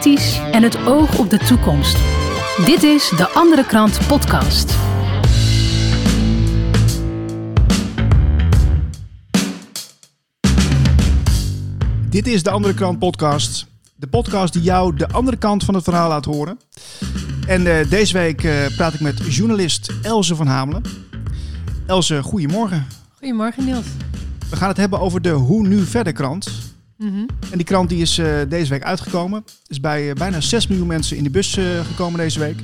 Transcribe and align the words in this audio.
kritisch 0.00 0.40
en 0.52 0.62
het 0.62 0.86
oog 0.86 1.18
op 1.18 1.30
de 1.30 1.38
toekomst. 1.38 1.96
Dit 2.64 2.82
is 2.82 3.08
de 3.16 3.28
Andere 3.28 3.66
Krant 3.66 4.00
Podcast. 4.06 4.76
Dit 12.10 12.26
is 12.26 12.42
de 12.42 12.50
Andere 12.50 12.74
Krant 12.74 12.98
Podcast. 12.98 13.66
De 13.94 14.06
podcast 14.06 14.52
die 14.52 14.62
jou 14.62 14.96
de 14.96 15.08
andere 15.08 15.36
kant 15.36 15.64
van 15.64 15.74
het 15.74 15.84
verhaal 15.84 16.08
laat 16.08 16.24
horen. 16.24 16.58
En 17.46 17.66
uh, 17.66 17.90
deze 17.90 18.12
week 18.12 18.42
uh, 18.42 18.66
praat 18.76 18.94
ik 18.94 19.00
met 19.00 19.34
journalist 19.34 19.92
Elze 20.02 20.36
van 20.36 20.46
Hamelen. 20.46 20.82
Elze, 21.86 22.22
goedemorgen. 22.22 22.86
Goedemorgen 23.18 23.64
Niels. 23.64 23.86
We 24.50 24.56
gaan 24.56 24.68
het 24.68 24.76
hebben 24.76 25.00
over 25.00 25.22
de 25.22 25.30
Hoe 25.30 25.66
Nu 25.66 25.84
Verder 25.84 26.12
krant. 26.12 26.67
Mm 26.98 27.08
-hmm. 27.08 27.26
En 27.50 27.56
die 27.56 27.66
krant 27.66 27.88
die 27.88 28.00
is 28.00 28.18
uh, 28.18 28.40
deze 28.48 28.70
week 28.70 28.82
uitgekomen. 28.82 29.44
Is 29.66 29.80
bij 29.80 30.12
bijna 30.12 30.40
6 30.40 30.66
miljoen 30.66 30.86
mensen 30.86 31.16
in 31.16 31.22
de 31.22 31.30
bus 31.30 31.58
gekomen 31.82 32.18
deze 32.18 32.38
week. 32.38 32.60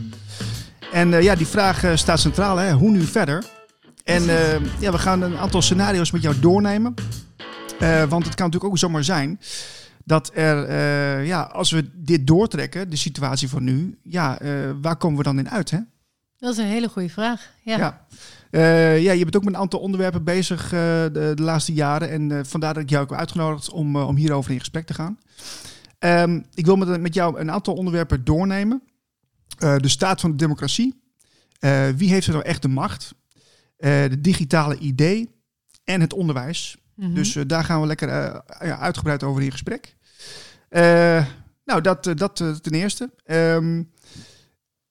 En 0.92 1.22
ja, 1.22 1.34
die 1.34 1.46
vraag 1.46 1.84
staat 1.94 2.20
centraal. 2.20 2.56
Hè? 2.56 2.72
Hoe 2.72 2.90
nu 2.90 3.02
verder? 3.02 3.44
En 4.04 4.22
ja, 4.80 4.92
we 4.92 4.98
gaan 4.98 5.22
een 5.22 5.36
aantal 5.36 5.62
scenario's 5.62 6.10
met 6.10 6.22
jou 6.22 6.38
doornemen. 6.40 6.94
want 8.08 8.24
het 8.24 8.34
kan 8.34 8.46
natuurlijk 8.46 8.64
ook 8.64 8.78
zomaar 8.78 9.04
zijn 9.04 9.38
dat 10.04 10.30
er, 10.34 10.68
uh, 10.68 11.26
ja, 11.26 11.42
als 11.42 11.70
we 11.70 11.90
dit 11.94 12.26
doortrekken, 12.26 12.90
de 12.90 12.96
situatie 12.96 13.48
van 13.48 13.64
nu, 13.64 13.98
ja, 14.02 14.42
uh, 14.42 14.70
waar 14.80 14.96
komen 14.96 15.18
we 15.18 15.24
dan 15.24 15.38
in 15.38 15.50
uit? 15.50 15.70
Hè? 15.70 15.78
Dat 16.38 16.52
is 16.52 16.58
een 16.58 16.70
hele 16.70 16.88
goede 16.88 17.08
vraag. 17.08 17.50
Ja. 17.62 17.76
Ja. 17.76 18.06
Uh, 18.54 19.02
ja, 19.02 19.12
je 19.12 19.22
bent 19.22 19.36
ook 19.36 19.44
met 19.44 19.54
een 19.54 19.60
aantal 19.60 19.80
onderwerpen 19.80 20.24
bezig 20.24 20.68
de, 20.68 21.32
de, 21.36 21.42
laatste 21.42 21.72
jaren. 21.72 22.10
En 22.10 22.46
vandaar 22.46 22.74
dat 22.74 22.82
ik 22.82 22.90
jou 22.90 23.02
ook 23.02 23.10
heb 23.10 23.18
uitgenodigd 23.18 23.70
om, 23.70 23.96
om 23.96 24.16
hierover 24.16 24.52
in 24.52 24.58
gesprek 24.58 24.86
te 24.86 24.94
gaan. 24.94 25.18
Um, 25.98 26.44
ik 26.54 26.66
wil 26.66 26.76
met, 26.76 27.00
met 27.00 27.14
jou 27.14 27.38
een 27.38 27.50
aantal 27.50 27.74
onderwerpen 27.74 28.24
doornemen. 28.24 28.82
de 29.56 29.88
staat 29.88 30.20
van 30.20 30.30
de 30.30 30.36
democratie. 30.36 31.02
wie 31.96 32.10
heeft 32.10 32.26
er 32.26 32.32
nou 32.32 32.44
echt 32.44 32.62
de 32.62 32.68
macht? 32.68 33.14
de 33.76 34.20
digitale 34.20 34.78
idee 34.78 35.30
en 35.84 36.00
het 36.00 36.12
onderwijs. 36.12 36.76
Mm 36.94 37.04
-hmm. 37.04 37.14
Dus 37.14 37.32
daar 37.46 37.64
gaan 37.64 37.80
we 37.80 37.86
lekker 37.86 38.08
ja, 38.08 38.78
uitgebreid 38.78 39.22
over 39.22 39.42
in 39.42 39.50
gesprek. 39.50 39.96
Nou, 41.64 41.80
dat, 41.82 42.04
dat 42.14 42.36
ten 42.36 42.72
eerste. 42.72 43.10
Um, 43.26 43.90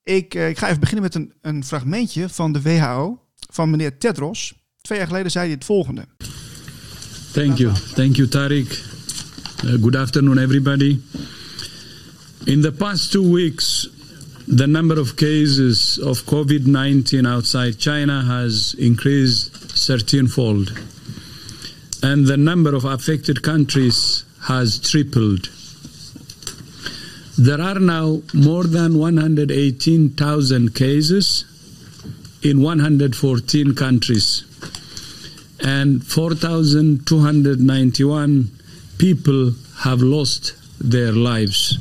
ik, 0.02 0.34
ik 0.34 0.58
ga 0.58 0.66
even 0.66 0.80
beginnen 0.80 1.04
met 1.04 1.14
een, 1.14 1.32
een 1.40 1.64
fragmentje 1.64 2.28
van 2.28 2.52
de 2.52 2.62
WHO 2.62 3.23
van 3.54 3.70
meneer 3.70 3.98
Tedros. 3.98 4.52
Twee 4.80 4.98
jaar 4.98 5.06
geleden 5.06 5.30
zei 5.30 5.44
hij 5.44 5.54
het 5.54 5.64
volgende. 5.64 6.04
Thank 7.32 7.58
you. 7.58 7.72
Thank 7.94 8.16
you, 8.16 8.28
Tariq. 8.28 8.78
good 9.80 9.96
afternoon, 9.96 10.38
everybody. 10.38 10.98
In 12.44 12.60
the 12.60 12.72
past 12.72 13.10
two 13.10 13.32
weeks, 13.32 13.88
the 14.56 14.66
number 14.66 15.00
of 15.00 15.14
cases 15.14 15.98
of 16.00 16.24
COVID 16.24 16.66
19 16.66 17.26
outside 17.26 17.74
China 17.78 18.22
has 18.22 18.74
increased 18.76 19.50
13 19.74 20.28
fold. 20.28 20.72
and 22.04 22.26
the 22.26 22.36
number 22.36 22.74
of 22.74 22.84
affected 22.84 23.42
countries 23.42 24.24
has 24.42 24.78
tripled. 24.78 25.48
There 27.38 27.62
are 27.62 27.80
now 27.80 28.20
more 28.34 28.64
than 28.64 28.98
118,000 28.98 30.74
cases 30.74 31.46
in 32.44 32.60
114 32.60 33.74
countries, 33.74 34.44
and 35.60 36.06
4,291 36.06 38.50
people 38.98 39.52
have 39.78 40.02
lost 40.02 40.52
their 40.78 41.12
lives. 41.12 41.78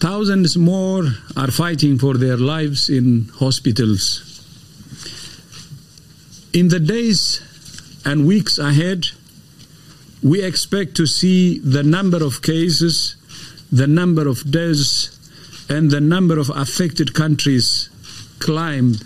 Thousands 0.00 0.56
more 0.56 1.04
are 1.36 1.52
fighting 1.52 1.98
for 1.98 2.14
their 2.14 2.36
lives 2.36 2.90
in 2.90 3.28
hospitals. 3.38 4.24
In 6.52 6.66
the 6.66 6.80
days 6.80 7.40
and 8.04 8.26
weeks 8.26 8.58
ahead, 8.58 9.06
we 10.20 10.42
expect 10.42 10.96
to 10.96 11.06
see 11.06 11.60
the 11.60 11.84
number 11.84 12.24
of 12.24 12.42
cases, 12.42 13.14
the 13.70 13.86
number 13.86 14.26
of 14.26 14.50
deaths, 14.50 15.16
and 15.70 15.92
the 15.92 16.00
number 16.00 16.40
of 16.40 16.50
affected 16.50 17.14
countries 17.14 17.88
climb 18.42 18.96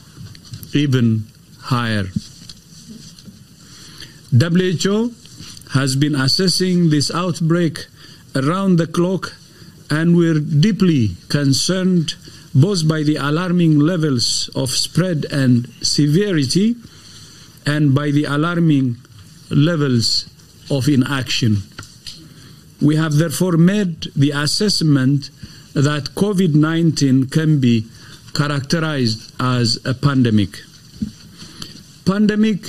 even 0.72 1.26
higher. 1.60 2.06
WHO 4.32 5.12
has 5.74 5.94
been 5.94 6.14
assessing 6.14 6.88
this 6.90 7.10
outbreak 7.10 7.86
around 8.34 8.76
the 8.76 8.86
clock, 8.86 9.34
and 9.90 10.16
we're 10.16 10.40
deeply 10.40 11.10
concerned 11.28 12.14
both 12.54 12.88
by 12.88 13.02
the 13.02 13.16
alarming 13.16 13.78
levels 13.78 14.48
of 14.54 14.70
spread 14.70 15.26
and 15.30 15.68
severity 15.82 16.74
and 17.66 17.94
by 17.94 18.10
the 18.10 18.24
alarming 18.24 18.96
levels 19.50 20.30
of 20.70 20.88
inaction. 20.88 21.58
We 22.80 22.96
have 22.96 23.16
therefore 23.16 23.58
made 23.58 24.06
the 24.16 24.30
assessment 24.30 25.30
that 25.74 26.14
COVID 26.14 26.54
19 26.54 27.26
can 27.28 27.60
be 27.60 27.86
characterized 28.36 29.32
as 29.40 29.78
a 29.86 29.94
pandemic. 29.94 30.60
Pandemic 32.04 32.66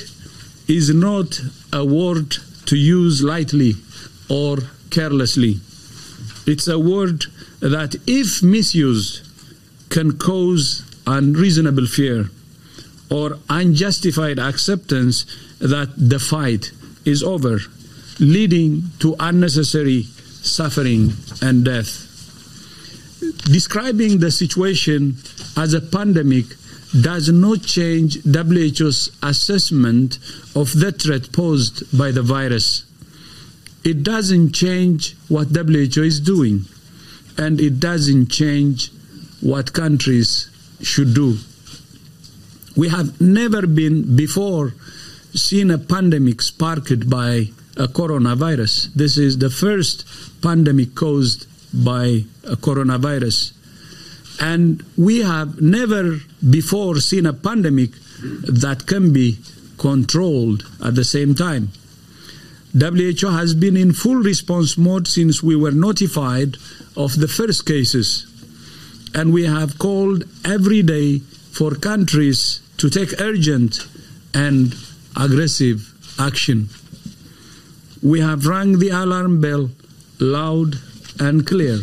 is 0.67 0.93
not 0.93 1.39
a 1.73 1.83
word 1.83 2.37
to 2.65 2.77
use 2.77 3.21
lightly 3.21 3.73
or 4.29 4.57
carelessly. 4.89 5.59
It's 6.45 6.67
a 6.69 6.79
word 6.79 7.25
that, 7.59 7.95
if 8.07 8.41
misused, 8.41 9.27
can 9.89 10.17
cause 10.17 10.83
unreasonable 11.05 11.85
fear 11.85 12.29
or 13.09 13.37
unjustified 13.49 14.39
acceptance 14.39 15.25
that 15.59 15.89
the 15.97 16.19
fight 16.19 16.71
is 17.03 17.23
over, 17.23 17.59
leading 18.19 18.83
to 18.99 19.15
unnecessary 19.19 20.03
suffering 20.03 21.11
and 21.41 21.65
death. 21.65 22.06
Describing 23.45 24.19
the 24.19 24.31
situation 24.31 25.17
as 25.55 25.73
a 25.73 25.81
pandemic 25.81 26.45
does 27.01 27.29
not 27.29 27.61
change 27.63 28.23
WHO's 28.25 29.11
assessment 29.23 30.19
of 30.55 30.73
the 30.73 30.91
threat 30.91 31.31
posed 31.31 31.97
by 31.97 32.11
the 32.11 32.21
virus. 32.21 32.83
It 33.83 34.03
doesn't 34.03 34.53
change 34.53 35.15
what 35.27 35.47
WHO 35.47 36.03
is 36.03 36.19
doing, 36.19 36.65
and 37.37 37.59
it 37.61 37.79
doesn't 37.79 38.27
change 38.27 38.91
what 39.41 39.73
countries 39.73 40.49
should 40.81 41.13
do. 41.13 41.37
We 42.75 42.89
have 42.89 43.19
never 43.21 43.65
been 43.65 44.15
before 44.15 44.73
seen 45.33 45.71
a 45.71 45.77
pandemic 45.77 46.41
sparked 46.41 47.09
by 47.09 47.49
a 47.75 47.87
coronavirus. 47.87 48.93
This 48.93 49.17
is 49.17 49.37
the 49.37 49.49
first 49.49 50.05
pandemic 50.41 50.95
caused 50.95 51.47
by 51.83 52.23
coronavirus. 52.61 53.53
And 54.39 54.83
we 54.97 55.21
have 55.21 55.61
never 55.61 56.19
before 56.49 56.97
seen 56.97 57.25
a 57.25 57.33
pandemic 57.33 57.91
that 58.43 58.85
can 58.87 59.13
be 59.13 59.37
controlled 59.77 60.65
at 60.83 60.95
the 60.95 61.03
same 61.03 61.35
time. 61.35 61.69
WHO 62.77 63.29
has 63.29 63.55
been 63.55 63.77
in 63.77 63.93
full 63.93 64.17
response 64.17 64.77
mode 64.77 65.07
since 65.07 65.41
we 65.41 65.55
were 65.55 65.71
notified 65.71 66.57
of 66.95 67.19
the 67.19 67.27
first 67.27 67.65
cases. 67.65 68.25
And 69.15 69.33
we 69.33 69.45
have 69.45 69.79
called 69.79 70.25
every 70.45 70.83
day 70.83 71.19
for 71.19 71.73
countries 71.75 72.61
to 72.77 72.89
take 72.89 73.19
urgent 73.19 73.87
and 74.33 74.75
aggressive 75.15 75.93
action. 76.19 76.69
We 78.03 78.19
have 78.19 78.45
rang 78.45 78.77
the 78.77 78.89
alarm 78.89 79.41
bell 79.41 79.71
loud 80.19 80.75
and 81.17 81.43
clear. 81.43 81.79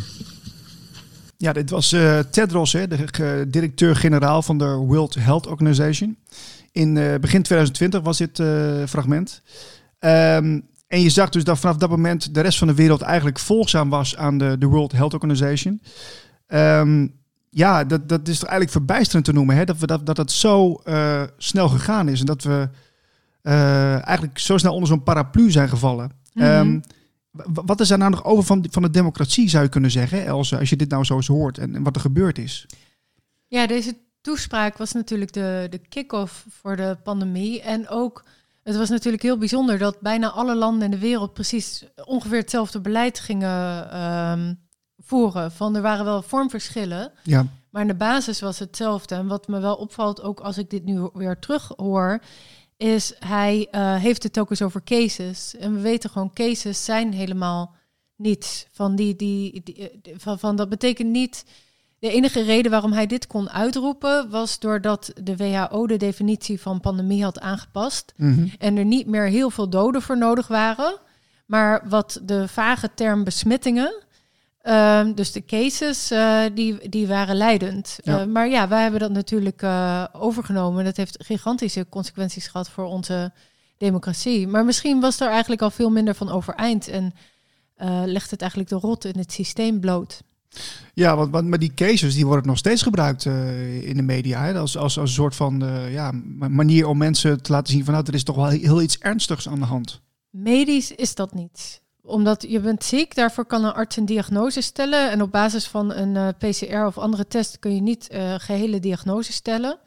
Ja, 1.36 1.52
dit 1.52 1.70
was 1.70 1.92
uh, 1.92 2.18
Tedros, 2.18 2.72
hè, 2.72 2.88
de 2.88 3.46
directeur-generaal 3.48 4.42
van 4.42 4.58
de 4.58 4.64
World 4.64 5.14
Health 5.14 5.46
Organization. 5.46 6.16
In 6.72 6.96
uh, 6.96 7.14
begin 7.14 7.42
2020 7.42 8.00
was 8.00 8.18
dit 8.18 8.38
uh, 8.38 8.86
fragment. 8.86 9.42
Um, 10.00 10.66
en 10.86 11.00
je 11.00 11.10
zag 11.10 11.28
dus 11.28 11.44
dat 11.44 11.58
vanaf 11.58 11.76
dat 11.76 11.90
moment 11.90 12.34
de 12.34 12.40
rest 12.40 12.58
van 12.58 12.66
de 12.66 12.74
wereld 12.74 13.02
eigenlijk 13.02 13.38
volgzaam 13.38 13.90
was 13.90 14.16
aan 14.16 14.38
de, 14.38 14.56
de 14.58 14.66
World 14.66 14.92
Health 14.92 15.14
Organization. 15.14 15.80
Um, 16.48 17.14
ja, 17.50 17.84
dat, 17.84 18.08
dat 18.08 18.28
is 18.28 18.38
toch 18.38 18.48
eigenlijk 18.48 18.70
verbijsterend 18.70 19.24
te 19.24 19.32
noemen. 19.32 19.56
Hè? 19.56 19.64
Dat, 19.64 19.78
we, 19.78 19.86
dat, 19.86 20.06
dat 20.06 20.16
het 20.16 20.30
zo 20.30 20.80
uh, 20.84 21.22
snel 21.36 21.68
gegaan 21.68 22.08
is. 22.08 22.20
En 22.20 22.26
dat 22.26 22.42
we 22.42 22.68
uh, 23.42 24.06
eigenlijk 24.06 24.38
zo 24.38 24.58
snel 24.58 24.72
onder 24.72 24.88
zo'n 24.88 25.02
paraplu 25.02 25.50
zijn 25.50 25.68
gevallen. 25.68 26.10
Mm 26.32 26.42
-hmm. 26.42 26.58
um, 26.58 26.80
wat 27.42 27.80
is 27.80 27.90
er 27.90 27.98
nou 27.98 28.10
nog 28.10 28.24
over 28.24 28.44
van, 28.44 28.66
van 28.70 28.82
de 28.82 28.90
democratie, 28.90 29.48
zou 29.48 29.64
je 29.64 29.68
kunnen 29.68 29.90
zeggen, 29.90 30.26
Elze, 30.26 30.58
als 30.58 30.70
je 30.70 30.76
dit 30.76 30.90
nou 30.90 31.04
zo 31.04 31.14
eens 31.14 31.26
hoort 31.26 31.58
en, 31.58 31.74
en 31.74 31.82
wat 31.82 31.94
er 31.94 32.00
gebeurd 32.00 32.38
is? 32.38 32.66
Ja, 33.46 33.66
deze 33.66 33.96
toespraak 34.20 34.76
was 34.76 34.92
natuurlijk 34.92 35.32
de, 35.32 35.66
de 35.70 35.78
kick-off 35.78 36.46
voor 36.48 36.76
de 36.76 36.96
pandemie. 37.02 37.62
En 37.62 37.88
ook, 37.88 38.24
het 38.62 38.76
was 38.76 38.88
natuurlijk 38.88 39.22
heel 39.22 39.38
bijzonder 39.38 39.78
dat 39.78 40.00
bijna 40.00 40.30
alle 40.30 40.56
landen 40.56 40.84
in 40.84 40.90
de 40.90 40.98
wereld 40.98 41.32
precies 41.32 41.84
ongeveer 42.04 42.38
hetzelfde 42.38 42.80
beleid 42.80 43.18
gingen 43.18 44.00
um, 44.02 44.58
voeren. 44.98 45.52
Van 45.52 45.76
er 45.76 45.82
waren 45.82 46.04
wel 46.04 46.22
vormverschillen, 46.22 47.12
Ja, 47.22 47.46
maar 47.70 47.82
in 47.82 47.88
de 47.88 47.94
basis 47.94 48.40
was 48.40 48.58
hetzelfde. 48.58 49.14
En 49.14 49.26
wat 49.26 49.48
me 49.48 49.60
wel 49.60 49.74
opvalt, 49.74 50.22
ook 50.22 50.40
als 50.40 50.58
ik 50.58 50.70
dit 50.70 50.84
nu 50.84 51.08
weer 51.12 51.38
terug 51.38 51.72
hoor, 51.76 52.20
is 52.76 53.12
hij 53.18 53.68
eh, 53.70 53.94
heeft 53.96 54.22
het 54.22 54.38
ook 54.38 54.50
eens 54.50 54.62
over 54.62 54.82
cases. 54.84 55.56
En 55.56 55.74
we 55.74 55.80
weten 55.80 56.10
gewoon, 56.10 56.32
cases 56.32 56.84
zijn 56.84 57.12
helemaal 57.12 57.74
niets. 58.16 58.66
Van, 58.70 58.96
die, 58.96 59.16
die, 59.16 59.60
die, 59.64 59.90
eh, 60.02 60.14
van, 60.16 60.38
van 60.38 60.56
dat 60.56 60.68
betekent 60.68 61.10
niet. 61.10 61.44
De 61.98 62.10
enige 62.10 62.42
reden 62.42 62.70
waarom 62.70 62.92
hij 62.92 63.06
dit 63.06 63.26
kon 63.26 63.50
uitroepen 63.50 64.30
was 64.30 64.58
doordat 64.58 65.12
de 65.22 65.36
WHO 65.36 65.86
de 65.86 65.96
definitie 65.96 66.60
van 66.60 66.80
pandemie 66.80 67.22
had 67.22 67.40
aangepast 67.40 68.12
Mhm. 68.16 68.46
en 68.58 68.76
er 68.76 68.84
niet 68.84 69.06
meer 69.06 69.26
heel 69.26 69.50
veel 69.50 69.68
doden 69.68 70.02
voor 70.02 70.18
nodig 70.18 70.46
waren. 70.46 70.98
Maar 71.46 71.88
wat 71.88 72.20
de 72.22 72.48
vage 72.48 72.90
term 72.94 73.24
besmettingen, 73.24 74.03
ehm, 74.64 75.14
dus 75.14 75.32
de 75.32 75.44
cases, 75.44 76.10
eh, 76.10 76.40
die, 76.54 76.88
die 76.88 77.06
waren 77.06 77.36
leidend. 77.36 77.98
Ja. 78.02 78.20
Eh, 78.20 78.26
maar 78.26 78.48
ja, 78.48 78.68
wij 78.68 78.82
hebben 78.82 79.00
dat 79.00 79.10
natuurlijk 79.10 79.62
eh, 79.62 80.04
overgenomen. 80.12 80.84
Dat 80.84 80.96
heeft 80.96 81.24
gigantische 81.24 81.86
consequenties 81.88 82.46
gehad 82.46 82.70
voor 82.70 82.84
onze 82.84 83.32
democratie. 83.78 84.48
Maar 84.48 84.64
misschien 84.64 85.00
was 85.00 85.20
er 85.20 85.28
eigenlijk 85.28 85.62
al 85.62 85.70
veel 85.70 85.90
minder 85.90 86.14
van 86.14 86.30
overeind 86.30 86.88
en 86.88 87.12
legt 88.04 88.30
het 88.30 88.40
eigenlijk 88.40 88.70
de 88.70 88.76
rot 88.76 89.04
in 89.04 89.18
het 89.18 89.32
systeem 89.32 89.80
bloot. 89.80 90.22
ja 90.94 91.16
want, 91.16 91.30
want 91.30 91.48
maar 91.48 91.58
die 91.58 91.74
cases 91.74 92.14
die 92.14 92.26
worden 92.26 92.46
nog 92.46 92.58
steeds 92.58 92.82
gebruikt 92.82 93.24
in 93.82 93.96
de 93.96 94.02
media. 94.02 94.44
Hè? 94.44 94.58
Als, 94.58 94.76
als, 94.76 94.98
als 94.98 95.08
een 95.08 95.14
soort 95.14 95.34
van 95.34 95.64
ja, 95.90 96.12
ma- 96.12 96.48
manier 96.48 96.86
om 96.86 96.98
mensen 96.98 97.42
te 97.42 97.52
laten 97.52 97.72
zien 97.72 97.84
van 97.84 97.94
nou, 97.94 98.06
er 98.06 98.14
is 98.14 98.24
toch 98.24 98.36
wel 98.36 98.48
heel 98.48 98.82
iets 98.82 98.98
ernstigs 98.98 99.48
aan 99.48 99.58
de 99.58 99.64
hand. 99.66 100.00
Medisch 100.30 100.92
is 100.92 101.14
dat 101.14 101.34
niet. 101.34 101.82
Omdat 102.06 102.44
je 102.48 102.60
bent 102.60 102.84
ziek, 102.84 103.14
daarvoor 103.14 103.44
kan 103.44 103.64
een 103.64 103.72
arts 103.72 103.96
een 103.96 104.06
diagnose 104.06 104.60
stellen. 104.60 105.10
En 105.10 105.22
op 105.22 105.30
basis 105.30 105.66
van 105.66 105.92
een 105.92 106.16
eh, 106.16 106.28
PCR 106.38 106.84
of 106.86 106.98
andere 106.98 107.26
test 107.26 107.58
kun 107.58 107.74
je 107.74 107.80
niet 107.80 108.08
eh, 108.08 108.34
gehele 108.38 108.80
diagnose 108.80 109.32
stellen. 109.32 109.78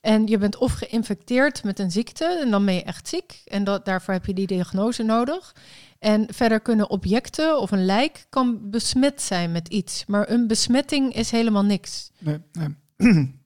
En 0.00 0.26
je 0.26 0.38
bent 0.38 0.56
of 0.56 0.72
geïnfecteerd 0.72 1.64
met 1.64 1.78
een 1.78 1.90
ziekte 1.90 2.40
en 2.44 2.50
dan 2.50 2.64
ben 2.64 2.74
je 2.74 2.82
echt 2.82 3.08
ziek. 3.08 3.42
En 3.44 3.64
dat, 3.64 3.84
daarvoor 3.84 4.14
heb 4.14 4.26
je 4.26 4.34
die 4.34 4.46
diagnose 4.46 5.02
nodig. 5.02 5.54
En 5.98 6.26
verder 6.32 6.60
kunnen 6.60 6.90
objecten 6.90 7.60
of 7.60 7.70
een 7.70 7.84
lijk 7.84 8.26
kan 8.28 8.70
besmet 8.70 9.22
zijn 9.22 9.52
met 9.52 9.68
iets. 9.68 10.04
Maar 10.06 10.30
een 10.30 10.46
besmetting 10.46 11.14
is 11.14 11.30
helemaal 11.30 11.64
niks. 11.64 12.10
Nee, 12.18 12.38
nee. 12.52 12.76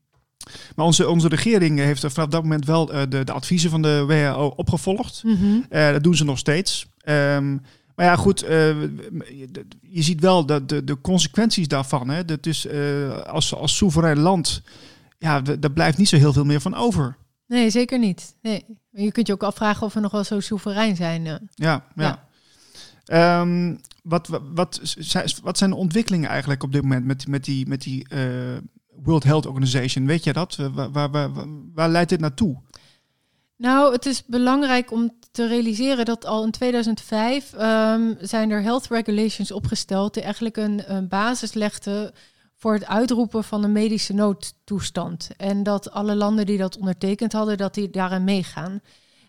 Maar 0.76 0.86
onze, 0.86 1.08
onze 1.08 1.28
regering 1.28 1.78
heeft 1.78 2.00
vanaf 2.12 2.28
dat 2.28 2.42
moment 2.42 2.66
wel 2.66 2.92
eh, 2.92 3.02
de, 3.08 3.24
de 3.24 3.32
adviezen 3.32 3.70
van 3.70 3.82
de 3.82 4.04
WHO 4.06 4.52
opgevolgd. 4.56 5.22
Eh, 5.68 5.90
dat 5.90 6.02
doen 6.02 6.14
ze 6.14 6.24
nog 6.24 6.38
steeds. 6.38 6.86
Ehm, 6.98 7.56
maar 7.94 8.06
ja, 8.06 8.16
goed, 8.16 8.42
eh, 8.42 8.80
je 9.80 10.02
ziet 10.02 10.20
wel 10.20 10.46
de, 10.46 10.64
de, 10.64 10.84
de 10.84 11.00
consequenties 11.00 11.68
daarvan. 11.68 12.08
Hè. 12.08 12.24
Dat 12.24 12.46
is, 12.46 12.66
eh, 12.66 13.18
als, 13.22 13.54
als 13.54 13.76
soeverein 13.76 14.18
land, 14.18 14.62
ja, 15.18 15.40
daar 15.40 15.72
blijft 15.72 15.98
niet 15.98 16.08
zo 16.08 16.16
heel 16.16 16.32
veel 16.32 16.44
meer 16.44 16.60
van 16.60 16.74
over. 16.74 17.16
Nee, 17.46 17.70
zeker 17.70 17.98
niet. 17.98 18.34
Nee. 18.42 18.64
Je 18.90 19.12
kunt 19.12 19.26
je 19.26 19.32
ook 19.32 19.42
afvragen 19.42 19.86
of 19.86 19.94
we 19.94 20.00
nog 20.00 20.12
wel 20.12 20.24
zo 20.24 20.40
soeverein 20.40 20.96
zijn. 20.96 21.24
Ja, 21.24 21.40
ja. 21.54 21.84
Ja. 21.94 22.28
Ehm, 23.04 23.74
wat, 24.02 24.28
wat, 24.28 24.42
wat, 24.54 24.80
zijn- 24.82 25.30
wat 25.42 25.58
zijn 25.58 25.70
de 25.70 25.76
ontwikkelingen 25.76 26.28
eigenlijk 26.30 26.62
op 26.62 26.72
dit 26.72 26.82
moment 26.82 27.04
met, 27.04 27.26
met 27.28 27.44
die, 27.44 27.66
met 27.68 27.82
die 27.82 28.08
eh, 28.08 28.20
World 29.02 29.24
Health 29.24 29.46
Organization? 29.46 30.06
Weet 30.06 30.24
jij 30.24 30.32
dat? 30.32 30.56
Waar, 30.56 30.90
waar, 30.90 31.10
waar, 31.10 31.30
waar 31.74 31.88
leidt 31.88 32.10
dit 32.10 32.20
naartoe? 32.20 32.56
Nou, 33.56 33.92
het 33.92 34.06
is 34.06 34.24
belangrijk 34.26 34.92
om 34.92 35.12
te 35.34 35.46
realiseren 35.46 36.04
dat 36.04 36.26
al 36.26 36.44
in 36.44 36.50
2005 36.50 37.52
ehm, 37.52 38.14
zijn 38.20 38.50
er 38.50 38.62
health 38.62 38.86
regulations 38.86 39.52
opgesteld 39.52 40.14
die 40.14 40.22
eigenlijk 40.22 40.56
een, 40.56 40.92
een 40.94 41.08
basis 41.08 41.52
legden 41.52 42.12
voor 42.56 42.72
het 42.72 42.86
uitroepen 42.86 43.44
van 43.44 43.64
een 43.64 43.72
medische 43.72 44.12
noodtoestand. 44.12 45.30
En 45.36 45.62
dat 45.62 45.90
alle 45.90 46.14
landen 46.14 46.46
die 46.46 46.58
dat 46.58 46.78
ondertekend 46.78 47.32
hadden, 47.32 47.56
dat 47.56 47.74
die 47.74 47.90
daarin 47.90 48.24
meegaan. 48.24 48.80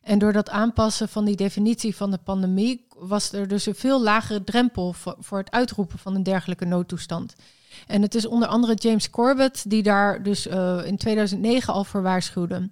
En 0.02 0.20
door 0.20 0.34
dat 0.34 0.50
aanpassen 0.50 1.10
van 1.10 1.26
die 1.26 1.36
definitie 1.36 1.96
van 1.96 2.12
de 2.12 2.20
pandemie 2.24 2.88
was 2.98 3.32
er 3.32 3.48
dus 3.48 3.66
een 3.66 3.76
veel 3.76 4.04
lagere 4.04 4.44
drempel 4.44 4.94
voor, 4.94 5.16
voor 5.20 5.38
het 5.38 5.52
uitroepen 5.52 6.00
van 6.00 6.16
een 6.16 6.24
dergelijke 6.24 6.66
noodtoestand. 6.66 7.36
En 7.88 8.02
het 8.02 8.16
is 8.16 8.26
onder 8.26 8.48
andere 8.48 8.74
James 8.74 9.10
Corbett 9.10 9.70
die 9.70 9.84
daar 9.84 10.24
dus 10.24 10.48
eh, 10.48 10.86
in 10.86 10.98
2009 10.98 11.74
al 11.74 11.84
voor 11.84 12.02
waarschuwde. 12.02 12.70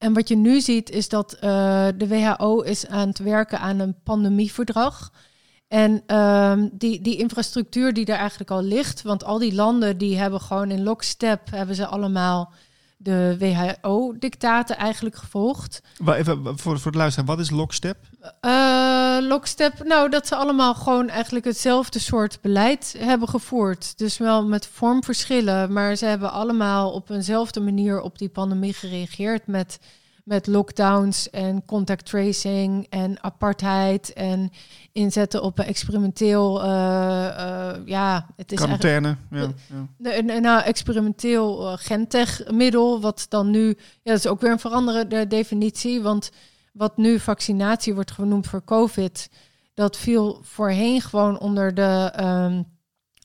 En 0.00 0.12
wat 0.12 0.28
je 0.28 0.36
nu 0.36 0.60
ziet 0.60 0.90
is 0.90 1.08
dat 1.08 1.32
eh, 1.32 1.88
de 1.96 2.08
WHO 2.08 2.60
is 2.60 2.86
aan 2.86 3.08
het 3.08 3.18
werken 3.18 3.60
aan 3.60 3.78
een 3.78 3.94
pandemieverdrag. 4.02 5.12
En 5.68 6.02
ehm, 6.06 6.68
die, 6.72 7.00
die 7.00 7.16
infrastructuur 7.16 7.92
die 7.92 8.06
er 8.06 8.16
eigenlijk 8.16 8.50
al 8.50 8.62
ligt, 8.62 9.02
want 9.02 9.24
al 9.24 9.38
die 9.38 9.54
landen 9.54 9.98
die 9.98 10.18
hebben 10.18 10.40
gewoon 10.40 10.70
in 10.70 10.82
lockstep, 10.82 11.50
hebben 11.50 11.74
ze 11.74 11.86
allemaal 11.86 12.52
de 13.02 13.36
WHO-dictaten 13.38 14.76
eigenlijk 14.76 15.16
gevolgd. 15.16 15.82
Even 16.06 16.42
voor, 16.44 16.78
voor 16.78 16.90
het 16.90 16.94
luisteren, 16.94 17.28
wat 17.28 17.38
is 17.38 17.50
lockstep? 17.50 17.96
Eh, 18.40 19.16
lockstep, 19.20 19.84
nou 19.84 20.10
dat 20.10 20.26
ze 20.26 20.36
allemaal 20.36 20.74
gewoon 20.74 21.08
eigenlijk 21.08 21.44
hetzelfde 21.44 21.98
soort 21.98 22.38
beleid 22.40 22.94
hebben 22.98 23.28
gevoerd. 23.28 23.98
Dus 23.98 24.18
wel 24.18 24.46
met 24.46 24.66
vormverschillen, 24.66 25.72
maar 25.72 25.96
ze 25.96 26.06
hebben 26.06 26.32
allemaal 26.32 26.92
op 26.92 27.10
eenzelfde 27.10 27.60
manier 27.60 28.00
op 28.00 28.18
die 28.18 28.28
pandemie 28.28 28.72
gereageerd 28.72 29.46
met, 29.46 29.78
met 30.24 30.46
lockdowns 30.46 31.30
en 31.30 31.64
contact 31.64 32.06
tracing 32.06 32.86
en 32.88 33.22
apartheid 33.22 34.12
en 34.12 34.50
inzetten 34.92 35.42
op 35.42 35.58
een 35.58 35.64
experimenteel, 35.64 36.62
eh, 36.62 37.26
eh, 37.26 37.76
ja, 37.84 38.26
het 38.36 38.52
is 38.52 38.58
Quarantaine. 38.58 39.16
Ja, 39.30 39.52
ja. 39.98 40.16
een, 40.18 40.30
een 40.30 40.42
nou, 40.42 40.62
experimenteel 40.62 41.72
uh, 41.72 41.72
gentech-middel, 41.76 43.00
wat 43.00 43.26
dan 43.28 43.50
nu, 43.50 43.66
ja, 44.02 44.12
dat 44.12 44.18
is 44.18 44.26
ook 44.26 44.40
weer 44.40 44.50
een 44.50 44.58
veranderende 44.58 45.26
definitie, 45.26 46.02
want 46.02 46.30
wat 46.72 46.96
nu 46.96 47.18
vaccinatie 47.18 47.94
wordt 47.94 48.10
genoemd 48.10 48.46
voor 48.46 48.64
COVID, 48.64 49.30
dat 49.74 49.96
viel 49.96 50.38
voorheen 50.42 51.00
gewoon 51.00 51.38
onder 51.38 51.74
de, 51.74 52.10
ehm, 52.14 52.62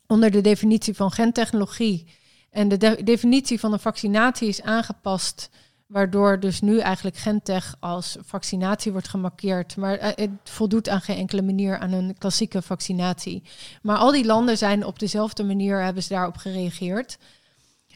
onder 0.07 0.31
de 0.31 0.41
definitie 0.41 0.95
van 0.95 1.12
gentechnologie. 1.12 2.07
En 2.50 2.68
de 2.68 2.77
de- 2.77 3.03
definitie 3.03 3.59
van 3.59 3.74
een 3.74 3.80
vaccinatie 3.80 4.48
is 4.48 4.62
aangepast, 4.62 5.50
waardoor 5.86 6.40
dus 6.40 6.62
nu 6.62 6.80
eigenlijk 6.80 7.16
gentech 7.16 7.76
als 7.80 8.18
vaccinatie 8.22 8.92
wordt 8.92 9.08
gemarkeerd. 9.08 9.78
Maar 9.78 9.98
eh, 9.98 10.12
het 10.16 10.30
voldoet 10.44 10.90
aan 10.90 11.02
geen 11.02 11.18
enkele 11.18 11.42
manier 11.42 11.77
aan 11.77 11.92
een 11.92 12.18
klassieke 12.18 12.62
vaccinatie. 12.62 13.44
Maar 13.82 13.98
al 13.98 14.12
die 14.12 14.25
landen 14.25 14.58
zijn 14.58 14.86
op 14.86 15.00
dezelfde 15.00 15.44
manier, 15.44 15.84
hebben 15.84 16.04
ze 16.04 16.13
daarop 16.13 16.38
gereageerd. 16.38 17.18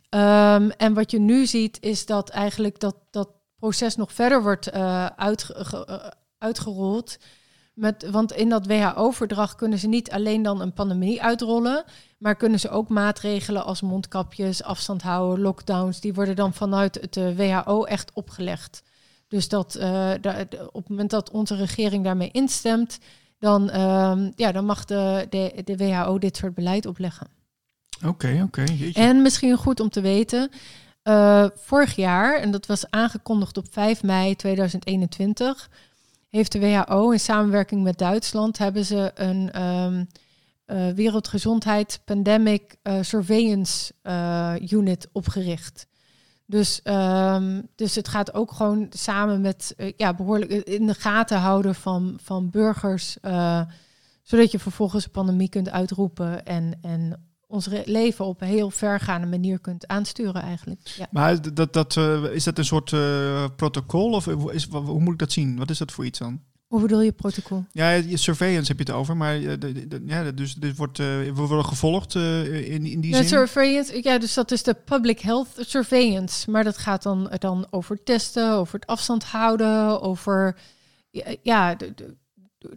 Ehm, 0.09 0.69
en 0.69 0.93
wat 0.93 1.11
je 1.11 1.19
nu 1.19 1.45
ziet, 1.45 1.77
is 1.81 2.05
dat 2.05 2.29
eigenlijk 2.29 2.79
dat, 2.79 2.95
dat 3.11 3.29
proces 3.59 3.95
nog 3.95 4.13
verder 4.13 4.43
wordt 4.43 4.67
eh, 4.67 5.05
uitgerold. 6.37 7.17
Met, 7.79 8.09
want 8.09 8.31
in 8.31 8.49
dat 8.49 8.67
WHO-verdrag 8.67 9.55
kunnen 9.55 9.79
ze 9.79 9.87
niet 9.87 10.11
alleen 10.11 10.41
dan 10.41 10.61
een 10.61 10.73
pandemie 10.73 11.21
uitrollen, 11.21 11.83
maar 12.17 12.35
kunnen 12.35 12.59
ze 12.59 12.69
ook 12.69 12.89
maatregelen 12.89 13.65
als 13.65 13.81
mondkapjes, 13.81 14.63
afstand 14.63 15.01
houden, 15.01 15.43
lockdowns, 15.43 15.99
die 15.99 16.13
worden 16.13 16.35
dan 16.35 16.53
vanuit 16.53 16.95
het 17.01 17.17
eh, 17.17 17.35
WHO 17.35 17.83
echt 17.83 18.11
opgelegd. 18.13 18.83
Dus 19.27 19.47
dat 19.47 19.75
eh, 19.75 20.11
da- 20.21 20.45
op 20.71 20.73
het 20.81 20.89
moment 20.89 21.09
dat 21.09 21.31
onze 21.31 21.55
regering 21.55 22.03
daarmee 22.03 22.29
instemt, 22.31 22.99
dan, 23.39 23.69
ehm, 23.69 24.31
ja, 24.35 24.51
dan 24.51 24.65
mag 24.65 24.85
de, 24.85 25.27
de, 25.29 25.61
de 25.65 25.77
WHO 25.77 26.17
dit 26.17 26.37
soort 26.37 26.53
beleid 26.53 26.85
opleggen. 26.85 27.27
Oké, 28.05 28.41
oké. 28.43 28.63
En 28.93 29.21
misschien 29.21 29.57
goed 29.57 29.79
om 29.79 29.89
te 29.89 30.01
weten, 30.01 30.49
eh, 31.01 31.45
vorig 31.55 31.95
jaar, 31.95 32.39
en 32.39 32.51
dat 32.51 32.65
was 32.65 32.89
aangekondigd 32.91 33.57
op 33.57 33.65
5 33.71 34.03
mei 34.03 34.35
2021, 34.35 35.69
heeft 36.29 36.51
de 36.51 36.59
WHO 36.59 37.11
in 37.11 37.19
samenwerking 37.19 37.83
met 37.83 37.97
Duitsland 37.97 38.57
hebben 38.57 38.85
ze 38.85 39.11
een 39.15 39.51
eh, 40.69 40.89
Wereldgezondheid 40.89 42.01
Pandemic 42.05 42.75
eh, 42.81 42.97
Surveillance 43.01 43.93
eh, 44.01 44.53
Unit 44.69 45.07
opgericht. 45.11 45.87
Dus, 46.45 46.81
ehm, 46.81 47.61
dus 47.75 47.95
het 47.95 48.07
gaat 48.07 48.33
ook 48.33 48.51
gewoon 48.51 48.87
samen 48.89 49.41
met 49.41 49.75
ja, 49.97 50.13
behoorlijk 50.13 50.51
in 50.51 50.87
de 50.87 50.93
gaten 50.93 51.37
houden 51.37 51.75
van, 51.75 52.19
van 52.21 52.49
burgers. 52.49 53.17
zodat 54.23 54.51
je 54.51 54.59
vervolgens 54.59 55.05
een 55.05 55.11
pandemie 55.11 55.49
kunt 55.49 55.69
uitroepen 55.69 56.45
en, 56.45 56.79
en 56.81 57.28
ons 57.51 57.67
leven 57.85 58.25
op 58.25 58.41
een 58.41 58.47
heel 58.47 58.69
vergaande 58.69 59.27
manier 59.27 59.59
kunt 59.59 59.87
aansturen 59.87 60.41
eigenlijk. 60.41 60.79
Ja. 60.97 61.07
Maar 61.11 61.53
dat, 61.53 61.73
dat, 61.73 61.97
eh, 61.97 62.23
is 62.23 62.43
dat 62.43 62.57
een 62.57 62.65
soort 62.65 62.93
eh, 62.93 63.45
protocol 63.55 64.11
of 64.11 64.27
is, 64.27 64.67
wa- 64.67 64.79
hoe 64.79 64.99
moet 65.01 65.13
ik 65.13 65.19
dat 65.19 65.31
zien? 65.31 65.57
Wat 65.57 65.69
is 65.69 65.77
dat 65.77 65.91
voor 65.91 66.05
iets 66.05 66.19
dan? 66.19 66.41
Hoe 66.67 66.81
bedoel 66.81 67.01
je 67.01 67.11
protocol? 67.11 67.65
Ja, 67.71 67.89
je 67.91 68.17
surveillance 68.17 68.67
heb 68.67 68.77
je 68.79 68.83
het 68.91 69.01
over, 69.01 69.17
maar 69.17 69.35
eh, 69.35 69.59
de- 69.59 69.87
de- 69.87 70.03
ja, 70.05 70.31
dus 70.31 70.53
dit 70.55 70.75
wordt, 70.77 70.99
eh, 70.99 71.05
we 71.05 71.31
worden 71.33 71.65
gevolgd 71.65 72.15
eh, 72.15 72.71
in, 72.73 72.85
in 72.85 73.01
die 73.01 73.11
Ja, 73.11 73.17
zin. 73.17 73.27
surveillance, 73.27 73.99
ja, 74.03 74.17
dus 74.17 74.33
dat 74.33 74.51
is 74.51 74.63
de 74.63 74.73
public 74.85 75.19
health 75.19 75.47
surveillance. 75.59 76.51
Maar 76.51 76.63
dat 76.63 76.77
gaat 76.77 77.03
dan, 77.03 77.31
dan 77.37 77.67
over 77.69 78.03
testen, 78.03 78.51
over 78.53 78.73
het 78.79 78.87
afstand 78.87 79.23
houden, 79.23 80.01
over 80.01 80.55
ja, 81.41 81.75
de- 81.75 82.15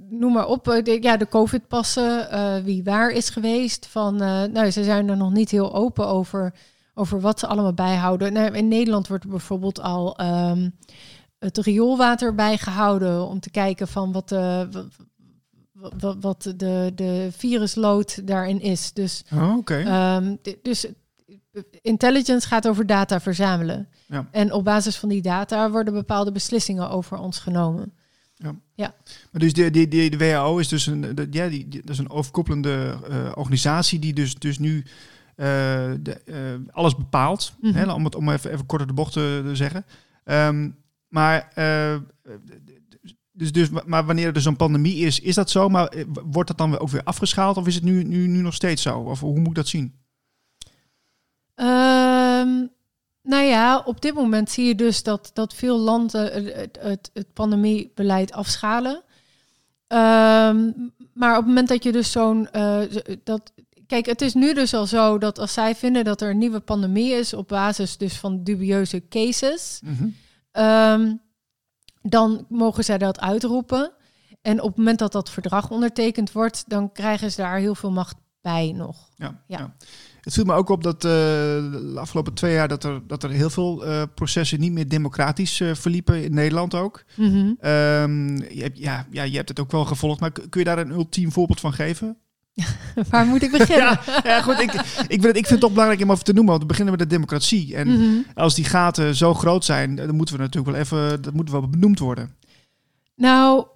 noem 0.08 0.32
maar 0.32 0.46
op. 0.46 0.64
De, 0.64 0.98
ja, 1.00 1.16
de 1.16 1.28
COVID-passen, 1.28 2.28
wie 2.64 2.84
waar 2.84 3.10
is 3.10 3.30
geweest. 3.30 3.86
Van, 3.86 4.16
nou, 4.52 4.70
ze 4.70 4.84
zijn 4.84 5.08
er 5.08 5.16
nog 5.16 5.32
niet 5.32 5.50
heel 5.50 5.74
open 5.74 6.06
over, 6.06 6.54
over 6.94 7.20
wat 7.20 7.38
ze 7.38 7.46
allemaal 7.46 7.74
bijhouden. 7.74 8.32
Nou, 8.32 8.54
in 8.54 8.68
Nederland 8.68 9.08
wordt 9.08 9.24
er 9.24 9.30
bijvoorbeeld 9.30 9.80
al 9.80 10.16
ehm, 10.16 10.68
het 11.38 11.58
rioolwater 11.58 12.34
bijgehouden 12.34 13.26
om 13.26 13.40
te 13.40 13.50
kijken 13.50 13.88
van 13.88 14.12
wat 14.12 14.28
de, 14.28 14.68
wat, 15.72 16.16
wat 16.20 16.42
de, 16.56 16.92
de 16.94 17.28
viruslood 17.36 18.26
daarin 18.26 18.60
is. 18.60 18.92
Dus, 18.92 19.24
oh, 19.32 19.56
okay. 19.56 19.84
Ehm, 19.84 20.36
dus 20.62 20.86
intelligence 21.80 22.48
gaat 22.48 22.68
over 22.68 22.86
data 22.86 23.20
verzamelen. 23.20 23.88
Ja. 24.06 24.28
En 24.30 24.52
op 24.52 24.64
basis 24.64 24.96
van 24.96 25.08
die 25.08 25.22
data 25.22 25.70
worden 25.70 25.94
bepaalde 25.94 26.32
beslissingen 26.32 26.90
over 26.90 27.18
ons 27.18 27.38
genomen. 27.38 27.94
Ja. 28.42 28.54
ja. 28.74 28.94
Maar 29.30 29.40
dus 29.40 29.52
de, 29.52 29.70
de, 29.70 29.88
de, 29.88 30.08
de 30.08 30.18
WHO 30.18 30.58
is 30.58 30.68
dus 30.68 30.86
een, 30.86 31.14
de, 31.14 31.26
ja, 31.30 31.48
die, 31.48 31.68
dat 31.68 31.90
is 31.90 31.98
een 31.98 32.10
overkoepelende 32.10 32.98
uh, 33.10 33.32
organisatie 33.34 33.98
die 33.98 34.12
dus, 34.12 34.34
dus 34.34 34.58
nu 34.58 34.76
uh, 34.76 34.84
de, 36.00 36.20
uh, 36.24 36.74
alles 36.74 36.96
bepaalt. 36.96 37.54
Mm 37.60 37.70
-hmm. 37.70 37.78
hè, 37.78 37.92
om 37.92 38.04
het 38.04 38.14
om 38.14 38.28
even, 38.28 38.52
even 38.52 38.66
korter 38.66 38.86
de 38.86 38.92
bocht 38.92 39.12
te, 39.12 39.50
zeggen. 39.52 39.84
Um, 40.24 40.76
maar 41.08 41.52
dus, 43.32 43.52
dus, 43.52 43.68
maar 43.84 44.04
wanneer 44.04 44.26
er 44.26 44.32
dus 44.32 44.44
een 44.44 44.56
pandemie 44.56 44.96
is, 44.96 45.20
is 45.20 45.34
dat 45.34 45.50
zo? 45.50 45.68
Maar 45.68 45.94
wordt 46.24 46.48
dat 46.48 46.58
dan 46.58 46.78
ook 46.78 46.88
weer 46.88 47.02
afgeschaald? 47.02 47.56
Of 47.56 47.66
is 47.66 47.74
het 47.74 47.84
nu, 47.84 48.02
nu, 48.02 48.26
nu 48.26 48.40
nog 48.40 48.54
steeds 48.54 48.82
zo? 48.82 48.98
Of 48.98 49.20
hoe 49.20 49.38
moet 49.38 49.48
ik 49.48 49.54
dat 49.54 49.68
zien? 49.68 49.94
Um, 51.54 52.70
nou 53.22 53.42
ja, 53.44 53.82
op 53.84 54.00
dit 54.00 54.14
moment 54.14 54.50
zie 54.50 54.66
je 54.66 54.74
dus 54.74 55.02
dat, 55.02 55.30
dat 55.32 55.54
veel 55.54 55.78
landen 55.78 56.32
het, 56.32 56.78
het, 56.80 57.10
het 57.12 57.32
pandemiebeleid 57.32 58.32
afschalen. 58.32 59.02
Um, 59.88 60.92
maar 61.12 61.30
op 61.30 61.36
het 61.36 61.46
moment 61.46 61.68
dat 61.68 61.82
je 61.82 61.92
dus 61.92 62.10
zo'n... 62.10 62.48
Uh, 62.52 62.80
dat, 63.24 63.52
kijk, 63.86 64.06
het 64.06 64.22
is 64.22 64.34
nu 64.34 64.54
dus 64.54 64.74
al 64.74 64.86
zo 64.86 65.18
dat 65.18 65.38
als 65.38 65.52
zij 65.52 65.74
vinden 65.74 66.04
dat 66.04 66.20
er 66.20 66.30
een 66.30 66.38
nieuwe 66.38 66.60
pandemie 66.60 67.12
is... 67.12 67.34
op 67.34 67.48
basis 67.48 67.96
dus 67.96 68.18
van 68.18 68.42
dubieuze 68.44 69.08
cases... 69.08 69.80
Mm 69.84 69.96
-hmm. 69.96 70.14
um, 70.64 71.20
dan 72.02 72.46
mogen 72.48 72.84
zij 72.84 72.98
dat 72.98 73.20
uitroepen. 73.20 73.92
En 74.40 74.60
op 74.60 74.68
het 74.68 74.76
moment 74.76 74.98
dat 74.98 75.12
dat 75.12 75.30
verdrag 75.30 75.70
ondertekend 75.70 76.32
wordt... 76.32 76.64
dan 76.66 76.92
krijgen 76.92 77.30
ze 77.30 77.40
daar 77.40 77.58
heel 77.58 77.74
veel 77.74 77.90
macht 77.90 78.16
bij 78.40 78.72
nog. 78.76 79.08
Ja, 79.16 79.42
ja. 79.46 79.58
ja. 79.58 79.74
Het 80.22 80.32
viel 80.32 80.44
me 80.44 80.52
ook 80.52 80.68
op 80.68 80.82
dat 80.82 80.94
uh, 80.94 81.10
de 81.10 81.94
afgelopen 81.96 82.34
twee 82.34 82.54
jaar 82.54 82.68
dat 82.68 82.84
er, 82.84 83.00
dat 83.06 83.22
er 83.22 83.30
heel 83.30 83.50
veel 83.50 83.86
uh, 83.86 84.02
processen 84.14 84.60
niet 84.60 84.72
meer 84.72 84.88
democratisch 84.88 85.60
uh, 85.60 85.74
verliepen 85.74 86.24
in 86.24 86.34
Nederland 86.34 86.74
ook. 86.74 87.04
Mm 87.16 87.30
-hmm. 87.30 87.70
um, 87.70 88.36
je, 88.36 88.62
hebt, 88.62 88.78
ja, 88.78 89.06
ja, 89.10 89.22
je 89.22 89.36
hebt 89.36 89.48
het 89.48 89.60
ook 89.60 89.70
wel 89.70 89.84
gevolgd, 89.84 90.20
maar 90.20 90.32
kun 90.32 90.48
je 90.60 90.64
daar 90.64 90.78
een 90.78 90.90
ultiem 90.90 91.32
voorbeeld 91.32 91.60
van 91.60 91.72
geven? 91.72 92.16
Waar 93.10 93.26
moet 93.26 93.42
ik 93.42 93.50
beginnen? 93.50 93.86
ja, 94.06 94.20
ja, 94.24 94.42
goed. 94.42 94.60
Ik, 94.60 94.72
ik, 94.72 95.20
vind 95.20 95.24
het, 95.24 95.36
ik 95.36 95.46
vind 95.46 95.48
het 95.48 95.60
toch 95.60 95.72
belangrijk 95.72 96.02
om 96.02 96.10
over 96.10 96.24
te 96.24 96.32
noemen, 96.32 96.50
want 96.50 96.62
we 96.62 96.68
beginnen 96.68 96.96
met 96.98 97.02
de 97.02 97.14
democratie. 97.14 97.76
En 97.76 97.88
Mm 97.88 97.96
-hmm. 97.96 98.26
als 98.34 98.54
die 98.54 98.64
gaten 98.64 99.14
zo 99.14 99.34
groot 99.34 99.64
zijn, 99.64 99.96
dan 99.96 100.14
moeten 100.14 100.36
we 100.36 100.42
natuurlijk 100.42 100.72
wel 100.72 100.80
even, 100.80 101.22
dat 101.22 101.34
moet 101.34 101.50
wel 101.50 101.68
benoemd 101.68 101.98
worden. 101.98 102.34
Nou, 103.16 103.66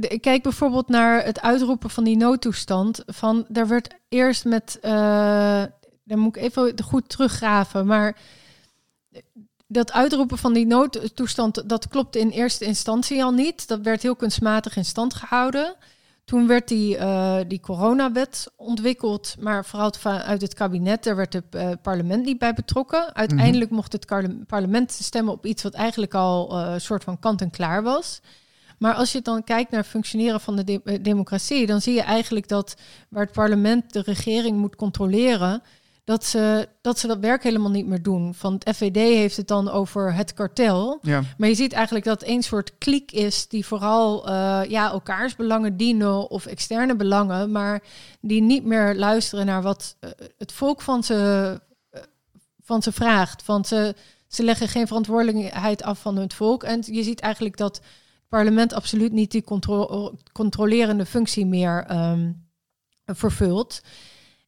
ik 0.00 0.20
kijk 0.20 0.42
bijvoorbeeld 0.42 0.88
naar 0.88 1.24
het 1.24 1.40
uitroepen 1.40 1.90
van 1.90 2.04
die 2.04 2.16
noodtoestand. 2.16 3.02
Van, 3.06 3.44
daar 3.48 3.68
werd 3.68 3.94
eerst 4.08 4.44
met, 4.44 4.78
uh, 4.82 5.62
dan 6.04 6.18
moet 6.18 6.36
ik 6.36 6.42
even 6.42 6.82
goed 6.82 7.08
teruggraven, 7.08 7.86
maar 7.86 8.16
dat 9.66 9.92
uitroepen 9.92 10.38
van 10.38 10.52
die 10.52 10.66
noodtoestand, 10.66 11.68
dat 11.68 11.88
klopte 11.88 12.18
in 12.18 12.30
eerste 12.30 12.64
instantie 12.64 13.24
al 13.24 13.32
niet. 13.32 13.68
Dat 13.68 13.80
werd 13.80 14.02
heel 14.02 14.16
kunstmatig 14.16 14.76
in 14.76 14.84
stand 14.84 15.14
gehouden. 15.14 15.76
Toen 16.24 16.46
werd 16.46 16.68
die, 16.68 16.96
uh, 16.96 17.38
die 17.48 17.60
coronawet 17.60 18.52
ontwikkeld, 18.56 19.34
maar 19.40 19.64
vooral 19.64 19.92
vanuit 19.98 20.40
het 20.40 20.54
kabinet. 20.54 21.04
Daar 21.04 21.16
werd 21.16 21.32
het 21.32 21.44
uh, 21.50 21.70
parlement 21.82 22.24
niet 22.24 22.38
bij 22.38 22.54
betrokken. 22.54 23.14
Uiteindelijk 23.14 23.70
mm 23.70 23.76
-hmm. 23.76 23.76
mocht 23.76 23.92
het 23.92 24.46
parlement 24.46 24.92
stemmen 24.92 25.32
op 25.32 25.46
iets 25.46 25.62
wat 25.62 25.74
eigenlijk 25.74 26.14
al 26.14 26.58
een 26.58 26.74
uh, 26.74 26.78
soort 26.78 27.04
van 27.04 27.18
kant 27.18 27.40
en 27.40 27.50
klaar 27.50 27.82
was. 27.82 28.20
Maar 28.82 28.94
als 28.94 29.12
je 29.12 29.22
dan 29.22 29.44
kijkt 29.44 29.70
naar 29.70 29.80
het 29.80 29.88
functioneren 29.88 30.40
van 30.40 30.56
de 30.56 30.64
de 30.84 31.00
democratie, 31.00 31.66
dan 31.66 31.80
zie 31.80 31.94
je 31.94 32.02
eigenlijk 32.02 32.48
dat 32.48 32.74
waar 33.08 33.22
het 33.24 33.32
parlement 33.32 33.92
de 33.92 34.00
regering 34.00 34.56
moet 34.56 34.76
controleren, 34.76 35.62
dat 36.04 36.24
ze, 36.24 36.68
dat 36.80 36.98
ze 36.98 37.06
dat 37.06 37.18
werk 37.18 37.42
helemaal 37.42 37.70
niet 37.70 37.86
meer 37.86 38.02
doen. 38.02 38.34
Van 38.34 38.52
het 38.52 38.76
FVD 38.76 38.96
heeft 38.96 39.36
het 39.36 39.48
dan 39.48 39.70
over 39.70 40.14
het 40.14 40.34
kartel. 40.34 40.98
Ja. 41.02 41.22
Maar 41.36 41.48
je 41.48 41.54
ziet 41.54 41.72
eigenlijk 41.72 42.04
dat 42.04 42.26
een 42.26 42.42
soort 42.42 42.78
kliek 42.78 43.12
is 43.12 43.48
die 43.48 43.66
vooral 43.66 44.28
uh, 44.28 44.60
ja, 44.68 44.90
elkaars 44.90 45.36
belangen 45.36 45.76
dienen 45.76 46.30
of 46.30 46.46
externe 46.46 46.96
belangen, 46.96 47.50
maar 47.52 47.82
die 48.20 48.42
niet 48.42 48.64
meer 48.64 48.94
luisteren 48.94 49.46
naar 49.46 49.62
wat 49.62 49.96
uh, 50.00 50.10
het 50.38 50.52
volk 50.52 50.80
van 50.80 51.04
ze, 51.04 51.60
uh, 51.94 52.00
van 52.62 52.82
ze 52.82 52.92
vraagt. 52.92 53.46
Want 53.46 53.66
ze, 53.66 53.94
ze 54.28 54.42
leggen 54.42 54.68
geen 54.68 54.86
verantwoordelijkheid 54.86 55.82
af 55.82 55.98
van 55.98 56.16
het 56.16 56.34
volk. 56.34 56.62
En 56.62 56.82
je 56.84 57.02
ziet 57.02 57.20
eigenlijk 57.20 57.56
dat 57.56 57.80
parlement 58.32 58.72
absoluut 58.72 59.12
niet 59.12 59.30
die 59.30 59.42
contro 59.42 60.12
controlerende 60.32 61.06
functie 61.06 61.46
meer 61.46 61.86
um, 61.90 62.46
vervult. 63.04 63.80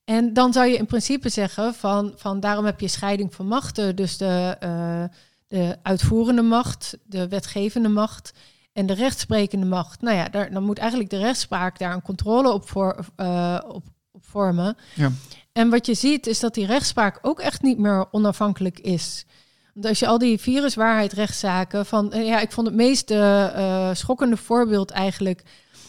En 0.05 0.33
dan 0.33 0.53
zou 0.53 0.67
je 0.67 0.77
in 0.77 0.87
principe 0.87 1.29
zeggen 1.29 1.75
van, 1.75 2.13
van 2.17 2.41
daarom 2.41 2.65
heb 2.65 2.81
je 2.81 2.89
scheiding 2.89 3.35
van 3.35 3.47
machten. 3.47 3.97
Dus 3.97 4.17
de, 4.17 4.57
uh, 4.63 5.05
de 5.47 5.77
uitvoerende 5.83 6.43
macht, 6.43 6.99
de 7.03 7.29
wetgevende 7.29 7.89
macht 7.89 8.33
en 8.73 8.87
de 8.87 8.95
rechtsprekende 8.95 9.67
macht. 9.67 10.01
Nou 10.01 10.17
ja, 10.17 10.29
daar, 10.29 10.53
dan 10.53 10.63
moet 10.63 10.79
eigenlijk 10.79 11.11
de 11.11 11.19
rechtspraak 11.19 11.79
daar 11.79 11.95
een 11.95 12.03
controle 12.03 12.53
op, 12.53 12.69
voor, 12.69 13.05
uh, 13.17 13.61
op, 13.67 13.85
op 14.11 14.25
vormen. 14.27 14.77
Ja. 14.95 15.11
En 15.53 15.71
wat 15.71 15.87
je 15.87 15.95
ziet 15.95 16.27
is 16.27 16.41
dat 16.41 16.55
die 16.55 16.67
rechtspraak 16.67 17.19
ook 17.23 17.41
echt 17.41 17.63
niet 17.63 17.79
meer 17.79 18.07
onafhankelijk 18.11 18.79
is. 18.79 19.27
Want 19.75 19.87
als 19.87 19.99
je 19.99 20.07
al 20.07 20.19
die 20.19 20.39
viruswaarheid 20.39 21.13
rechtszaken 21.13 21.87
van 21.87 22.13
ja, 22.15 22.41
ik 22.41 22.53
vond 22.53 22.67
het 22.67 22.77
meest 22.77 23.11
uh, 23.11 23.91
schokkende 23.93 24.37
voorbeeld 24.37 24.91
eigenlijk 24.91 25.43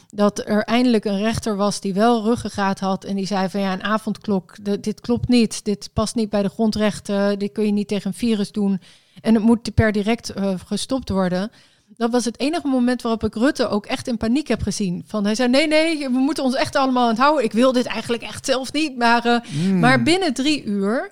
dat 0.09 0.47
er 0.47 0.63
eindelijk 0.63 1.05
een 1.05 1.17
rechter 1.17 1.55
was 1.55 1.79
die 1.79 1.93
wel 1.93 2.23
ruggengraat 2.23 2.79
had 2.79 3.03
en 3.03 3.15
die 3.15 3.25
zei 3.25 3.49
van 3.49 3.59
ja, 3.59 3.73
een 3.73 3.83
avondklok, 3.83 4.55
dit 4.81 5.01
klopt 5.01 5.27
niet, 5.27 5.65
dit 5.65 5.89
past 5.93 6.15
niet 6.15 6.29
bij 6.29 6.41
de 6.41 6.49
grondrechten, 6.49 7.39
dit 7.39 7.51
kun 7.51 7.65
je 7.65 7.71
niet 7.71 7.87
tegen 7.87 8.07
een 8.07 8.17
virus 8.17 8.51
doen 8.51 8.81
en 9.21 9.33
het 9.33 9.43
moet 9.43 9.73
per 9.73 9.91
direct 9.91 10.37
uh, 10.37 10.53
gestopt 10.65 11.09
worden. 11.09 11.51
Dat 11.97 12.11
was 12.11 12.25
het 12.25 12.39
enige 12.39 12.67
moment 12.67 13.01
waarop 13.01 13.23
ik 13.23 13.35
Rutte 13.35 13.67
ook 13.67 13.85
echt 13.85 14.07
in 14.07 14.17
paniek 14.17 14.47
heb 14.47 14.61
gezien. 14.61 15.03
Van 15.07 15.25
hij 15.25 15.35
zei: 15.35 15.49
nee, 15.49 15.67
nee, 15.67 15.99
we 15.99 16.17
moeten 16.17 16.43
ons 16.43 16.55
echt 16.55 16.75
allemaal 16.75 17.03
aan 17.03 17.09
het 17.09 17.17
houden. 17.17 17.43
Ik 17.43 17.51
wil 17.51 17.71
dit 17.71 17.85
eigenlijk 17.85 18.23
echt 18.23 18.45
zelf 18.45 18.73
niet. 18.73 18.97
Maar, 18.97 19.25
uh, 19.25 19.39
mm. 19.51 19.79
maar 19.79 20.03
binnen 20.03 20.33
drie 20.33 20.63
uur 20.63 21.11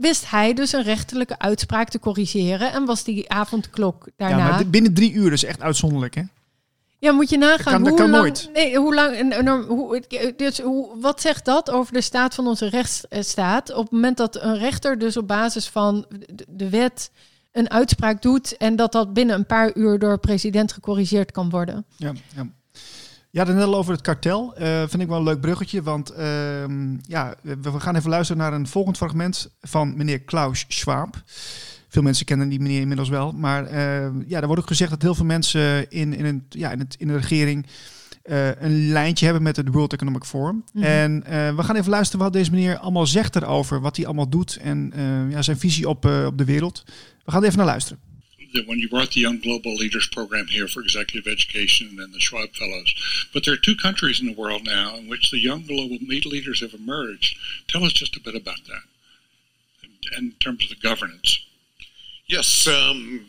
wist 0.00 0.30
hij 0.30 0.54
dus 0.54 0.72
een 0.72 0.82
rechterlijke 0.82 1.38
uitspraak 1.38 1.88
te 1.88 1.98
corrigeren 1.98 2.72
en 2.72 2.84
was 2.84 3.04
die 3.04 3.30
avondklok 3.30 4.08
daarna. 4.16 4.36
Ja, 4.36 4.50
maar 4.50 4.66
binnen 4.66 4.94
drie 4.94 5.12
uur 5.12 5.32
is 5.32 5.44
echt 5.44 5.60
uitzonderlijk, 5.60 6.14
hè? 6.14 6.22
Ja, 7.00 7.12
moet 7.12 7.30
je 7.30 7.38
nagaan. 7.38 7.56
Dat 7.56 7.64
kan, 7.72 7.82
dat 7.82 7.88
hoe 7.88 7.98
kan 7.98 8.10
lang, 8.10 8.22
nooit. 8.22 8.50
Nee, 8.52 8.76
hoe 8.76 8.94
lang. 8.94 9.66
Hoe, 9.66 10.02
dus 10.36 10.60
hoe, 10.60 11.00
wat 11.00 11.20
zegt 11.20 11.44
dat 11.44 11.70
over 11.70 11.92
de 11.92 12.00
staat 12.00 12.34
van 12.34 12.46
onze 12.46 12.68
rechtsstaat? 12.68 13.74
Op 13.74 13.82
het 13.82 13.92
moment 13.92 14.16
dat 14.16 14.42
een 14.42 14.58
rechter 14.58 14.98
dus 14.98 15.16
op 15.16 15.28
basis 15.28 15.68
van 15.68 16.06
de, 16.48 16.68
wet 16.68 17.10
een 17.52 17.70
uitspraak 17.70 18.22
doet 18.22 18.56
en 18.56 18.76
dat 18.76 18.92
dat 18.92 19.12
binnen 19.12 19.36
een 19.36 19.46
paar 19.46 19.76
uur 19.76 19.98
door 19.98 20.12
de 20.12 20.18
president 20.18 20.72
gecorrigeerd 20.72 21.30
kan 21.32 21.50
worden. 21.50 21.84
Ja, 21.96 22.12
ja. 22.36 22.46
Ja, 23.30 23.44
dan 23.44 23.54
net 23.54 23.64
al 23.64 23.76
over 23.76 23.92
het 23.92 24.00
kartel. 24.00 24.54
Uh, 24.60 24.78
vind 24.78 25.02
ik 25.02 25.08
wel 25.08 25.16
een 25.16 25.24
leuk 25.24 25.40
bruggetje. 25.40 25.82
Want 25.82 26.12
uh, 26.12 26.18
ja, 27.02 27.34
we 27.42 27.80
gaan 27.80 27.96
even 27.96 28.10
luisteren 28.10 28.42
naar 28.42 28.52
een 28.52 28.66
volgend 28.66 28.96
fragment 28.96 29.50
van 29.60 29.96
meneer 29.96 30.20
Klaus 30.20 30.64
Schwab. 30.68 31.22
Veel 31.88 32.02
mensen 32.02 32.26
kennen 32.26 32.48
die 32.48 32.60
meneer 32.60 32.80
inmiddels 32.80 33.08
wel. 33.08 33.32
Maar 33.32 33.72
uh, 33.72 34.06
ja, 34.26 34.40
er 34.40 34.46
wordt 34.46 34.62
ook 34.62 34.68
gezegd 34.68 34.90
dat 34.90 35.02
heel 35.02 35.14
veel 35.14 35.24
mensen 35.24 35.90
in, 35.90 36.14
in, 36.14 36.24
een, 36.24 36.46
ja, 36.48 36.70
in, 36.70 36.78
het, 36.78 36.94
in 36.98 37.06
de 37.06 37.16
regering 37.16 37.66
een 38.58 38.88
lijntje 38.88 39.24
hebben 39.24 39.42
met 39.42 39.56
het 39.56 39.68
World 39.68 39.92
Economic 39.92 40.24
Forum. 40.24 40.54
Mm 40.54 40.82
-hmm. 40.82 40.82
En 40.82 41.22
we 41.56 41.62
gaan 41.62 41.76
even 41.76 41.90
luisteren 41.90 42.24
wat 42.24 42.32
deze 42.32 42.50
meneer 42.50 42.78
allemaal 42.78 43.06
zegt 43.06 43.36
erover. 43.36 43.80
Wat 43.80 43.96
hij 43.96 44.06
allemaal 44.06 44.28
doet 44.28 44.56
en 44.56 44.92
ja, 45.30 45.42
zijn 45.42 45.58
visie 45.58 45.88
op, 45.88 46.04
op 46.04 46.38
de 46.38 46.44
wereld. 46.44 46.82
We 47.24 47.30
gaan 47.30 47.40
er 47.40 47.46
even 47.46 47.58
naar 47.58 47.66
luisteren. 47.66 48.07
That 48.54 48.66
when 48.66 48.78
you 48.78 48.88
brought 48.88 49.12
the 49.12 49.20
Young 49.20 49.38
Global 49.38 49.74
Leaders 49.74 50.08
Program 50.08 50.46
here 50.46 50.68
for 50.68 50.80
executive 50.80 51.30
education 51.30 51.98
and 52.00 52.12
the 52.12 52.20
Schwab 52.20 52.54
Fellows. 52.54 52.94
But 53.32 53.44
there 53.44 53.54
are 53.54 53.58
two 53.58 53.76
countries 53.76 54.20
in 54.20 54.26
the 54.26 54.34
world 54.34 54.64
now 54.64 54.96
in 54.96 55.08
which 55.08 55.30
the 55.30 55.38
young 55.38 55.66
global 55.66 55.98
leaders 56.00 56.60
have 56.60 56.74
emerged. 56.74 57.36
Tell 57.68 57.84
us 57.84 57.92
just 57.92 58.16
a 58.16 58.20
bit 58.20 58.34
about 58.34 58.64
that 58.66 58.82
in 60.16 60.32
terms 60.40 60.64
of 60.64 60.70
the 60.70 60.88
governance. 60.88 61.44
Yes, 62.26 62.66
um, 62.66 63.26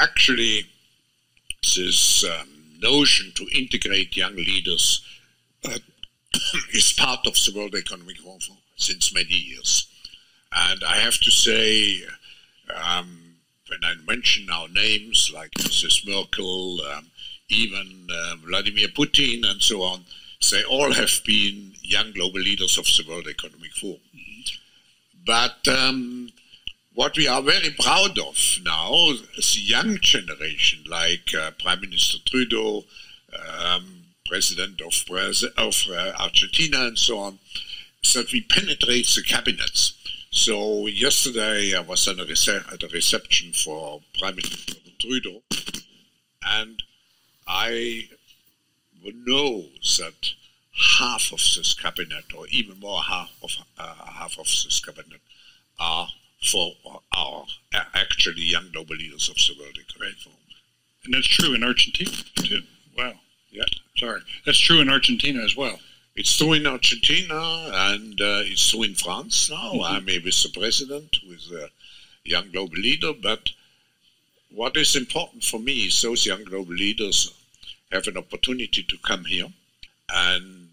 actually, 0.00 0.66
this 1.62 2.24
um, 2.24 2.48
notion 2.80 3.32
to 3.34 3.46
integrate 3.56 4.16
young 4.16 4.36
leaders 4.36 5.02
uh, 5.64 5.78
is 6.72 6.92
part 6.92 7.26
of 7.26 7.34
the 7.34 7.52
World 7.54 7.74
Economic 7.74 8.18
Forum 8.18 8.38
since 8.76 9.14
many 9.14 9.34
years. 9.34 9.86
And 10.54 10.82
I 10.84 10.96
have 10.96 11.18
to 11.20 11.30
say, 11.30 12.02
um, 12.74 13.19
when 13.70 13.84
I 13.84 13.94
mention 14.06 14.50
our 14.50 14.68
names 14.68 15.30
like 15.34 15.52
Mrs. 15.52 16.06
Merkel, 16.06 16.80
um, 16.82 17.06
even 17.48 18.08
uh, 18.10 18.36
Vladimir 18.44 18.88
Putin 18.88 19.48
and 19.48 19.62
so 19.62 19.82
on, 19.82 20.04
they 20.50 20.64
all 20.64 20.92
have 20.92 21.20
been 21.24 21.72
young 21.82 22.12
global 22.12 22.40
leaders 22.40 22.78
of 22.78 22.84
the 22.84 23.04
World 23.08 23.28
Economic 23.28 23.72
Forum. 23.72 24.00
But 25.24 25.68
um, 25.68 26.30
what 26.94 27.16
we 27.16 27.28
are 27.28 27.42
very 27.42 27.70
proud 27.78 28.18
of 28.18 28.36
now 28.64 28.90
the 29.36 29.60
young 29.60 29.98
generation, 30.00 30.84
like 30.88 31.34
uh, 31.38 31.52
Prime 31.62 31.80
Minister 31.80 32.18
Trudeau, 32.26 32.84
um, 33.62 34.04
President 34.26 34.80
of, 34.80 34.94
of 35.56 35.74
uh, 35.90 36.12
Argentina, 36.18 36.86
and 36.86 36.98
so 36.98 37.18
on, 37.18 37.38
that 38.14 38.32
we 38.32 38.40
penetrate 38.40 39.06
the 39.06 39.22
cabinets. 39.26 39.94
So 40.30 40.86
yesterday 40.86 41.74
I 41.76 41.80
was 41.80 42.06
at 42.06 42.20
a, 42.20 42.24
rece- 42.24 42.72
at 42.72 42.82
a 42.82 42.88
reception 42.88 43.52
for 43.52 44.00
Prime 44.18 44.36
Minister 44.36 44.74
Trudeau, 45.00 45.42
and 46.46 46.80
I 47.48 48.08
know 49.02 49.64
that 49.98 50.34
half 50.98 51.32
of 51.32 51.40
this 51.56 51.74
cabinet, 51.74 52.32
or 52.36 52.46
even 52.48 52.78
more 52.78 53.02
half 53.02 53.30
of 53.42 53.50
uh, 53.76 53.94
half 54.06 54.38
of 54.38 54.44
this 54.46 54.80
cabinet, 54.84 55.20
are 55.80 56.08
for 56.42 56.74
our 57.12 57.46
actually 57.94 58.42
young 58.42 58.70
global 58.72 58.96
leaders 58.96 59.28
of 59.28 59.34
the 59.36 59.56
World 59.58 59.78
Economic 59.78 60.16
Forum. 60.18 60.38
And 61.04 61.14
that's 61.14 61.26
true 61.26 61.54
in 61.54 61.64
Argentina 61.64 62.10
too. 62.36 62.62
Wow. 62.96 63.14
Yeah. 63.50 63.64
Sorry. 63.96 64.20
That's 64.46 64.58
true 64.58 64.80
in 64.80 64.88
Argentina 64.88 65.42
as 65.42 65.56
well. 65.56 65.80
It's 66.16 66.36
true 66.36 66.54
in 66.54 66.66
Argentina 66.66 67.70
and 67.72 68.20
uh, 68.20 68.42
it's 68.44 68.70
true 68.70 68.82
in 68.82 68.94
France 68.94 69.50
now. 69.50 69.72
Mm-hmm. 69.72 69.94
I'm 69.94 70.08
a 70.08 70.18
vice 70.18 70.46
president 70.46 71.16
with 71.28 71.44
a 71.52 71.70
young 72.24 72.50
global 72.50 72.78
leader, 72.78 73.12
but 73.12 73.50
what 74.50 74.76
is 74.76 74.96
important 74.96 75.44
for 75.44 75.60
me 75.60 75.86
is 75.86 76.02
those 76.02 76.26
young 76.26 76.44
global 76.44 76.74
leaders 76.74 77.32
have 77.92 78.06
an 78.08 78.16
opportunity 78.16 78.82
to 78.82 78.96
come 78.98 79.24
here 79.24 79.48
and 80.12 80.70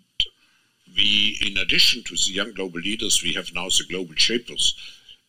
we, 0.95 1.37
in 1.45 1.57
addition 1.57 2.03
to 2.03 2.15
the 2.15 2.31
young 2.31 2.53
global 2.53 2.79
leaders, 2.79 3.21
we 3.23 3.33
have 3.33 3.53
now 3.53 3.65
the 3.65 3.85
global 3.87 4.15
shapers 4.15 4.75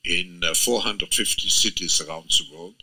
in 0.04 0.42
450 0.54 1.46
uh, 1.46 1.50
cities 1.50 2.00
around 2.00 2.30
the 2.30 2.44
world. 2.56 2.74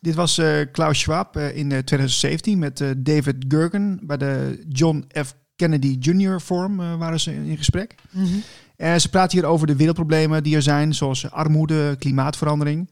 Dit 0.00 0.14
was 0.14 0.38
uh, 0.38 0.64
Klaus 0.72 0.98
Schwab 0.98 1.36
uh, 1.36 1.56
in 1.56 1.68
2017 1.68 2.58
met 2.58 2.82
David 2.96 3.44
Gergen 3.48 4.00
bij 4.02 4.16
de 4.16 4.64
John 4.68 5.04
F. 5.24 5.34
Kennedy 5.62 5.96
Jr. 6.00 6.40
Forum 6.40 6.76
waren 6.76 7.20
ze 7.20 7.34
in 7.34 7.56
gesprek. 7.56 7.94
Mm 8.10 8.24
-hmm. 8.24 8.42
En 8.76 9.00
ze 9.00 9.08
praten 9.08 9.38
hier 9.38 9.48
over 9.48 9.66
de 9.66 9.76
wereldproblemen 9.76 10.42
die 10.42 10.56
er 10.56 10.62
zijn, 10.62 10.94
zoals 10.94 11.30
armoede, 11.30 11.96
klimaatverandering. 11.98 12.90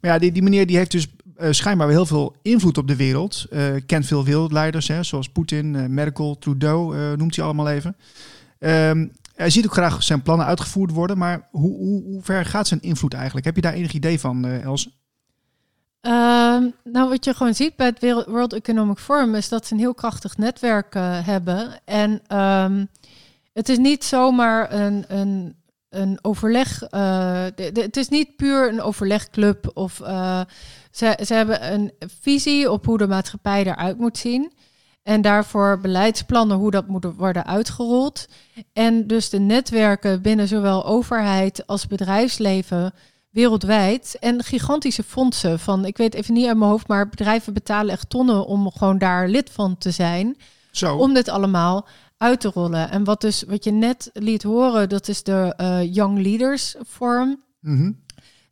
Maar 0.00 0.10
ja, 0.10 0.18
die, 0.18 0.32
die 0.32 0.42
meneer 0.42 0.66
die 0.66 0.76
heeft 0.76 0.90
dus 0.90 1.08
schijnbaar 1.50 1.88
heel 1.88 2.06
veel 2.06 2.36
invloed 2.42 2.78
op 2.78 2.88
de 2.88 2.96
wereld. 2.96 3.46
kent 3.86 4.06
veel 4.06 4.24
wereldleiders, 4.24 4.88
hè, 4.88 5.02
zoals 5.02 5.28
Poetin, 5.28 5.94
Merkel, 5.94 6.38
Trudeau, 6.38 7.16
noemt 7.16 7.36
hij 7.36 7.44
allemaal 7.44 7.68
even. 7.68 7.96
Um, 8.58 9.12
hij 9.34 9.50
ziet 9.50 9.64
ook 9.66 9.72
graag 9.72 10.02
zijn 10.02 10.22
plannen 10.22 10.46
uitgevoerd 10.46 10.90
worden, 10.90 11.18
maar 11.18 11.48
hoe, 11.50 11.76
hoe, 11.76 12.02
hoe 12.02 12.22
ver 12.22 12.44
gaat 12.44 12.68
zijn 12.68 12.80
invloed 12.80 13.14
eigenlijk? 13.14 13.46
Heb 13.46 13.56
je 13.56 13.62
daar 13.62 13.72
enig 13.72 13.92
idee 13.92 14.20
van, 14.20 14.44
Els? 14.44 15.03
Uh, 16.06 16.12
nou, 16.84 17.08
wat 17.08 17.24
je 17.24 17.34
gewoon 17.34 17.54
ziet 17.54 17.76
bij 17.76 17.86
het 17.86 18.24
World 18.26 18.52
Economic 18.52 18.98
Forum 18.98 19.34
is 19.34 19.48
dat 19.48 19.66
ze 19.66 19.72
een 19.72 19.78
heel 19.78 19.94
krachtig 19.94 20.36
netwerk 20.36 20.94
uh, 20.94 21.26
hebben. 21.26 21.80
En 21.84 22.38
um, 22.38 22.88
het 23.52 23.68
is 23.68 23.78
niet 23.78 24.04
zomaar 24.04 24.72
een, 24.72 25.04
een, 25.08 25.56
een 25.88 26.18
overleg. 26.22 26.78
De, 26.78 27.70
het 27.74 27.96
is 27.96 28.08
niet 28.08 28.36
puur 28.36 28.68
een 28.68 28.82
overlegclub. 28.82 29.70
Of 29.74 29.94
ze, 30.90 31.18
ze 31.24 31.34
hebben 31.34 31.72
een 31.72 31.92
visie 32.20 32.70
op 32.70 32.84
hoe 32.84 32.98
de 32.98 33.06
maatschappij 33.06 33.64
eruit 33.64 33.98
moet 33.98 34.18
zien. 34.18 34.52
En 35.02 35.22
daarvoor 35.22 35.80
beleidsplannen 35.80 36.56
hoe 36.56 36.70
dat 36.70 36.86
moet 36.86 37.06
worden 37.16 37.46
uitgerold. 37.46 38.26
En 38.72 39.06
dus 39.06 39.30
de 39.30 39.38
netwerken 39.38 40.22
binnen 40.22 40.48
zowel 40.48 40.86
overheid 40.86 41.66
als 41.66 41.86
bedrijfsleven 41.86 42.92
wereldwijd. 43.34 44.16
En 44.20 44.42
gigantische 44.42 45.02
fondsen 45.02 45.58
van, 45.58 45.84
ik 45.84 45.96
weet 45.96 46.14
even 46.14 46.34
niet 46.34 46.46
uit 46.46 46.56
mijn 46.56 46.70
hoofd, 46.70 46.88
maar 46.88 47.08
bedrijven 47.08 47.52
betalen 47.52 47.92
echt 47.92 48.10
tonnen 48.10 48.46
om 48.46 48.70
gewoon 48.70 48.98
daar 48.98 49.28
lid 49.28 49.50
van 49.50 49.78
te 49.78 49.90
zijn. 49.90 50.36
Zo. 50.70 50.96
Om 50.96 51.14
dit 51.14 51.28
allemaal 51.28 51.86
uit 52.16 52.40
te 52.40 52.50
rollen. 52.54 52.90
En 52.90 53.04
wat 53.04 53.20
dus, 53.20 53.42
wat 53.42 53.64
je 53.64 53.70
net 53.70 54.10
liet 54.12 54.42
horen, 54.42 54.88
dat 54.88 55.08
is 55.08 55.22
de 55.22 55.54
uh, 55.60 55.94
Young 55.94 56.22
Leaders 56.22 56.74
Forum. 56.86 57.42
Mm 57.60 58.02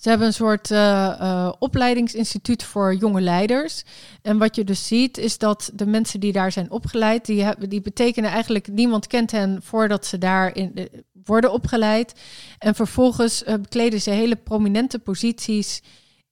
ze 0.03 0.09
hebben 0.09 0.27
een 0.27 0.35
soort 0.35 0.71
uh, 0.71 1.53
opleidingsinstituut 1.59 2.63
voor 2.63 2.95
jonge 2.95 3.21
leiders. 3.21 3.85
En 4.23 4.39
wat 4.39 4.57
je 4.57 4.65
dus 4.65 4.87
ziet, 4.87 5.19
is 5.19 5.39
dat 5.39 5.71
de 5.75 5.87
mensen 5.87 6.21
die 6.21 6.33
daar 6.33 6.53
zijn 6.53 6.71
opgeleid, 6.71 7.27
die, 7.27 7.43
hebben, 7.43 7.69
die 7.69 7.81
betekenen 7.81 8.31
eigenlijk, 8.31 8.69
niemand 8.69 9.07
kent 9.07 9.31
hen 9.31 9.63
voordat 9.63 10.07
ze 10.07 10.19
daarin 10.19 10.73
uh, 10.75 10.85
worden 11.25 11.53
opgeleid. 11.53 12.15
En 12.59 12.75
vervolgens 12.75 13.43
bekleden 13.45 14.01
ze 14.01 14.11
hele 14.11 14.37
prominente 14.37 14.99
posities 14.99 15.83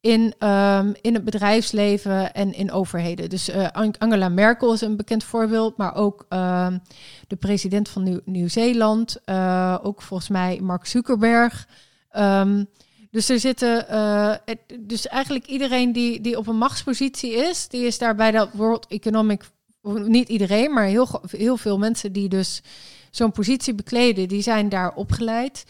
in, 0.01 0.35
um, 0.49 0.95
in 1.01 1.15
het 1.15 1.25
bedrijfsleven 1.25 2.35
en 2.35 2.53
in 2.53 2.73
overheden. 2.73 3.29
Dus 3.29 3.51
Angela 3.99 4.29
Merkel 4.29 4.73
is 4.73 4.81
een 4.81 4.97
bekend 4.97 5.25
voorbeeld, 5.25 5.77
maar 5.77 5.95
ook 5.95 6.27
ehm, 6.29 6.79
de 7.27 7.37
president 7.37 7.89
van 7.89 8.21
Nieuw-Zeeland, 8.25 9.21
ook 9.83 10.03
volgens 10.03 10.29
mij 10.29 10.61
Mark 10.63 10.87
Zuckerberg. 10.87 11.69
Um, 12.17 12.69
dus 13.11 13.29
er 13.29 13.41
zitten, 13.41 13.87
dus 14.81 15.07
eigenlijk 15.07 15.47
iedereen 15.47 15.93
die, 15.93 16.21
die 16.21 16.39
op 16.39 16.47
een 16.47 16.59
machtspositie 16.59 17.33
is, 17.33 17.69
die 17.69 17.87
is 17.87 17.99
daar 17.99 18.15
bij 18.15 18.31
dat 18.31 18.49
World 18.53 18.87
Economic, 18.89 19.51
niet 20.07 20.29
iedereen, 20.29 20.73
maar 20.73 20.85
heel, 20.85 21.21
heel 21.31 21.57
veel 21.57 21.79
mensen 21.79 22.13
die 22.13 22.29
dus 22.29 22.63
zo'n 23.11 23.33
positie 23.33 23.75
bekleden, 23.75 24.29
die 24.29 24.43
zijn 24.43 24.69
daar 24.69 24.95
opgeleid. 24.95 25.65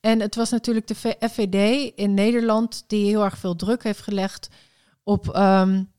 En 0.00 0.20
het 0.20 0.34
was 0.34 0.50
natuurlijk 0.50 0.86
de 0.86 1.16
FVD 1.30 1.92
in 1.94 2.14
Nederland 2.14 2.84
die 2.86 3.06
heel 3.06 3.24
erg 3.24 3.38
veel 3.38 3.56
druk 3.56 3.82
heeft 3.82 4.02
gelegd 4.02 4.48
op, 5.02 5.36
um, 5.36 5.92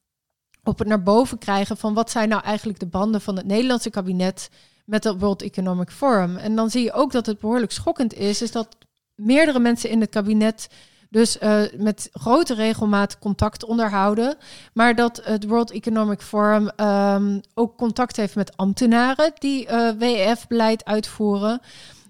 op 0.63 0.79
het 0.79 0.87
naar 0.87 1.03
boven 1.03 1.37
krijgen 1.37 1.77
van 1.77 1.93
wat 1.93 2.11
zijn 2.11 2.29
nou 2.29 2.43
eigenlijk 2.43 2.79
de 2.79 2.85
banden 2.85 3.21
van 3.21 3.35
het 3.35 3.45
Nederlandse 3.45 3.89
kabinet 3.89 4.49
met 4.85 5.03
het 5.03 5.19
World 5.19 5.41
Economic 5.41 5.89
Forum. 5.89 6.35
En 6.37 6.55
dan 6.55 6.69
zie 6.69 6.83
je 6.83 6.93
ook 6.93 7.11
dat 7.11 7.25
het 7.25 7.39
behoorlijk 7.39 7.71
schokkend 7.71 8.13
is, 8.13 8.41
is 8.41 8.51
dat 8.51 8.77
meerdere 9.15 9.59
mensen 9.59 9.89
in 9.89 10.01
het 10.01 10.09
kabinet 10.09 10.67
dus 11.09 11.41
uh, 11.41 11.61
met 11.77 12.09
grote 12.13 12.53
regelmaat 12.53 13.19
contact 13.19 13.65
onderhouden. 13.65 14.35
Maar 14.73 14.95
dat 14.95 15.21
het 15.23 15.45
World 15.45 15.71
Economic 15.71 16.21
Forum 16.21 16.69
um, 16.77 17.41
ook 17.53 17.77
contact 17.77 18.15
heeft 18.15 18.35
met 18.35 18.57
ambtenaren 18.57 19.31
die 19.39 19.67
uh, 19.67 19.87
eh, 19.87 19.97
WEF-beleid 19.97 20.85
uitvoeren. 20.85 21.59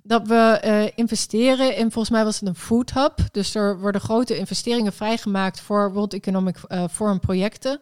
Dat 0.04 0.28
we 0.28 0.62
uh, 0.66 0.84
investeren 0.96 1.76
in, 1.76 1.92
volgens 1.92 2.10
mij 2.10 2.24
was 2.24 2.40
het 2.40 2.50
een 2.50 2.56
food 2.56 2.94
hub. 2.94 3.20
Dus 3.32 3.56
er 3.56 3.80
worden 3.80 4.02
grote 4.02 4.38
investeringen 4.38 4.94
vrijgemaakt 4.94 5.60
voor 5.60 5.94
World 5.94 6.14
Economic 6.14 6.58
Forum 6.92 7.20
projecten. 7.20 7.80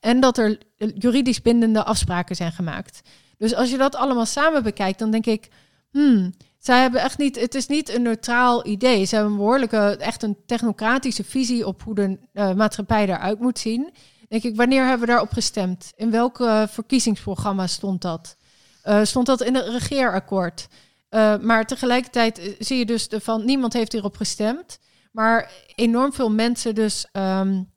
En 0.00 0.20
dat 0.20 0.38
er 0.38 0.58
juridisch 0.94 1.42
bindende 1.42 1.84
afspraken 1.84 2.36
zijn 2.36 2.52
gemaakt. 2.52 3.00
Dus 3.38 3.54
als 3.54 3.70
je 3.70 3.76
dat 3.76 3.96
allemaal 3.96 4.26
samen 4.26 4.62
bekijkt, 4.62 4.98
dan 4.98 5.10
denk 5.10 5.26
ik, 5.26 5.48
hmm, 5.90 6.32
zij 6.60 6.80
hebben 6.80 7.00
echt 7.00 7.18
niet, 7.18 7.40
het 7.40 7.54
is 7.54 7.66
niet 7.66 7.94
een 7.94 8.02
neutraal 8.02 8.66
idee. 8.66 9.04
Ze 9.04 9.14
hebben 9.14 9.40
een 9.40 9.98
echt 9.98 10.22
een 10.22 10.36
technocratische 10.46 11.24
visie 11.24 11.66
op 11.66 11.82
hoe 11.82 11.94
de 11.94 12.18
uh, 12.32 12.52
maatschappij 12.52 13.08
eruit 13.08 13.40
moet 13.40 13.58
zien. 13.58 13.92
Denk 14.28 14.42
ik, 14.42 14.56
wanneer 14.56 14.82
hebben 14.82 15.00
we 15.00 15.12
daarop 15.12 15.32
gestemd? 15.32 15.92
In 15.96 16.10
welke 16.10 16.66
verkiezingsprogramma 16.70 17.66
stond 17.66 18.02
dat? 18.02 18.36
Uh, 18.84 19.04
stond 19.04 19.26
dat 19.26 19.40
in 19.40 19.54
het 19.54 19.68
regeerakkoord? 19.68 20.68
Uh, 21.10 21.38
maar 21.38 21.66
tegelijkertijd 21.66 22.56
zie 22.58 22.78
je 22.78 22.86
dus 22.86 23.08
van 23.10 23.44
niemand 23.44 23.72
heeft 23.72 23.92
hierop 23.92 24.16
gestemd. 24.16 24.78
Maar 25.12 25.50
enorm 25.74 26.12
veel 26.12 26.30
mensen 26.30 26.74
dus 26.74 27.06
um, 27.12 27.70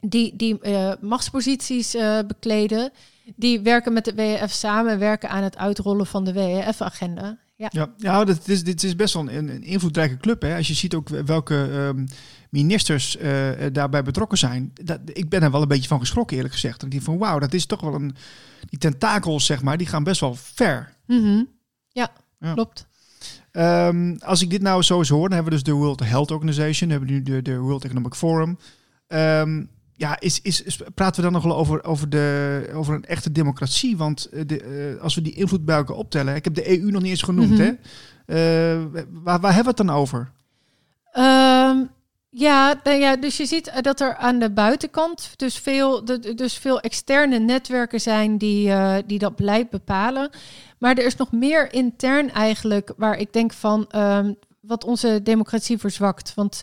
die, 0.00 0.36
die 0.36 0.58
machtsposities 1.00 1.96
bekleden, 2.26 2.92
die 3.36 3.60
werken 3.60 3.92
met 3.92 4.04
de 4.04 4.14
WEF 4.14 4.52
samen, 4.52 4.98
werken 4.98 5.28
aan 5.28 5.42
het 5.42 5.56
uitrollen 5.56 6.06
van 6.06 6.24
de 6.24 6.32
WEF-agenda. 6.32 7.38
Ja, 7.58 7.68
ja, 7.70 7.94
ja 7.96 8.24
dat 8.24 8.48
is, 8.48 8.64
dit 8.64 8.82
is 8.82 8.96
best 8.96 9.14
wel 9.14 9.28
een, 9.28 9.48
een 9.48 9.62
invloedrijke 9.62 10.16
club. 10.16 10.42
Hè? 10.42 10.56
Als 10.56 10.68
je 10.68 10.74
ziet 10.74 10.94
ook 10.94 11.08
welke 11.08 11.54
um, 11.54 12.06
ministers 12.50 13.16
uh, 13.16 13.50
daarbij 13.72 14.02
betrokken 14.02 14.38
zijn. 14.38 14.70
Dat, 14.84 15.00
ik 15.04 15.28
ben 15.28 15.42
er 15.42 15.50
wel 15.50 15.62
een 15.62 15.68
beetje 15.68 15.88
van 15.88 16.00
geschrokken, 16.00 16.36
eerlijk 16.36 16.54
gezegd. 16.54 16.82
Ik 16.82 16.90
denk 16.90 17.02
van 17.02 17.18
wauw, 17.18 17.38
dat 17.38 17.54
is 17.54 17.66
toch 17.66 17.80
wel 17.80 17.94
een. 17.94 18.14
Die 18.68 18.78
tentakels, 18.78 19.46
zeg 19.46 19.62
maar, 19.62 19.76
die 19.76 19.86
gaan 19.86 20.04
best 20.04 20.20
wel 20.20 20.34
ver. 20.34 20.94
Mm 21.06 21.22
-hmm. 21.22 21.48
ja, 21.88 22.12
ja, 22.38 22.52
klopt. 22.52 22.86
Um, 23.52 24.16
als 24.18 24.42
ik 24.42 24.50
dit 24.50 24.62
nou 24.62 24.82
zo 24.82 24.98
eens 24.98 25.08
hoor, 25.08 25.28
dan 25.28 25.32
hebben 25.32 25.52
we 25.52 25.58
dus 25.58 25.72
de 25.72 25.78
World 25.78 26.00
Health 26.00 26.30
Organization, 26.30 26.88
dan 26.88 26.98
hebben 26.98 27.08
we 27.08 27.14
nu 27.14 27.22
de, 27.22 27.42
de 27.42 27.58
World 27.58 27.84
Economic 27.84 28.14
Forum. 28.14 28.58
Um, 29.08 29.70
ja, 29.98 30.20
is, 30.20 30.40
is, 30.42 30.62
is, 30.62 30.80
praten 30.94 31.16
we 31.16 31.22
dan 31.22 31.32
nog 31.32 31.42
wel 31.42 31.56
over, 31.56 31.84
over, 31.84 32.08
de, 32.08 32.70
over 32.74 32.94
een 32.94 33.04
echte 33.04 33.32
democratie? 33.32 33.96
Want 33.96 34.24
eh, 34.24 34.42
de, 34.46 34.94
uh, 34.94 35.02
als 35.02 35.14
we 35.14 35.22
die 35.22 35.34
invloed 35.34 35.64
bij 35.64 35.76
elkaar 35.76 35.96
optellen, 35.96 36.34
ik 36.34 36.44
heb 36.44 36.54
de 36.54 36.80
EU 36.80 36.90
nog 36.90 37.02
niet 37.02 37.10
eens 37.10 37.22
genoemd, 37.22 37.50
mm 37.50 37.56
-hmm. 37.56 37.78
hè? 38.26 38.76
Uh, 38.80 39.02
waar, 39.22 39.40
waar 39.40 39.54
hebben 39.54 39.74
we 39.74 39.82
het 39.82 39.88
dan 39.88 39.96
over? 39.96 40.30
Um, 41.18 41.90
Ja, 42.30 42.80
nou 42.82 42.98
ja, 42.98 43.16
dus 43.16 43.36
je 43.36 43.46
ziet 43.46 43.68
eh, 43.68 43.82
dat 43.82 44.00
er 44.00 44.16
aan 44.16 44.38
de 44.38 44.50
buitenkant 44.50 45.32
dus 45.36 45.58
veel, 45.58 46.04
de, 46.04 46.34
dus 46.34 46.54
veel 46.54 46.80
externe 46.80 47.38
netwerken 47.38 48.00
zijn 48.00 48.38
die, 48.38 48.68
uh, 48.68 48.96
die 49.06 49.18
dat 49.18 49.36
beleid 49.36 49.70
bepalen. 49.70 50.30
Maar 50.78 50.96
er 50.96 51.06
is 51.06 51.16
nog 51.16 51.32
meer 51.32 51.72
intern 51.72 52.32
eigenlijk 52.32 52.92
waar 52.96 53.18
ik 53.18 53.32
denk 53.32 53.52
van 53.52 53.88
um, 53.96 54.36
wat 54.60 54.84
onze 54.84 55.20
democratie 55.22 55.78
verzwakt. 55.78 56.34
Want 56.34 56.62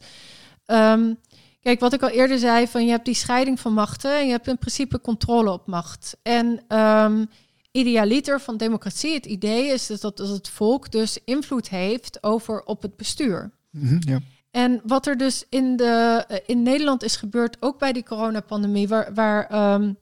um, 0.65 1.17
kijk, 1.65 1.79
wat 1.79 1.93
ik 1.93 2.01
al 2.01 2.09
eerder 2.09 2.39
zei, 2.39 2.67
van 2.67 2.85
je 2.85 2.91
hebt 2.91 3.05
die 3.05 3.13
scheiding 3.13 3.59
van 3.59 3.73
machten 3.73 4.17
en 4.17 4.25
je 4.25 4.31
hebt 4.31 4.47
in 4.47 4.57
principe 4.57 5.01
controle 5.01 5.51
op 5.51 5.67
macht. 5.67 6.17
En 6.21 6.77
um, 6.77 7.29
idealiter 7.71 8.41
van 8.41 8.57
democratie, 8.57 9.13
het 9.13 9.25
idee 9.25 9.67
is 9.67 9.85
dus 9.85 9.99
dat, 9.99 10.17
dat 10.17 10.27
het 10.27 10.49
volk 10.49 10.91
dus 10.91 11.17
invloed 11.25 11.69
heeft 11.69 12.23
over 12.23 12.63
op 12.63 12.81
het 12.81 12.95
bestuur. 12.95 13.51
Mm 13.69 13.87
-hmm, 13.87 13.99
ja. 13.99 14.19
En 14.51 14.81
wat 14.83 15.07
er 15.07 15.17
dus 15.17 15.45
in, 15.49 15.75
de, 15.75 16.25
in 16.45 16.63
Nederland 16.63 17.03
is 17.03 17.15
gebeurd, 17.15 17.57
ook 17.59 17.79
bij 17.79 17.93
die 17.93 18.03
coronapandemie, 18.03 18.87
waar, 18.87 19.13
waar 19.13 19.73
um, 19.73 19.97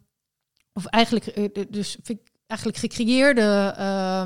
of 0.74 0.86
eigenlijk, 0.86 1.50
dus 1.70 1.98
eigenlijk 2.48 2.80
gecreëerde, 2.80 3.76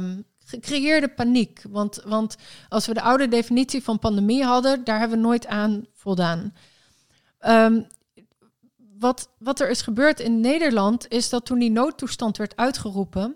um, 0.02 0.26
gecreëerde 0.46 1.08
paniek. 1.08 1.62
Want, 1.70 2.02
want 2.06 2.36
als 2.70 2.88
we 2.88 2.94
de 2.94 3.02
oude 3.02 3.28
definitie 3.28 3.84
van 3.84 4.00
pandemie 4.00 4.44
hadden, 4.44 4.84
daar 4.84 5.00
hebben 5.00 5.18
we 5.18 5.24
nooit 5.24 5.48
aan 5.48 5.86
voldaan. 5.94 6.54
Um, 7.48 7.88
wat, 9.00 9.30
wat 9.40 9.60
er 9.60 9.70
is 9.70 9.82
gebeurd 9.82 10.20
in 10.20 10.40
Nederland, 10.40 11.08
is 11.08 11.30
dat 11.30 11.46
toen 11.46 11.60
die 11.60 11.72
noodtoestand 11.72 12.38
werd 12.38 12.56
uitgeroepen, 12.56 13.36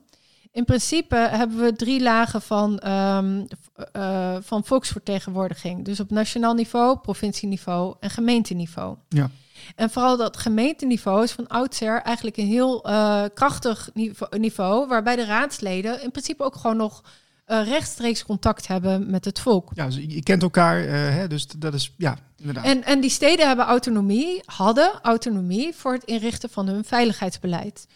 in 0.52 0.65
principe 0.65 1.15
hebben 1.15 1.58
we 1.58 1.74
drie 1.76 2.02
lagen 2.02 2.41
van, 2.41 2.88
um, 2.88 3.47
uh, 3.95 4.36
van 4.41 4.65
volksvertegenwoordiging. 4.65 5.86
Dus 5.86 6.00
op 6.00 6.10
nationaal 6.10 6.54
niveau, 6.54 6.97
provincieniveau 6.97 7.95
en 8.00 8.10
gemeenteniveau. 8.10 8.97
Ja. 9.10 9.30
En 9.76 9.89
vooral 9.89 10.17
dat 10.17 10.38
gemeenteniveau 10.38 11.24
is 11.24 11.32
van 11.32 11.47
oudsher 11.47 12.02
eigenlijk 12.02 12.38
een 12.38 12.47
heel 12.47 12.89
uh, 12.89 13.24
krachtig 13.34 13.89
niveau, 13.93 14.39
niveau, 14.39 14.88
waarbij 14.88 15.15
de 15.15 15.26
raadsleden 15.26 16.04
in 16.04 16.12
principe 16.12 16.43
ook 16.43 16.56
gewoon 16.56 16.78
nog 16.78 17.04
uh, 17.52 17.68
rechtstreeks 17.68 18.26
contact 18.26 18.68
hebben 18.68 19.10
met 19.10 19.26
het 19.26 19.40
volk. 19.40 19.72
Ja, 19.74 19.86
dus 19.86 19.96
je 19.96 20.24
kent 20.24 20.42
elkaar, 20.42 20.82
hè, 20.88 21.28
dus 21.28 21.48
dat 21.48 21.74
is, 21.74 21.94
ja, 21.98 22.18
inderdaad. 22.38 22.66
En, 22.66 22.84
en 22.84 23.02
die 23.02 23.10
steden 23.10 23.48
hebben 23.48 23.66
autonomie, 23.66 24.42
hadden 24.46 24.92
autonomie 25.02 25.74
voor 25.76 25.94
het 25.94 26.04
inrichten 26.04 26.50
van 26.50 26.68
hun 26.68 26.84
veiligheidsbeleid. 26.84 27.88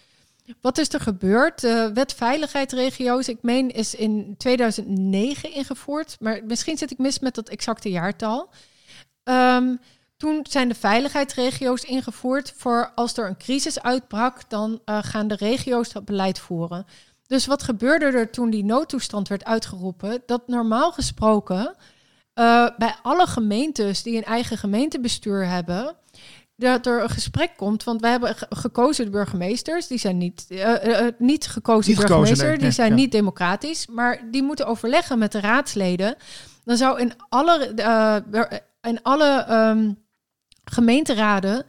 Wat 0.62 0.78
is 0.78 0.94
er 0.94 1.00
gebeurd? 1.00 1.62
De 1.62 1.92
wet 1.94 2.14
veiligheidsregio's, 2.14 3.28
ik 3.28 3.38
meen, 3.42 3.72
is 3.72 3.96
in 3.96 4.36
2009 4.38 5.54
ingevoerd. 5.54 6.16
Maar 6.20 6.42
misschien 6.46 6.78
zit 6.78 6.92
ik 6.92 6.98
mis 6.98 7.20
met 7.20 7.36
dat 7.36 7.50
exacte 7.50 7.90
jaartal. 7.90 8.50
Um, 9.24 9.80
toen 10.18 10.46
zijn 10.50 10.68
de 10.68 10.76
veiligheidsregio's 10.76 11.84
ingevoerd 11.84 12.54
voor 12.56 12.92
als 12.96 13.18
er 13.18 13.28
een 13.28 13.38
crisis 13.38 13.82
uitbrak, 13.82 14.50
dan 14.50 14.82
uh, 14.86 14.98
gaan 15.02 15.28
de 15.28 15.36
regio's 15.36 15.92
dat 15.92 16.06
beleid 16.06 16.40
voeren. 16.40 16.86
Dus 17.28 17.46
wat 17.46 17.64
gebeurde 17.64 18.06
er 18.06 18.30
toen 18.30 18.50
die 18.50 18.64
noodtoestand 18.64 19.28
werd 19.28 19.46
uitgeroepen? 19.46 20.24
Dat 20.26 20.48
normaal 20.48 20.92
gesproken 20.92 21.76
uh, 22.36 22.70
bij 22.78 22.96
alle 23.02 23.28
gemeentes 23.28 24.04
die 24.04 24.18
een 24.18 24.24
eigen 24.24 24.58
gemeentebestuur 24.58 25.48
hebben, 25.48 25.96
dat 26.56 26.86
er 26.86 27.04
een 27.04 27.10
gesprek 27.10 27.52
komt. 27.58 27.84
Want 27.84 28.02
wij 28.02 28.12
hebben 28.12 28.36
gekozen 28.50 29.12
burgemeesters. 29.12 29.88
Die 29.88 29.98
zijn 29.98 30.18
niet, 30.18 30.46
uh, 30.50 30.60
uh, 30.60 31.08
niet 31.18 31.48
gekozen 31.48 31.92
niet 31.92 32.00
burgemeester. 32.00 32.36
Gekozen, 32.36 32.48
nee, 32.48 32.58
die 32.58 32.72
zijn 32.72 32.90
ja. 32.90 32.96
niet 32.96 33.12
democratisch. 33.12 33.88
Maar 33.88 34.32
die 34.32 34.44
moeten 34.44 34.68
overleggen 34.68 35.20
met 35.20 35.32
de 35.32 35.40
raadsleden. 35.40 36.16
Dan 36.64 36.78
zou 36.78 37.00
in 37.00 37.14
alle, 37.30 37.74
in 38.82 39.02
alle 39.02 39.46
um, 39.50 40.04
gemeenteraden 40.64 41.66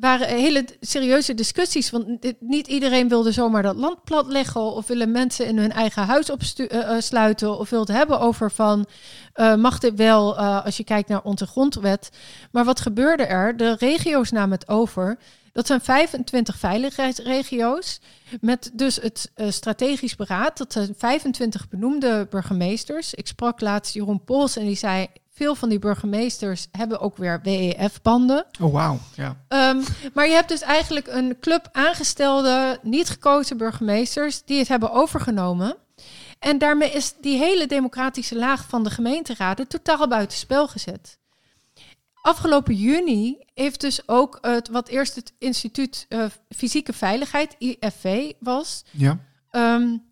waren 0.00 0.28
hele 0.28 0.64
serieuze 0.80 1.34
discussies. 1.34 1.90
Want 1.90 2.34
niet 2.40 2.66
iedereen 2.66 3.08
wilde 3.08 3.32
zomaar 3.32 3.62
dat 3.62 3.76
land 3.76 4.04
platleggen. 4.04 4.60
Of 4.60 4.86
willen 4.86 5.10
mensen 5.10 5.46
in 5.46 5.58
hun 5.58 5.72
eigen 5.72 6.02
huis 6.02 6.30
opsluiten. 6.30 7.48
Uh, 7.48 7.58
of 7.58 7.70
wil 7.70 7.80
het 7.80 7.88
hebben 7.88 8.20
over 8.20 8.50
van 8.50 8.86
uh, 9.34 9.54
mag 9.54 9.78
dit 9.78 9.94
wel 9.94 10.38
als 10.38 10.76
je 10.76 10.84
kijkt 10.84 11.08
naar 11.08 11.22
onze 11.22 11.46
grondwet. 11.46 12.10
Maar 12.50 12.64
wat 12.64 12.80
gebeurde 12.80 13.22
er? 13.22 13.56
De 13.56 13.76
regio's 13.78 14.30
namen 14.30 14.58
het 14.58 14.68
over. 14.68 15.18
Dat 15.52 15.66
zijn 15.66 15.80
25 15.80 16.58
veiligheidsregio's. 16.58 18.00
Met 18.40 18.70
dus 18.72 18.96
het 18.96 19.32
strategisch 19.48 20.16
beraad. 20.16 20.58
Dat 20.58 20.72
zijn 20.72 20.94
25 20.96 21.68
benoemde 21.68 22.26
burgemeesters. 22.30 23.14
Ik 23.14 23.26
sprak 23.26 23.60
laatst 23.60 23.94
Jeroen 23.94 24.24
Pols 24.24 24.56
en 24.56 24.64
die 24.64 24.76
zei 24.76 25.08
veel 25.38 25.54
van 25.54 25.68
die 25.68 25.78
burgemeesters 25.78 26.66
hebben 26.72 27.00
ook 27.00 27.16
weer 27.16 27.40
WEF-banden. 27.42 28.46
Oh, 28.60 28.72
wauw. 28.72 28.98
Ja. 29.14 29.36
Um, 29.48 29.84
maar 30.14 30.26
je 30.26 30.32
hebt 30.32 30.48
dus 30.48 30.60
eigenlijk 30.60 31.06
een 31.06 31.36
club 31.40 31.68
aangestelde, 31.72 32.78
niet 32.82 33.08
gekozen 33.08 33.56
burgemeesters 33.56 34.44
die 34.44 34.58
het 34.58 34.68
hebben 34.68 34.92
overgenomen. 34.92 35.76
En 36.38 36.58
daarmee 36.58 36.90
is 36.90 37.14
die 37.20 37.38
hele 37.38 37.66
democratische 37.66 38.36
laag 38.36 38.68
van 38.68 38.84
de 38.84 38.90
gemeenteraden 38.90 39.68
totaal 39.68 40.08
buitenspel 40.08 40.68
gezet. 40.68 41.18
Afgelopen 42.22 42.74
juni 42.74 43.38
heeft 43.54 43.80
dus 43.80 44.08
ook 44.08 44.38
het, 44.40 44.68
wat 44.68 44.88
eerst 44.88 45.14
het 45.14 45.32
Instituut 45.38 46.06
uh, 46.08 46.24
Fysieke 46.48 46.92
Veiligheid, 46.92 47.56
IFV, 47.58 48.32
was. 48.38 48.84
Ja. 48.90 49.18
Um, 49.50 50.07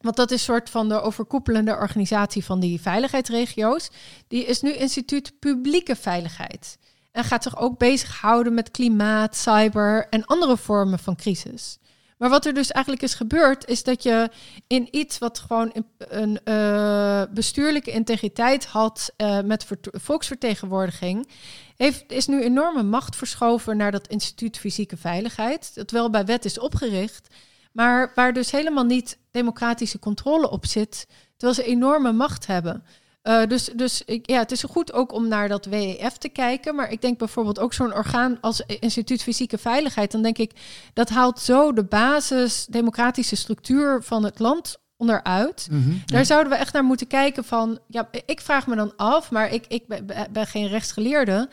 want 0.00 0.16
dat 0.16 0.30
is 0.30 0.44
soort 0.44 0.70
van 0.70 0.88
de 0.88 1.00
overkoepelende 1.00 1.76
organisatie 1.76 2.44
van 2.44 2.60
die 2.60 2.80
veiligheidsregio's. 2.80 3.90
Die 4.28 4.44
is 4.44 4.60
nu 4.60 4.72
Instituut 4.72 5.38
Publieke 5.38 5.96
Veiligheid. 5.96 6.78
En 7.12 7.24
gaat 7.24 7.42
zich 7.42 7.58
ook 7.58 7.78
bezighouden 7.78 8.54
met 8.54 8.70
klimaat, 8.70 9.36
cyber 9.36 10.06
en 10.08 10.24
andere 10.24 10.56
vormen 10.56 10.98
van 10.98 11.16
crisis. 11.16 11.78
Maar 12.18 12.30
wat 12.30 12.46
er 12.46 12.54
dus 12.54 12.70
eigenlijk 12.70 13.04
is 13.04 13.14
gebeurd, 13.14 13.66
is 13.66 13.82
dat 13.82 14.02
je 14.02 14.30
in 14.66 14.88
iets 14.90 15.18
wat 15.18 15.38
gewoon 15.38 15.84
een 15.98 16.40
uh, 16.44 17.22
bestuurlijke 17.30 17.90
integriteit 17.90 18.66
had 18.66 19.12
uh, 19.16 19.40
met 19.40 19.66
volksvertegenwoordiging, 19.80 21.28
heeft, 21.76 22.12
is 22.12 22.26
nu 22.26 22.42
enorme 22.42 22.82
macht 22.82 23.16
verschoven 23.16 23.76
naar 23.76 23.92
dat 23.92 24.08
instituut 24.08 24.58
fysieke 24.58 24.96
veiligheid, 24.96 25.74
dat 25.74 25.90
wel 25.90 26.10
bij 26.10 26.24
wet 26.24 26.44
is 26.44 26.58
opgericht, 26.58 27.28
maar 27.72 28.12
waar 28.14 28.32
dus 28.32 28.50
helemaal 28.50 28.84
niet 28.84 29.18
democratische 29.30 29.98
controle 29.98 30.50
op 30.50 30.66
zit, 30.66 31.06
terwijl 31.36 31.54
ze 31.54 31.64
enorme 31.64 32.12
macht 32.12 32.46
hebben. 32.46 32.84
Uh, 33.22 33.46
dus 33.46 33.64
dus 33.64 34.02
ik, 34.04 34.30
ja, 34.30 34.38
het 34.38 34.52
is 34.52 34.62
goed 34.62 34.92
ook 34.92 35.12
om 35.12 35.28
naar 35.28 35.48
dat 35.48 35.66
WEF 35.66 36.16
te 36.16 36.28
kijken. 36.28 36.74
Maar 36.74 36.90
ik 36.90 37.00
denk 37.00 37.18
bijvoorbeeld 37.18 37.58
ook 37.58 37.72
zo'n 37.72 37.94
orgaan 37.94 38.38
als 38.40 38.62
Instituut 38.66 39.22
Fysieke 39.22 39.58
Veiligheid. 39.58 40.12
Dan 40.12 40.22
denk 40.22 40.38
ik, 40.38 40.52
dat 40.92 41.08
haalt 41.08 41.40
zo 41.40 41.72
de 41.72 41.84
basis, 41.84 42.66
democratische 42.70 43.36
structuur 43.36 44.02
van 44.02 44.24
het 44.24 44.38
land 44.38 44.78
onderuit. 44.96 45.68
Mm 45.70 45.82
-hmm, 45.82 46.02
Daar 46.06 46.18
ja. 46.18 46.24
zouden 46.24 46.52
we 46.52 46.58
echt 46.58 46.72
naar 46.72 46.84
moeten 46.84 47.06
kijken 47.06 47.44
van... 47.44 47.78
Ja, 47.86 48.08
ik 48.26 48.40
vraag 48.40 48.66
me 48.66 48.76
dan 48.76 48.92
af, 48.96 49.30
maar 49.30 49.52
ik, 49.52 49.64
ik 49.68 49.86
ben, 49.86 50.06
ben 50.30 50.46
geen 50.46 50.68
rechtsgeleerde... 50.68 51.48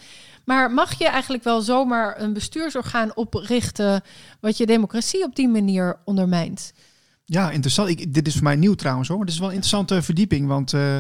Maar 0.46 0.72
mag 0.72 0.98
je 0.98 1.08
eigenlijk 1.08 1.44
wel 1.44 1.62
zomaar 1.62 2.22
een 2.22 2.34
bestuursorgaan 2.34 3.16
oprichten... 3.16 4.04
wat 4.40 4.58
je 4.58 4.66
democratie 4.66 5.24
op 5.24 5.36
die 5.36 5.48
manier 5.48 6.00
ondermijnt? 6.06 6.74
Ja, 7.26 7.52
interessant. 7.52 7.90
Ik, 7.90 8.14
dit 8.14 8.28
is 8.28 8.34
voor 8.34 8.44
mij 8.44 8.56
nieuw 8.56 8.74
trouwens 8.76 9.08
hoor. 9.08 9.18
Maar 9.18 9.26
dit 9.26 9.36
is 9.36 9.42
wel 9.42 9.50
een 9.50 9.56
interessante 9.56 10.02
verdieping. 10.02 10.48
Want 10.48 10.74
uh, 10.74 10.98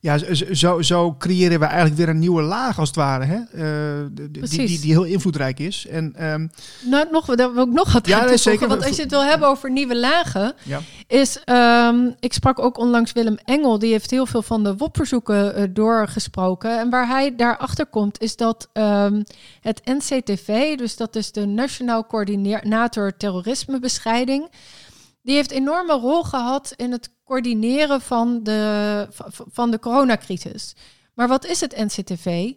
ja, 0.00 0.18
zo, 0.54 0.82
zo 0.82 1.14
creëren 1.18 1.58
we 1.58 1.64
eigenlijk 1.64 1.96
weer 1.96 2.08
een 2.08 2.18
nieuwe 2.18 2.42
laag 2.42 2.78
als 2.78 2.88
het 2.88 2.96
ware. 2.96 3.24
Hè? 3.24 3.36
Uh, 3.36 4.06
die, 4.12 4.48
die, 4.48 4.80
die, 4.80 4.92
heel 4.92 5.04
invloedrijk 5.04 5.58
is. 5.58 5.86
En, 5.86 6.24
um, 6.32 6.50
nou, 6.84 7.06
nog, 7.10 7.26
daar 7.26 7.54
wil 7.54 7.66
ik 7.66 7.72
nog 7.72 7.92
wat 7.92 8.06
ja, 8.06 8.20
aan 8.20 8.26
nee, 8.26 8.36
zeker. 8.36 8.68
Want 8.68 8.84
als 8.84 8.96
je 8.96 9.02
het 9.02 9.10
wil 9.10 9.24
hebben 9.24 9.48
over 9.48 9.70
nieuwe 9.70 9.96
lagen... 9.96 10.54
Ja. 10.62 10.80
is... 11.06 11.42
Um, 11.46 12.16
ik 12.20 12.32
sprak 12.32 12.58
ook 12.58 12.78
onlangs 12.78 13.12
Willem 13.12 13.38
Engel. 13.44 13.78
Die 13.78 13.90
heeft 13.90 14.10
heel 14.10 14.26
veel 14.26 14.42
van 14.42 14.64
de 14.64 14.76
WOP-verzoeken 14.76 15.60
uh, 15.60 15.66
doorgesproken. 15.70 16.78
En 16.78 16.90
waar 16.90 17.08
hij 17.08 17.36
daarachter 17.36 17.86
komt 17.86 18.20
is 18.20 18.36
dat 18.36 18.68
um, 18.72 19.24
het 19.60 19.80
NCTV... 19.84 20.76
dus 20.76 20.96
dat 20.96 21.16
is 21.16 21.32
de 21.32 21.46
Nationaal 21.46 22.06
Coördinator 22.06 23.16
Terrorismebestrijding... 23.16 24.48
Die 25.22 25.34
heeft 25.34 25.50
een 25.50 25.56
enorme 25.56 25.92
rol 25.92 26.22
gehad 26.22 26.72
in 26.76 26.92
het 26.92 27.10
coördineren 27.24 28.00
van 28.00 28.42
de, 28.42 29.06
van 29.50 29.70
de 29.70 29.78
coronacrisis. 29.78 30.76
Maar 31.14 31.28
wat 31.28 31.46
is 31.46 31.60
het 31.60 31.76
NCTV? 31.76 32.52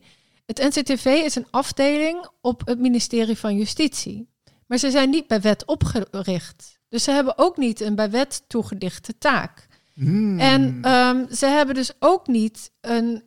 Het 0.46 0.60
NCTV 0.60 1.06
is 1.06 1.36
een 1.36 1.48
afdeling 1.50 2.28
op 2.42 2.62
het 2.66 2.80
ministerie 2.80 3.38
van 3.38 3.58
Justitie. 3.58 4.30
Maar 4.68 4.78
ze 4.78 4.92
zijn 4.92 5.10
niet 5.10 5.28
bij 5.28 5.42
wet 5.42 5.66
opgericht. 5.66 6.80
Dus 6.90 7.04
ze 7.04 7.12
hebben 7.12 7.38
ook 7.38 7.58
niet 7.58 7.80
een 7.80 7.96
bij 7.96 8.10
wet 8.10 8.44
toegedichte 8.48 9.18
taak. 9.18 9.68
Hmm. 9.94 10.40
En 10.40 10.92
um, 10.92 11.28
ze 11.36 11.46
hebben 11.46 11.76
dus 11.76 11.92
ook 12.00 12.28
niet 12.28 12.72
een. 12.82 13.24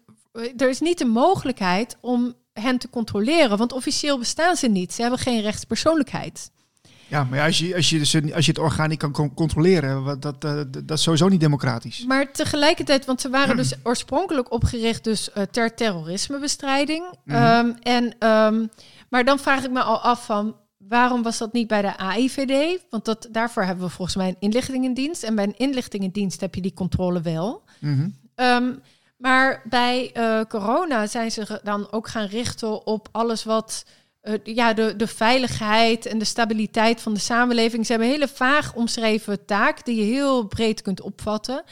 Er 0.57 0.69
is 0.69 0.81
niet 0.81 0.99
de 0.99 1.05
mogelijkheid 1.05 1.97
om 2.01 2.35
hen 2.53 2.79
te 2.79 2.91
controleren, 2.91 3.59
want 3.59 3.73
officieel 3.73 4.19
bestaan 4.19 4.57
ze 4.57 4.69
niet. 4.69 4.93
Ze 4.93 5.01
hebben 5.01 5.19
geen 5.19 5.41
rechtspersoonlijkheid. 5.41 6.51
Ja, 7.15 7.25
maar 7.25 7.41
als, 7.41 7.59
je, 7.59 7.75
als, 7.75 7.91
je, 7.91 7.99
dus, 7.99 8.15
als 8.35 8.45
je 8.45 8.51
het 8.51 8.61
orgaan 8.61 8.89
niet 8.89 8.99
kan 8.99 9.13
con- 9.13 9.35
controleren, 9.35 10.03
wat, 10.05 10.23
dat, 10.23 10.45
eh, 10.45 10.61
dat 10.85 10.99
is 10.99 11.03
sowieso 11.03 11.29
niet 11.29 11.41
democratisch. 11.41 12.05
Maar 12.07 12.33
tegelijkertijd, 12.33 13.05
want 13.05 13.21
ze 13.21 13.29
waren 13.29 13.57
dus 13.63 13.75
oorspronkelijk 13.83 14.53
opgericht 14.53 15.05
dus, 15.05 15.33
eh, 15.33 15.43
ter 15.43 15.75
terrorismebestrijding. 15.75 17.05
Mhm. 17.25 17.37
Ehm, 17.37 17.73
en, 17.83 18.15
ehm, 18.19 18.67
maar 19.09 19.25
dan 19.25 19.39
vraag 19.39 19.65
ik 19.65 19.71
me 19.71 19.83
al 19.83 20.01
af 20.01 20.25
van 20.25 20.57
waarom 20.77 21.23
was 21.23 21.39
dat 21.39 21.53
niet 21.53 21.69
bij 21.69 21.83
de 21.83 21.97
AIVD? 21.97 22.85
Want 22.91 23.05
dat, 23.05 23.29
daarvoor 23.31 23.63
hebben 23.65 23.85
we 23.85 23.91
volgens 23.91 24.17
mij 24.17 24.29
een 24.29 24.37
inlichtingendienst. 24.39 25.23
En 25.23 25.35
bij 25.35 25.45
een 25.45 25.57
inlichtingendienst 25.57 26.41
heb 26.41 26.55
je 26.55 26.61
die 26.61 26.75
controle 26.75 27.21
wel. 27.21 27.63
Mhm. 27.81 28.09
Ehm, 28.35 28.73
maar 29.17 29.63
bij 29.69 30.11
eh, 30.13 30.41
corona 30.49 31.07
zijn 31.07 31.31
ze 31.31 31.61
dan 31.63 31.93
ook 31.93 32.09
gaan 32.09 32.27
richten 32.27 32.87
op 32.87 33.09
alles 33.13 33.45
wat 33.45 33.85
eh, 34.25 34.35
ja, 34.45 34.73
de, 34.73 34.97
de 34.97 35.07
veiligheid 35.07 36.07
en 36.07 36.19
de 36.19 36.25
stabiliteit 36.25 37.01
van 37.01 37.15
de 37.15 37.21
samenleving. 37.21 37.87
Ze 37.87 37.93
hebben 37.93 38.09
een 38.09 38.15
hele 38.15 38.29
vaag 38.29 38.75
omschreven 38.75 39.45
taak 39.45 39.85
die 39.85 39.97
je 39.97 40.13
heel 40.13 40.47
breed 40.47 40.83
kunt 40.83 41.01
opvatten. 41.01 41.63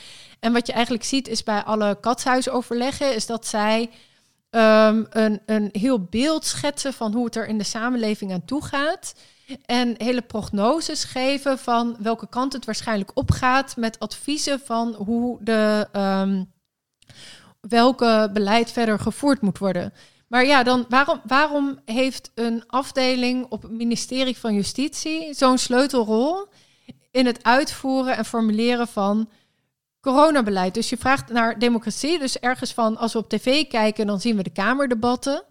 En 0.41 0.53
wat 0.53 0.67
je 0.67 0.73
eigenlijk 0.73 1.05
ziet 1.05 1.29
is 1.29 1.43
bij 1.43 1.62
alle 1.62 1.99
katshuisoverleggen, 2.01 3.15
is 3.15 3.27
dat 3.27 3.47
zij 3.47 3.91
ehm, 4.51 5.05
een, 5.11 5.41
een 5.47 5.69
heel 5.73 6.05
beeld 6.11 6.45
schetsen 6.45 6.93
van 6.93 7.12
hoe 7.12 7.25
het 7.25 7.37
er 7.37 7.47
in 7.47 7.59
de 7.59 7.65
samenleving 7.65 8.33
aan 8.33 8.45
toe 8.45 8.65
gaat. 8.65 9.15
En 9.67 9.95
hele 9.99 10.23
prognoses 10.23 11.05
geven 11.05 11.59
van 11.59 11.97
welke 11.99 12.29
kant 12.29 12.53
het 12.53 12.65
waarschijnlijk 12.65 13.11
opgaat. 13.15 13.77
Met 13.77 13.99
adviezen 13.99 14.61
van 14.65 14.95
hoe 14.95 15.38
de, 15.41 15.88
ehm, 15.93 16.45
welke 17.61 18.31
beleid 18.33 18.71
verder 18.71 18.99
gevoerd 18.99 19.41
moet 19.41 19.59
worden. 19.59 19.93
Maar 20.33 20.47
ja, 20.47 20.62
dan 20.62 20.85
waarom, 20.88 21.21
waarom 21.25 21.79
heeft 21.85 22.31
een 22.35 22.64
afdeling 22.66 23.47
op 23.49 23.62
het 23.62 23.71
ministerie 23.71 24.38
van 24.38 24.55
Justitie 24.55 25.35
zo'n 25.35 25.59
sleutelrol 25.59 26.47
in 27.11 27.27
het 27.27 27.45
uitvoeren 27.45 28.16
en 28.16 28.25
formuleren 28.25 28.88
van 28.88 29.29
coronabeleid? 30.01 30.75
Dus 30.75 30.88
je 30.90 30.97
vraagt 30.97 31.33
naar 31.33 31.59
democratie. 31.59 32.18
Dus 32.18 32.38
ergens 32.38 32.73
van 32.73 32.97
als 32.97 33.12
we 33.12 33.18
op 33.18 33.29
tv 33.29 33.66
kijken, 33.66 34.07
dan 34.07 34.21
zien 34.21 34.37
we 34.37 34.42
de 34.42 34.51
Kamerdebatten. 34.51 35.42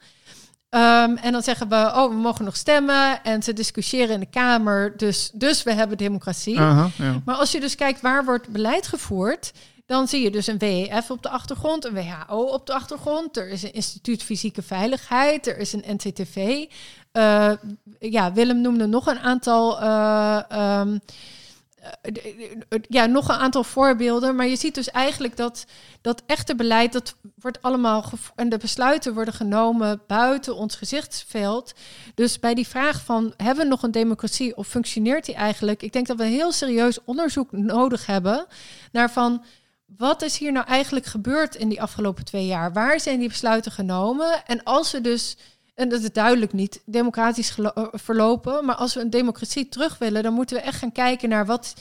Ehm, 0.69 1.15
en 1.15 1.31
dan 1.31 1.43
zeggen 1.43 1.69
we, 1.69 1.75
oh, 1.75 2.09
we 2.09 2.15
mogen 2.15 2.45
nog 2.45 2.55
stemmen. 2.55 3.23
En 3.23 3.43
ze 3.43 3.53
discussiëren 3.53 4.13
in 4.13 4.19
de 4.19 4.29
Kamer. 4.29 4.97
Dus, 4.97 5.31
dus 5.33 5.63
we 5.63 5.73
hebben 5.73 5.97
democratie. 5.97 6.55
Ja. 6.55 6.89
Maar 7.25 7.35
als 7.35 7.51
je 7.51 7.59
dus 7.59 7.75
kijkt 7.75 8.01
waar 8.01 8.25
wordt 8.25 8.47
beleid 8.47 8.87
gevoerd, 8.87 9.51
dan 9.91 10.07
zie 10.07 10.21
je 10.21 10.31
dus 10.31 10.47
een 10.47 10.57
WEF 10.57 11.11
op 11.11 11.21
de 11.21 11.29
achtergrond, 11.29 11.85
een 11.85 11.93
WHO 11.93 12.41
op 12.41 12.65
de 12.65 12.73
achtergrond. 12.73 13.37
Er 13.37 13.49
is 13.49 13.63
een 13.63 13.73
instituut 13.73 14.23
fysieke 14.23 14.61
veiligheid, 14.61 15.47
er 15.47 15.57
is 15.57 15.73
een 15.73 15.83
NCTV. 15.87 16.65
Eh, 17.11 17.51
ja, 17.99 18.33
Willem 18.33 18.61
noemde 18.61 18.85
nog 18.85 19.07
een 19.07 19.19
aantal. 19.19 19.81
eh, 19.81 20.41
ehm, 20.49 20.97
eh, 21.81 22.79
ja, 22.87 23.05
nog 23.05 23.27
een 23.29 23.35
aantal 23.35 23.63
voorbeelden. 23.63 24.35
Maar 24.35 24.47
je 24.47 24.55
ziet 24.55 24.75
dus 24.75 24.91
eigenlijk 24.91 25.37
dat 25.37 25.65
dat 26.01 26.23
echte 26.25 26.55
beleid, 26.55 26.93
dat 26.93 27.15
wordt 27.35 27.61
allemaal 27.61 28.05
en 28.35 28.49
de 28.49 28.57
besluiten 28.57 29.13
worden 29.13 29.33
genomen 29.33 30.01
buiten 30.07 30.55
ons 30.55 30.75
gezichtsveld. 30.75 31.73
Dus 32.15 32.39
bij 32.39 32.53
die 32.53 32.67
vraag 32.67 33.01
van 33.01 33.33
hebben 33.37 33.63
we 33.63 33.69
nog 33.69 33.83
een 33.83 33.91
democratie 33.91 34.55
of 34.57 34.67
functioneert 34.67 35.25
die 35.25 35.35
eigenlijk? 35.35 35.81
Ik 35.83 35.93
denk 35.93 36.07
dat 36.07 36.17
we 36.17 36.25
heel 36.25 36.51
serieus 36.51 37.03
onderzoek 37.03 37.51
nodig 37.51 38.05
hebben 38.05 38.45
naar 38.91 39.11
van 39.11 39.43
wat 39.97 40.21
is 40.21 40.37
hier 40.37 40.51
nou 40.51 40.65
eigenlijk 40.67 41.05
gebeurd 41.05 41.55
in 41.55 41.69
die 41.69 41.81
afgelopen 41.81 42.25
twee 42.25 42.45
jaar? 42.45 42.73
Waar 42.73 42.99
zijn 42.99 43.19
die 43.19 43.27
besluiten 43.27 43.71
genomen? 43.71 44.45
En 44.45 44.63
als 44.63 44.91
we 44.91 45.01
dus, 45.01 45.37
en 45.75 45.89
dat 45.89 46.01
is 46.01 46.11
duidelijk 46.11 46.53
niet 46.53 46.81
democratisch 46.85 47.55
eh, 47.57 47.87
verlopen, 47.91 48.65
maar 48.65 48.75
als 48.75 48.93
we 48.93 49.01
een 49.01 49.09
democratie 49.09 49.69
terug 49.69 49.97
willen, 49.97 50.23
dan 50.23 50.33
moeten 50.33 50.55
we 50.55 50.61
echt 50.61 50.77
gaan 50.77 50.91
kijken 50.91 51.29
naar 51.29 51.45
wat, 51.45 51.73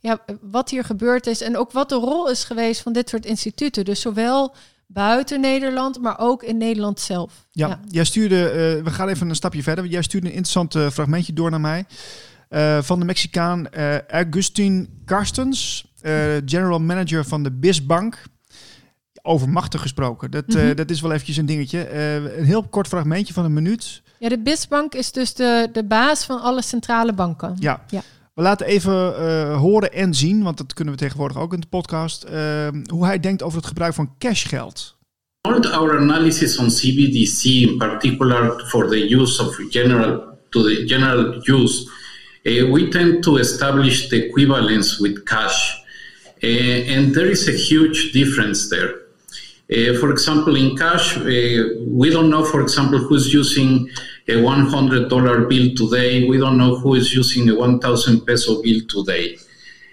ja, 0.00 0.18
wat 0.40 0.70
hier 0.70 0.84
gebeurd 0.84 1.26
is 1.26 1.40
en 1.40 1.56
ook 1.56 1.72
wat 1.72 1.88
de 1.88 1.94
rol 1.94 2.30
is 2.30 2.44
geweest 2.44 2.80
van 2.80 2.92
dit 2.92 3.08
soort 3.08 3.26
instituten. 3.26 3.84
Dus 3.84 4.00
zowel 4.00 4.54
buiten 4.86 5.40
Nederland, 5.40 6.00
maar 6.00 6.18
ook 6.18 6.42
in 6.42 6.56
Nederland 6.56 7.00
zelf. 7.00 7.46
Ja, 7.50 7.80
jij 7.88 8.04
stuurde, 8.04 8.48
eh, 8.48 8.84
we 8.84 8.90
gaan 8.90 9.08
even 9.08 9.28
een 9.28 9.34
stapje 9.34 9.62
verder. 9.62 9.86
Jij 9.86 10.02
stuurde 10.02 10.26
een 10.26 10.32
interessant 10.32 10.74
eh, 10.74 10.90
fragmentje 10.90 11.32
door 11.32 11.50
naar 11.50 11.60
mij. 11.60 11.84
van 12.82 12.98
de 12.98 13.04
Mexicaan 13.04 13.68
Agustin 14.08 15.02
Carstens, 15.04 15.84
general 16.44 16.78
manager 16.78 17.24
van 17.24 17.42
de 17.42 17.52
BISbank. 17.52 18.22
Over 19.22 19.48
machten 19.48 19.80
gesproken. 19.80 20.30
Dat, 20.30 20.44
eh, 20.48 20.62
Mhm. 20.64 20.74
dat 20.74 20.90
is 20.90 21.00
wel 21.00 21.12
eventjes 21.12 21.36
een 21.36 21.46
dingetje. 21.46 21.82
Eh, 21.82 22.14
een 22.14 22.44
heel 22.44 22.62
kort 22.68 22.88
fragmentje 22.88 23.34
van 23.34 23.44
een 23.44 23.52
minuut. 23.52 24.02
Ja, 24.18 24.28
de 24.28 24.38
BISbank 24.42 24.94
is 24.94 25.12
dus 25.12 25.34
de, 25.34 25.68
de 25.72 25.84
baas 25.84 26.24
van 26.24 26.40
alle 26.42 26.62
centrale 26.62 27.12
banken. 27.12 27.56
Ja. 27.58 27.84
Ja. 27.90 28.02
We 28.34 28.42
laten 28.42 28.66
even 28.66 29.16
eh, 29.18 29.58
horen 29.58 29.92
en 29.92 30.14
zien, 30.14 30.42
want 30.42 30.56
dat 30.58 30.74
kunnen 30.74 30.94
we 30.94 31.00
tegenwoordig 31.00 31.36
ook 31.38 31.52
in 31.52 31.60
de 31.60 31.66
podcast, 31.66 32.22
eh, 32.22 32.68
hoe 32.86 33.04
hij 33.04 33.20
denkt 33.20 33.42
over 33.42 33.58
het 33.58 33.66
gebruik 33.66 33.94
van 33.94 34.14
cashgeld. 34.18 34.96
our 35.72 35.98
analysis 35.98 36.56
on 36.58 36.68
CBDC, 36.68 37.44
in 37.44 37.76
particular 37.78 38.64
for 38.66 38.88
the 38.88 39.14
use 39.14 39.42
of 39.42 39.56
general 39.68 40.22
to 40.50 40.62
the 40.62 40.82
general 40.86 41.34
use, 41.42 41.90
uh, 42.42 42.72
we 42.72 42.88
tend 42.88 43.22
to 43.22 43.36
establish 43.36 44.08
the 44.08 44.26
equivalence 44.26 45.02
with 45.02 45.22
cash, 45.22 45.83
and 46.44 47.14
there 47.14 47.26
is 47.26 47.48
a 47.48 47.52
huge 47.52 48.12
difference 48.12 48.70
there. 48.70 49.04
Uh, 49.72 49.98
for 49.98 50.10
example, 50.10 50.56
in 50.56 50.76
cash, 50.76 51.16
uh, 51.16 51.22
we 51.86 52.10
don't 52.10 52.28
know, 52.28 52.44
for 52.44 52.60
example, 52.60 52.98
who's 52.98 53.32
using 53.32 53.88
a 54.28 54.32
$100 54.32 55.48
bill 55.48 55.74
today. 55.74 56.28
We 56.28 56.36
don't 56.38 56.58
know 56.58 56.76
who 56.76 56.94
is 56.94 57.14
using 57.14 57.48
a 57.48 57.54
1,000 57.54 58.26
peso 58.26 58.62
bill 58.62 58.80
today. 58.88 59.36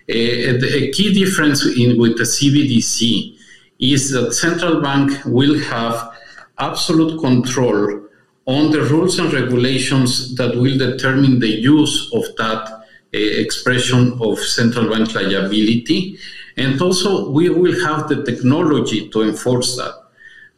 Uh, 0.10 0.60
a 0.66 0.92
key 0.92 1.14
difference 1.14 1.66
in, 1.66 1.98
with 1.98 2.18
the 2.18 2.24
CBDC 2.24 3.38
is 3.80 4.12
that 4.12 4.34
central 4.34 4.82
bank 4.82 5.12
will 5.26 5.58
have 5.60 6.14
absolute 6.58 7.20
control 7.22 8.02
on 8.46 8.72
the 8.72 8.82
rules 8.84 9.20
and 9.20 9.32
regulations 9.32 10.36
that 10.36 10.56
will 10.56 10.78
determine 10.78 11.40
the 11.40 11.48
use 11.48 12.12
of 12.14 12.24
that 12.38 12.70
uh, 13.14 13.18
expression 13.18 14.18
of 14.22 14.40
central 14.40 14.90
bank 14.90 15.14
liability. 15.14 16.18
And 16.56 16.82
also, 16.82 17.32
we 17.34 17.50
will 17.50 17.82
have 17.84 18.08
the 18.08 18.22
technology 18.22 19.08
to 19.08 19.22
enforce 19.22 19.76
that. 19.76 20.00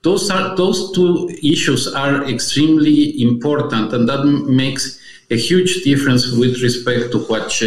Those 0.01 0.33
are 0.33 0.55
those 0.55 0.91
two 0.91 1.29
issues 1.29 1.93
are 1.93 2.25
extremely 2.25 3.19
important, 3.19 3.93
and 3.93 4.07
that 4.07 4.23
makes 4.47 4.99
a 5.31 5.35
huge 5.35 5.83
difference 5.83 6.35
with 6.37 6.57
respect 6.61 7.11
to 7.11 7.25
what 7.27 7.57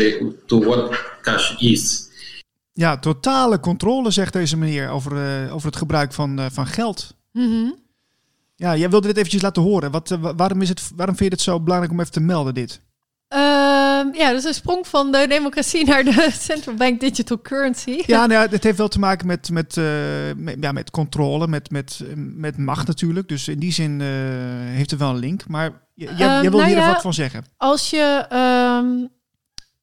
to 0.46 0.58
what 0.64 1.02
cash 1.22 1.54
is. 1.60 2.04
Ja, 2.72 2.98
totale 2.98 3.60
controle, 3.60 4.10
zegt 4.10 4.32
deze 4.32 4.56
meneer, 4.56 4.88
over, 4.90 5.12
eh, 5.12 5.54
over 5.54 5.66
het 5.66 5.76
gebruik 5.76 6.12
van, 6.12 6.38
eh, 6.38 6.46
van 6.52 6.66
geld. 6.66 7.14
Mhm. 7.32 7.70
Ja, 8.56 8.76
jij 8.76 8.90
wilde 8.90 9.06
dit 9.06 9.16
eventjes 9.16 9.42
laten 9.42 9.62
horen. 9.62 9.90
Wat, 9.90 10.10
eh, 10.10 10.20
wa- 10.20 10.34
waarom, 10.34 10.62
is 10.62 10.68
het, 10.68 10.90
waarom 10.96 11.16
vind 11.16 11.30
je 11.30 11.34
het 11.36 11.44
zo 11.44 11.60
belangrijk 11.60 11.92
om 11.92 12.00
even 12.00 12.12
te 12.12 12.20
melden, 12.20 12.54
dit? 12.54 12.80
Ehm, 13.28 14.14
ja, 14.14 14.32
dus 14.32 14.44
een 14.44 14.54
sprong 14.54 14.86
van 14.86 15.12
de 15.12 15.26
democratie 15.28 15.84
naar 15.86 16.04
de 16.04 16.28
central 16.48 16.74
bank 16.74 17.00
digital 17.00 17.40
currency. 17.40 18.02
Ja, 18.06 18.26
nou 18.26 18.42
ja, 18.42 18.50
het 18.50 18.64
heeft 18.64 18.78
wel 18.78 18.88
te 18.88 18.98
maken 18.98 19.26
met, 19.26 19.50
met, 19.50 19.76
eh, 19.76 19.84
met, 20.36 20.56
ja, 20.60 20.72
met 20.72 20.90
controle, 20.90 21.46
met, 21.48 21.70
met, 21.70 22.00
met 22.16 22.56
macht 22.56 22.86
natuurlijk. 22.86 23.28
Dus 23.28 23.48
in 23.48 23.58
die 23.58 23.72
zin 23.72 24.00
eh, 24.00 24.06
heeft 24.74 24.90
het 24.90 25.00
wel 25.00 25.10
een 25.10 25.18
link. 25.18 25.48
Maar 25.48 25.70
jij, 25.94 26.14
jij 26.16 26.28
Ehm, 26.28 26.40
wil 26.40 26.50
nou 26.50 26.64
hier 26.64 26.76
ja, 26.76 26.92
wat 26.92 27.02
van 27.02 27.14
zeggen. 27.14 27.44
Als 27.56 27.90
je, 27.90 28.26
ehm, 28.28 29.06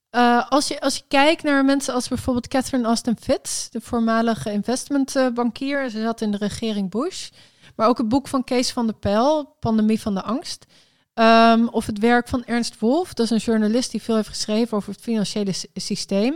eh, 0.10 0.49
als, 0.49 0.67
je, 0.67 0.82
als 0.82 0.95
je 0.95 1.03
kijkt 1.08 1.43
naar 1.43 1.65
mensen 1.65 1.93
als 1.93 2.08
bijvoorbeeld 2.08 2.47
Catherine 2.47 2.88
Austin 2.88 3.17
Fitz, 3.21 3.69
de 3.69 3.82
voormalige 3.82 4.51
investmentbankier, 4.51 5.89
ze 5.89 6.01
zat 6.01 6.21
in 6.21 6.32
de 6.32 6.38
regering 6.38 6.89
Bush, 6.89 7.29
maar 7.75 7.88
ook 7.88 7.97
het 7.97 8.10
boek 8.10 8.27
van 8.27 8.43
Kees 8.43 8.71
van 8.71 8.86
der 8.86 8.95
Pijl, 8.95 9.56
Pandemie 9.60 10.01
van 10.01 10.13
de 10.13 10.21
Angst. 10.21 10.65
Ehm, 11.13 11.65
of 11.67 11.86
het 11.86 11.99
werk 11.99 12.28
van 12.28 12.45
Ernst 12.45 12.80
Wolf, 12.80 13.13
dat 13.13 13.26
is 13.26 13.32
een 13.32 13.38
journalist 13.52 13.91
die 13.91 14.02
veel 14.02 14.15
heeft 14.15 14.28
geschreven 14.28 14.78
over 14.78 14.91
het 14.93 15.02
financiële 15.02 15.52
sy- 15.52 15.67
systeem. 15.73 16.36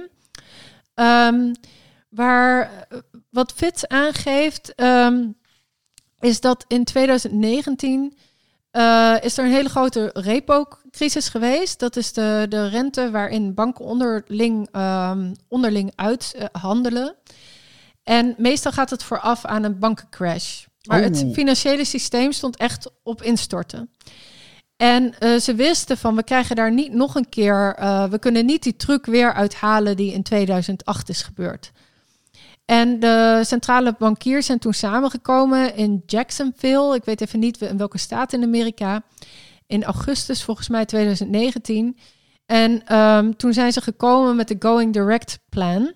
Ehm, 0.93 1.53
waar 2.09 2.61
eh, 2.89 2.97
wat 3.29 3.53
Fitz 3.55 3.83
aangeeft, 3.83 4.75
ehm, 4.75 5.27
is 6.19 6.39
dat 6.41 6.65
in 6.67 6.83
2019 6.83 8.17
eh, 8.71 9.15
is 9.21 9.37
er 9.37 9.45
een 9.45 9.51
hele 9.51 9.69
grote 9.69 10.09
repo-crisis 10.13 11.29
geweest. 11.29 11.79
Dat 11.79 11.95
is 11.95 12.13
de, 12.13 12.45
de 12.49 12.67
rente 12.67 13.11
waarin 13.11 13.53
banken 13.53 13.85
onderling, 13.85 14.69
onderling 15.47 15.91
uithandelen. 15.95 17.15
en 18.03 18.35
meestal 18.37 18.71
gaat 18.71 18.89
het 18.89 19.03
vooraf 19.03 19.45
aan 19.45 19.63
een 19.63 19.79
bankencrash. 19.79 20.65
Maar 20.87 21.01
het 21.01 21.21
Oeh. 21.23 21.33
financiële 21.33 21.85
systeem 21.85 22.31
stond 22.31 22.57
echt 22.57 22.89
op 23.03 23.21
instorten. 23.21 23.89
En 24.77 25.19
eh, 25.19 25.35
ze 25.35 25.55
wisten 25.55 25.97
van, 25.97 26.15
we 26.15 26.23
krijgen 26.23 26.55
daar 26.55 26.73
niet 26.73 26.93
nog 26.93 27.15
een 27.15 27.29
keer... 27.29 27.75
eh, 27.75 28.03
we 28.03 28.19
kunnen 28.19 28.45
niet 28.45 28.63
die 28.63 28.75
truc 28.75 29.05
weer 29.05 29.33
uithalen 29.33 29.97
die 29.97 30.13
in 30.13 30.23
2008 30.23 31.09
is 31.09 31.21
gebeurd. 31.21 31.71
En 32.65 32.99
de 32.99 33.41
centrale 33.45 33.95
bankiers 33.99 34.45
zijn 34.45 34.59
toen 34.59 34.73
samengekomen 34.73 35.75
in 35.75 36.03
Jacksonville. 36.05 36.95
Ik 36.95 37.05
weet 37.05 37.21
even 37.21 37.39
niet 37.39 37.61
in 37.61 37.77
welke 37.77 37.97
staat 37.97 38.33
in 38.33 38.43
Amerika. 38.43 39.03
In 39.67 39.83
augustus, 39.83 40.43
volgens 40.43 40.69
mij 40.69 40.85
2019. 40.85 41.97
En 42.45 42.85
ehm, 42.85 43.31
toen 43.31 43.53
zijn 43.53 43.71
ze 43.71 43.81
gekomen 43.81 44.35
met 44.35 44.47
de 44.47 44.55
Going 44.59 44.93
Direct 44.93 45.39
Plan. 45.49 45.93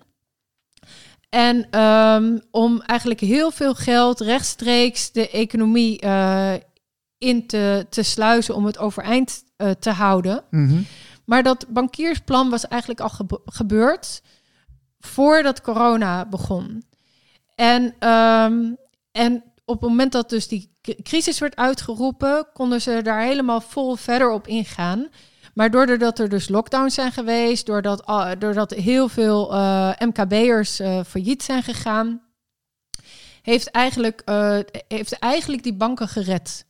En 1.28 1.66
ehm, 1.70 2.38
om 2.50 2.80
eigenlijk 2.80 3.20
heel 3.20 3.50
veel 3.50 3.74
geld 3.74 4.20
rechtstreeks 4.20 5.12
de 5.12 5.30
economie 5.30 6.00
eh, 6.00 6.52
in 7.22 7.46
te, 7.46 7.86
te 7.90 8.02
sluizen 8.02 8.54
om 8.54 8.64
het 8.64 8.78
overeind 8.78 9.44
eh, 9.56 9.70
te 9.70 9.90
houden. 9.90 10.44
Mhm. 10.50 10.80
Maar 11.24 11.42
dat 11.42 11.66
bankiersplan 11.68 12.50
was 12.50 12.68
eigenlijk 12.68 13.00
al 13.00 13.08
gebe- 13.08 13.40
gebeurd 13.44 14.22
voordat 15.00 15.60
corona 15.60 16.26
begon. 16.26 16.84
En, 17.54 17.94
ehm, 17.98 18.72
en 19.12 19.44
op 19.64 19.80
het 19.80 19.88
moment 19.90 20.12
dat 20.12 20.28
dus 20.30 20.48
die 20.48 20.76
cri- 20.82 21.02
crisis 21.02 21.38
werd 21.38 21.56
uitgeroepen, 21.56 22.46
konden 22.52 22.80
ze 22.80 23.00
daar 23.02 23.22
helemaal 23.22 23.60
vol 23.60 23.96
verder 23.96 24.30
op 24.30 24.46
ingaan. 24.46 25.08
Maar 25.54 25.70
doordat 25.70 26.18
er 26.18 26.28
dus 26.28 26.48
lockdowns 26.48 26.94
zijn 26.94 27.12
geweest, 27.12 27.66
doordat, 27.66 28.06
al- 28.06 28.38
doordat 28.38 28.70
heel 28.70 29.08
veel 29.08 29.52
eh, 29.52 29.90
MKB'ers 29.98 30.78
eh, 30.80 31.00
failliet 31.06 31.42
zijn 31.42 31.62
gegaan, 31.62 32.22
heeft 33.42 33.70
eigenlijk, 33.70 34.22
heeft 34.88 35.18
eigenlijk 35.18 35.62
die 35.62 35.74
banken 35.74 36.08
gered. 36.08 36.66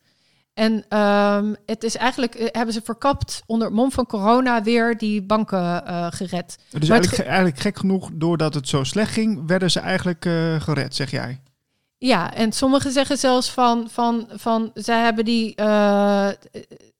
En 0.53 0.85
ehm, 0.89 1.53
het 1.65 1.83
is 1.83 1.95
eigenlijk, 1.97 2.35
eh, 2.35 2.47
hebben 2.51 2.73
ze 2.73 2.81
verkapt 2.83 3.43
onder 3.45 3.67
het 3.67 3.75
mom 3.75 3.91
van 3.91 4.05
corona 4.05 4.63
weer 4.63 4.97
die 4.97 5.21
banken 5.21 5.85
eh, 5.85 6.07
gered. 6.09 6.55
Dus 6.69 6.71
Maar 6.71 6.81
eigenlijk, 6.81 7.05
ge- 7.09 7.15
ge- 7.15 7.23
eigenlijk 7.23 7.59
gek 7.59 7.77
genoeg, 7.77 8.09
doordat 8.13 8.53
het 8.53 8.67
zo 8.67 8.83
slecht 8.83 9.11
ging, 9.11 9.47
werden 9.47 9.71
ze 9.71 9.79
eigenlijk 9.79 10.25
eh, 10.25 10.61
gered, 10.61 10.95
zeg 10.95 11.11
jij. 11.11 11.41
Ja, 11.97 12.33
en 12.33 12.51
sommigen 12.51 12.91
zeggen 12.91 13.17
zelfs 13.17 13.49
van, 13.51 13.87
van, 13.89 14.27
van 14.35 14.71
zij 14.73 15.01
hebben, 15.03 15.25
die, 15.25 15.53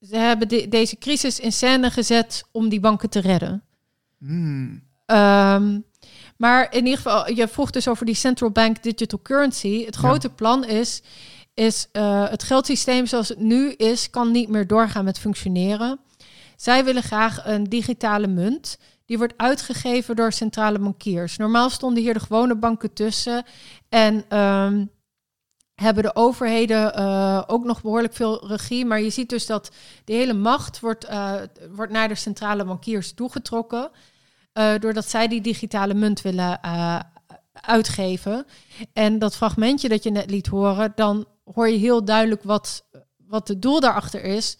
ze 0.01 0.11
hebben 0.17 0.47
de- 0.47 0.67
deze 0.69 0.97
crisis 0.97 1.39
in 1.39 1.51
scène 1.51 1.89
gezet 1.91 2.43
om 2.51 2.69
die 2.69 2.79
banken 2.79 3.09
te 3.09 3.19
redden. 3.19 3.63
Hmm. 4.19 4.83
Ehm, 5.05 5.79
maar 6.37 6.67
in 6.73 6.83
ieder 6.83 6.95
geval, 7.01 7.31
je 7.31 7.47
vroeg 7.47 7.69
dus 7.71 7.87
over 7.87 8.05
die 8.05 8.15
central 8.15 8.49
bank 8.49 8.83
digital 8.83 9.19
currency. 9.21 9.85
Het 9.85 9.93
Ja. 9.95 9.99
grote 10.01 10.29
plan 10.29 10.65
is, 10.65 11.01
is 11.53 11.87
eh, 11.91 12.29
het 12.29 12.43
geldsysteem 12.43 13.05
zoals 13.05 13.29
het 13.29 13.39
nu 13.39 13.71
is, 13.71 14.09
kan 14.09 14.31
niet 14.31 14.49
meer 14.49 14.67
doorgaan 14.67 15.05
met 15.05 15.19
functioneren. 15.19 15.99
Zij 16.55 16.83
willen 16.83 17.03
graag 17.03 17.45
een 17.45 17.63
digitale 17.63 18.27
munt. 18.27 18.77
Die 19.05 19.17
wordt 19.17 19.33
uitgegeven 19.37 20.15
door 20.15 20.31
centrale 20.31 20.79
bankiers. 20.79 21.37
Normaal 21.37 21.69
stonden 21.69 22.03
hier 22.03 22.13
de 22.13 22.19
gewone 22.19 22.55
banken 22.55 22.93
tussen. 22.93 23.43
En 23.89 24.25
ehm, 24.29 24.85
hebben 25.75 26.03
de 26.03 26.15
overheden 26.15 26.93
eh, 26.93 27.43
ook 27.47 27.63
nog 27.63 27.81
behoorlijk 27.81 28.13
veel 28.13 28.47
regie. 28.47 28.85
Maar 28.85 29.01
je 29.01 29.09
ziet 29.09 29.29
dus 29.29 29.45
dat 29.45 29.71
de 30.05 30.13
hele 30.13 30.33
macht 30.33 30.79
wordt, 30.79 31.05
eh, 31.05 31.33
wordt 31.71 31.91
naar 31.91 32.07
de 32.07 32.15
centrale 32.15 32.65
bankiers 32.65 33.13
toegetrokken. 33.13 33.91
doordat 34.79 35.09
zij 35.09 35.27
die 35.27 35.41
digitale 35.41 35.93
munt 35.93 36.21
willen 36.21 36.59
uitgeven. 37.53 38.45
En 38.93 39.19
dat 39.19 39.35
fragmentje 39.35 39.89
dat 39.89 40.03
je 40.03 40.11
net 40.11 40.29
liet 40.29 40.47
horen, 40.47 40.91
dan 40.95 41.27
hoor 41.43 41.69
je 41.69 41.77
heel 41.77 42.05
duidelijk 42.05 42.43
wat, 42.43 42.85
wat 43.27 43.47
het 43.47 43.61
doel 43.61 43.79
daarachter 43.79 44.23
is. 44.23 44.57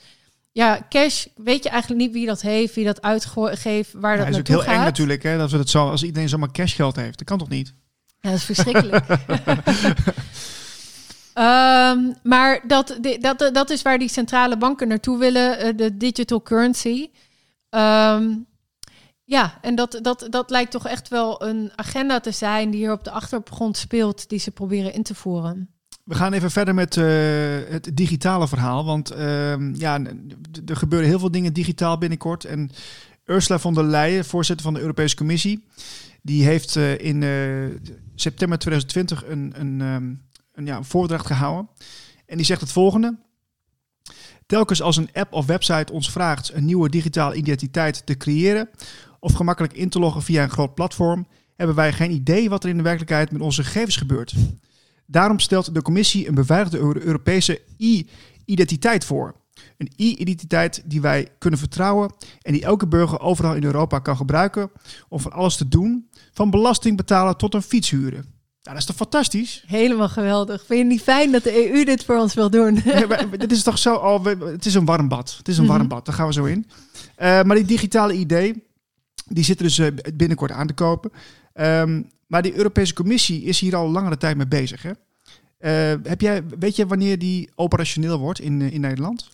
Ja, 0.52 0.86
cash, 0.90 1.26
weet 1.36 1.64
je 1.64 1.70
eigenlijk 1.70 2.02
niet 2.02 2.12
wie 2.12 2.26
dat 2.26 2.42
heeft, 2.42 2.76
wie 2.76 2.86
dat 2.86 3.02
uitgeeft, 3.02 3.94
waar 3.94 4.12
Ja, 4.12 4.18
dat 4.18 4.26
het 4.26 4.36
is 4.36 4.40
ook 4.40 4.48
naartoe 4.48 4.56
heel 4.56 4.64
gaat. 4.64 4.74
eng 4.74 4.84
natuurlijk, 4.84 5.24
hè, 5.24 5.38
dat 5.38 5.52
we 5.52 5.58
het 5.58 5.70
zo, 5.70 5.90
als 5.90 6.04
iedereen 6.04 6.30
zomaar 6.30 6.52
cashgeld 6.52 6.96
heeft. 6.96 7.18
Dat 7.18 7.28
kan 7.28 7.38
toch 7.38 7.50
niet? 7.50 7.74
Ja, 8.20 8.30
dat 8.30 8.40
is 8.40 8.46
verschrikkelijk. 8.46 9.06
Ehm, 11.34 12.12
maar 12.24 12.64
dat, 12.68 12.98
dat, 13.20 13.50
dat 13.54 13.70
is 13.70 13.82
waar 13.82 13.98
die 13.98 14.10
centrale 14.10 14.58
banken 14.58 14.88
naartoe 14.88 15.18
willen, 15.18 15.58
eh, 15.58 15.78
de 15.78 15.98
digital 15.98 16.42
currency. 16.42 17.10
Ehm, 17.70 18.34
ja, 19.24 19.58
en 19.62 19.76
dat, 19.76 20.00
dat, 20.02 20.28
dat 20.30 20.50
lijkt 20.50 20.72
toch 20.72 20.88
echt 20.88 21.08
wel 21.08 21.44
een 21.44 21.72
agenda 21.76 22.20
te 22.20 22.32
zijn 22.32 22.70
die 22.70 22.80
hier 22.80 22.92
op 22.92 23.04
de 23.04 23.12
achtergrond 23.12 23.78
speelt, 23.78 24.30
die 24.30 24.40
ze 24.40 24.52
proberen 24.52 24.94
in 24.94 25.04
te 25.04 25.16
voeren. 25.16 25.73
We 26.04 26.16
gaan 26.16 26.34
even 26.34 26.52
verder 26.52 26.74
met 26.74 26.98
eh, 26.98 27.06
het 27.70 27.90
digitale 27.94 28.48
verhaal. 28.48 28.86
Want 28.86 29.12
ehm, 29.12 29.76
ja, 29.76 30.02
er 30.66 30.76
gebeuren 30.76 31.08
heel 31.10 31.20
veel 31.20 31.32
dingen 31.32 31.54
digitaal 31.54 31.98
binnenkort. 31.98 32.46
En 32.46 32.72
Ursula 33.26 33.60
von 33.60 33.74
der 33.74 33.84
Leyen, 33.84 34.26
voorzitter 34.26 34.66
van 34.66 34.74
de 34.74 34.80
Europese 34.80 35.16
Commissie, 35.16 35.64
die 36.22 36.44
heeft 36.44 36.76
eh, 36.76 37.00
in 37.00 37.24
eh, 37.24 37.92
september 38.16 38.58
2020 38.60 39.26
een, 39.26 39.54
een, 39.56 39.82
ehm, 39.82 40.14
een, 40.54 40.66
ja, 40.66 40.78
een 40.78 40.86
voordracht 40.86 41.26
gehouden. 41.26 41.70
En 42.26 42.38
die 42.38 42.46
zegt 42.46 42.62
het 42.62 42.72
volgende. 42.72 43.18
Telkens 44.46 44.82
als 44.82 44.98
een 44.98 45.10
app 45.14 45.34
of 45.34 45.46
website 45.46 45.94
ons 45.94 46.12
vraagt 46.12 46.54
een 46.54 46.66
nieuwe 46.66 46.90
digitale 46.90 47.36
identiteit 47.36 48.06
te 48.06 48.18
creëren 48.18 48.70
of 49.20 49.34
gemakkelijk 49.34 49.74
in 49.74 49.90
te 49.90 50.00
loggen 50.00 50.22
via 50.22 50.44
een 50.44 50.50
groot 50.50 50.76
platform, 50.76 51.28
hebben 51.56 51.76
wij 51.76 51.94
geen 51.94 52.12
idee 52.12 52.50
wat 52.50 52.64
er 52.64 52.70
in 52.70 52.78
de 52.78 52.84
werkelijkheid 52.84 53.32
met 53.32 53.42
onze 53.42 53.64
gegevens 53.64 53.98
gebeurt. 53.98 54.34
Daarom 55.14 55.40
stelt 55.40 55.74
de 55.74 55.82
commissie 55.82 56.28
een 56.28 56.34
beveiligde 56.36 56.78
Euro- 56.78 57.00
Europese 57.00 57.62
e-identiteit 57.78 59.06
voor. 59.06 59.36
Een 59.78 59.92
e-identiteit 59.96 60.82
die 60.86 61.02
wij 61.02 61.28
kunnen 61.38 61.60
vertrouwen 61.60 62.14
en 62.42 62.54
die 62.54 62.64
elke 62.64 62.88
burger 62.88 63.20
overal 63.20 63.56
in 63.56 63.64
Europa 63.64 64.00
kan 64.00 64.18
gebruiken 64.18 64.72
om 65.10 65.20
van 65.20 65.32
alles 65.32 65.56
te 65.56 65.68
doen, 65.68 66.10
van 66.34 66.50
belasting 66.50 66.98
betalen 66.98 67.38
tot 67.38 67.54
een 67.54 67.62
fiets 67.62 67.90
huren. 67.90 68.26
Ja, 68.62 68.72
dat 68.72 68.80
is 68.80 68.86
toch 68.86 68.96
fantastisch? 68.96 69.64
Helemaal 69.68 70.10
geweldig. 70.10 70.66
Vind 70.66 70.80
je 70.80 70.86
niet 70.86 71.02
fijn 71.02 71.32
dat 71.32 71.44
de 71.44 71.72
EU 71.74 71.84
dit 71.86 72.06
voor 72.06 72.18
ons 72.18 72.34
wil 72.34 72.50
doen? 72.50 72.82
Ja, 72.86 73.08
maar 73.08 73.38
dit 73.38 73.52
is 73.52 73.64
toch 73.64 73.78
zo, 73.78 73.96
oh, 73.96 74.26
het 74.26 74.66
is 74.66 74.74
een 74.74 74.86
warm 74.86 75.08
bad. 75.08 75.36
Het 75.38 75.48
is 75.48 75.58
een 75.58 75.64
Mhm. 75.64 75.74
warm 75.74 75.88
bad, 75.88 76.06
daar 76.06 76.16
gaan 76.16 76.28
we 76.28 76.34
zo 76.34 76.44
in. 76.46 76.68
Eh, 77.16 77.44
maar 77.44 77.56
die 77.56 77.66
digitale 77.66 78.14
idee, 78.14 78.64
die 79.28 79.44
zit 79.44 79.58
er 79.58 79.64
dus 79.64 79.78
eh, 79.80 79.88
binnenkort 80.14 80.52
aan 80.52 80.68
te 80.68 80.74
kopen. 80.74 81.12
Ehm, 81.54 82.02
maar 82.34 82.42
die 82.42 82.56
Europese 82.56 82.94
Commissie 82.94 83.44
is 83.44 83.60
hier 83.60 83.76
al 83.76 83.90
langere 83.90 84.18
tijd 84.18 84.38
mee 84.38 84.48
bezig. 84.48 84.84
Hè? 84.84 84.92
Eh, 85.58 86.00
heb 86.04 86.22
jij, 86.22 86.44
weet 86.60 86.76
je 86.76 86.88
wanneer 86.88 87.20
die 87.20 87.50
operationeel 87.56 88.20
wordt 88.20 88.40
in, 88.40 88.62
eh, 88.62 88.74
in 88.74 88.82
Nederland? 88.82 89.30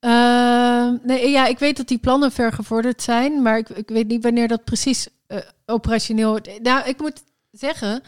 Ehm, 0.00 0.96
nee, 1.02 1.30
ja, 1.30 1.46
ik 1.46 1.58
weet 1.58 1.76
dat 1.76 1.88
die 1.88 1.98
plannen 1.98 2.32
ver 2.32 2.52
gevorderd 2.52 3.02
zijn, 3.02 3.42
maar 3.42 3.58
ik, 3.58 3.68
ik 3.68 3.88
weet 3.88 4.08
niet 4.08 4.22
wanneer 4.22 4.48
dat 4.48 4.64
precies 4.64 5.08
eh, 5.26 5.38
operationeel 5.64 6.30
wordt. 6.30 6.62
Nou, 6.62 6.88
ik 6.88 7.00
moet 7.00 7.22
zeggen, 7.50 8.02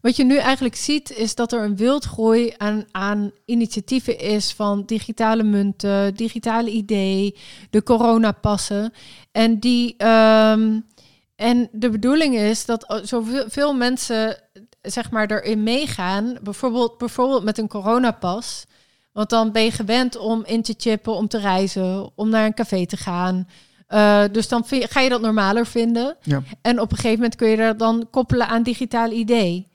wat 0.00 0.16
je 0.16 0.24
nu 0.24 0.36
eigenlijk 0.36 0.76
ziet, 0.76 1.10
is 1.10 1.34
dat 1.34 1.52
er 1.52 1.62
een 1.62 1.76
wildgroei 1.76 2.54
aan, 2.56 2.84
aan 2.90 3.30
initiatieven 3.44 4.18
is 4.18 4.52
van 4.52 4.82
digitale 4.86 5.42
munten, 5.42 6.14
digitale 6.14 6.70
idee, 6.70 7.36
de 7.70 7.82
coronapassen. 7.82 8.92
En 9.32 9.58
die. 9.58 9.94
ehm, 9.96 10.80
en 11.38 11.68
de 11.72 11.90
bedoeling 11.90 12.36
is 12.36 12.64
dat 12.64 13.00
zoveel 13.02 13.44
veel 13.48 13.74
mensen 13.74 14.36
zeg 14.82 15.10
maar 15.10 15.30
erin 15.30 15.62
meegaan. 15.62 16.36
Bijvoorbeeld, 16.42 16.98
bijvoorbeeld 16.98 17.44
met 17.44 17.58
een 17.58 17.68
coronapas. 17.68 18.64
Want 19.12 19.30
dan 19.30 19.52
ben 19.52 19.64
je 19.64 19.70
gewend 19.70 20.16
om 20.16 20.44
in 20.44 20.62
te 20.62 20.74
chippen, 20.78 21.12
om 21.12 21.28
te 21.28 21.38
reizen, 21.38 22.10
om 22.14 22.28
naar 22.28 22.44
een 22.44 22.54
café 22.54 22.86
te 22.86 22.96
gaan. 22.96 23.48
Uh, 23.88 24.22
dus 24.32 24.48
dan 24.48 24.66
vind 24.66 24.90
ga 24.90 25.00
je 25.00 25.08
dat 25.08 25.20
normaler 25.20 25.66
vinden. 25.66 26.16
Ja. 26.22 26.42
En 26.62 26.80
op 26.80 26.90
een 26.90 26.96
gegeven 26.96 27.16
moment 27.16 27.36
kun 27.36 27.48
je 27.48 27.56
dat 27.56 27.78
dan 27.78 28.08
koppelen 28.10 28.48
aan 28.48 28.62
digitaal 28.62 29.10
idee. 29.10 29.66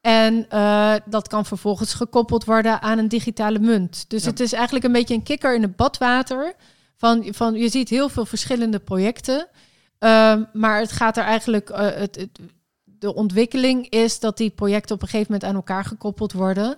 En 0.00 0.46
uh, 0.52 0.94
dat 1.04 1.28
kan 1.28 1.46
vervolgens 1.46 1.94
gekoppeld 1.94 2.44
worden 2.44 2.82
aan 2.82 2.98
een 2.98 3.08
digitale 3.08 3.58
munt. 3.58 4.04
Dus 4.08 4.24
ja. 4.24 4.30
het 4.30 4.40
is 4.40 4.52
eigenlijk 4.52 4.84
een 4.84 4.92
beetje 4.92 5.14
een 5.14 5.22
kikker 5.22 5.54
in 5.54 5.62
het 5.62 5.76
badwater. 5.76 6.54
Van, 6.96 7.26
van, 7.30 7.54
je 7.54 7.68
ziet 7.68 7.88
heel 7.88 8.08
veel 8.08 8.26
verschillende 8.26 8.78
projecten. 8.78 9.48
Uh, 10.04 10.34
maar 10.52 10.80
het 10.80 10.92
gaat 10.92 11.16
er 11.16 11.24
eigenlijk. 11.24 11.70
Uh, 11.70 11.78
het, 11.78 12.16
het, 12.16 12.40
de 12.84 13.14
ontwikkeling 13.14 13.88
is 13.88 14.20
dat 14.20 14.36
die 14.36 14.50
projecten 14.50 14.94
op 14.94 15.02
een 15.02 15.08
gegeven 15.08 15.32
moment 15.32 15.50
aan 15.50 15.56
elkaar 15.56 15.84
gekoppeld 15.84 16.32
worden. 16.32 16.76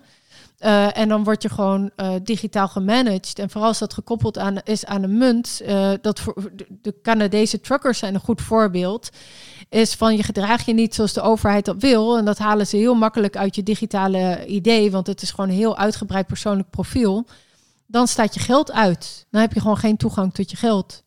Uh, 0.61 0.99
en 0.99 1.09
dan 1.09 1.25
word 1.25 1.43
je 1.43 1.49
gewoon 1.49 1.91
uh, 1.97 2.13
digitaal 2.23 2.69
gemanaged. 2.69 3.39
En 3.39 3.51
vooral 3.51 3.69
als 3.69 3.79
dat 3.79 3.95
gekoppeld 3.95 4.39
aan, 4.39 4.59
is 4.65 4.85
aan 4.85 5.03
een 5.03 5.19
munt. 5.19 5.63
Dat 6.01 6.21
voor, 6.21 6.51
de 6.69 7.01
Canadese 7.03 7.61
truckers 7.61 7.99
zijn 7.99 8.15
een 8.15 8.21
goed 8.21 8.41
voorbeeld. 8.41 9.11
Is 9.69 9.95
van 9.95 10.17
je 10.17 10.23
gedraag 10.23 10.67
je 10.67 10.73
niet 10.73 10.95
zoals 10.95 11.13
de 11.13 11.21
overheid 11.21 11.65
dat 11.65 11.81
wil. 11.81 12.19
En 12.19 12.25
dat 12.25 12.39
halen 12.39 12.67
ze 12.67 12.77
heel 12.77 12.95
makkelijk 12.95 13.37
uit 13.37 13.55
je 13.55 13.63
digitale 13.63 14.47
idee. 14.47 14.91
Want 14.91 15.07
het 15.07 15.23
is 15.23 15.31
gewoon 15.31 15.51
een 15.51 15.57
heel 15.57 15.77
uitgebreid 15.77 16.27
persoonlijk 16.27 16.71
profiel. 16.71 17.27
Dan 17.87 18.09
staat 18.09 18.35
je 18.35 18.41
geld 18.41 18.73
uit. 18.73 19.27
Dan 19.31 19.41
heb 19.41 19.53
je 19.53 19.61
gewoon 19.61 19.79
geen 19.79 19.97
toegang 19.97 20.35
tot 20.35 20.51
je 20.51 20.57
geld. 20.57 21.05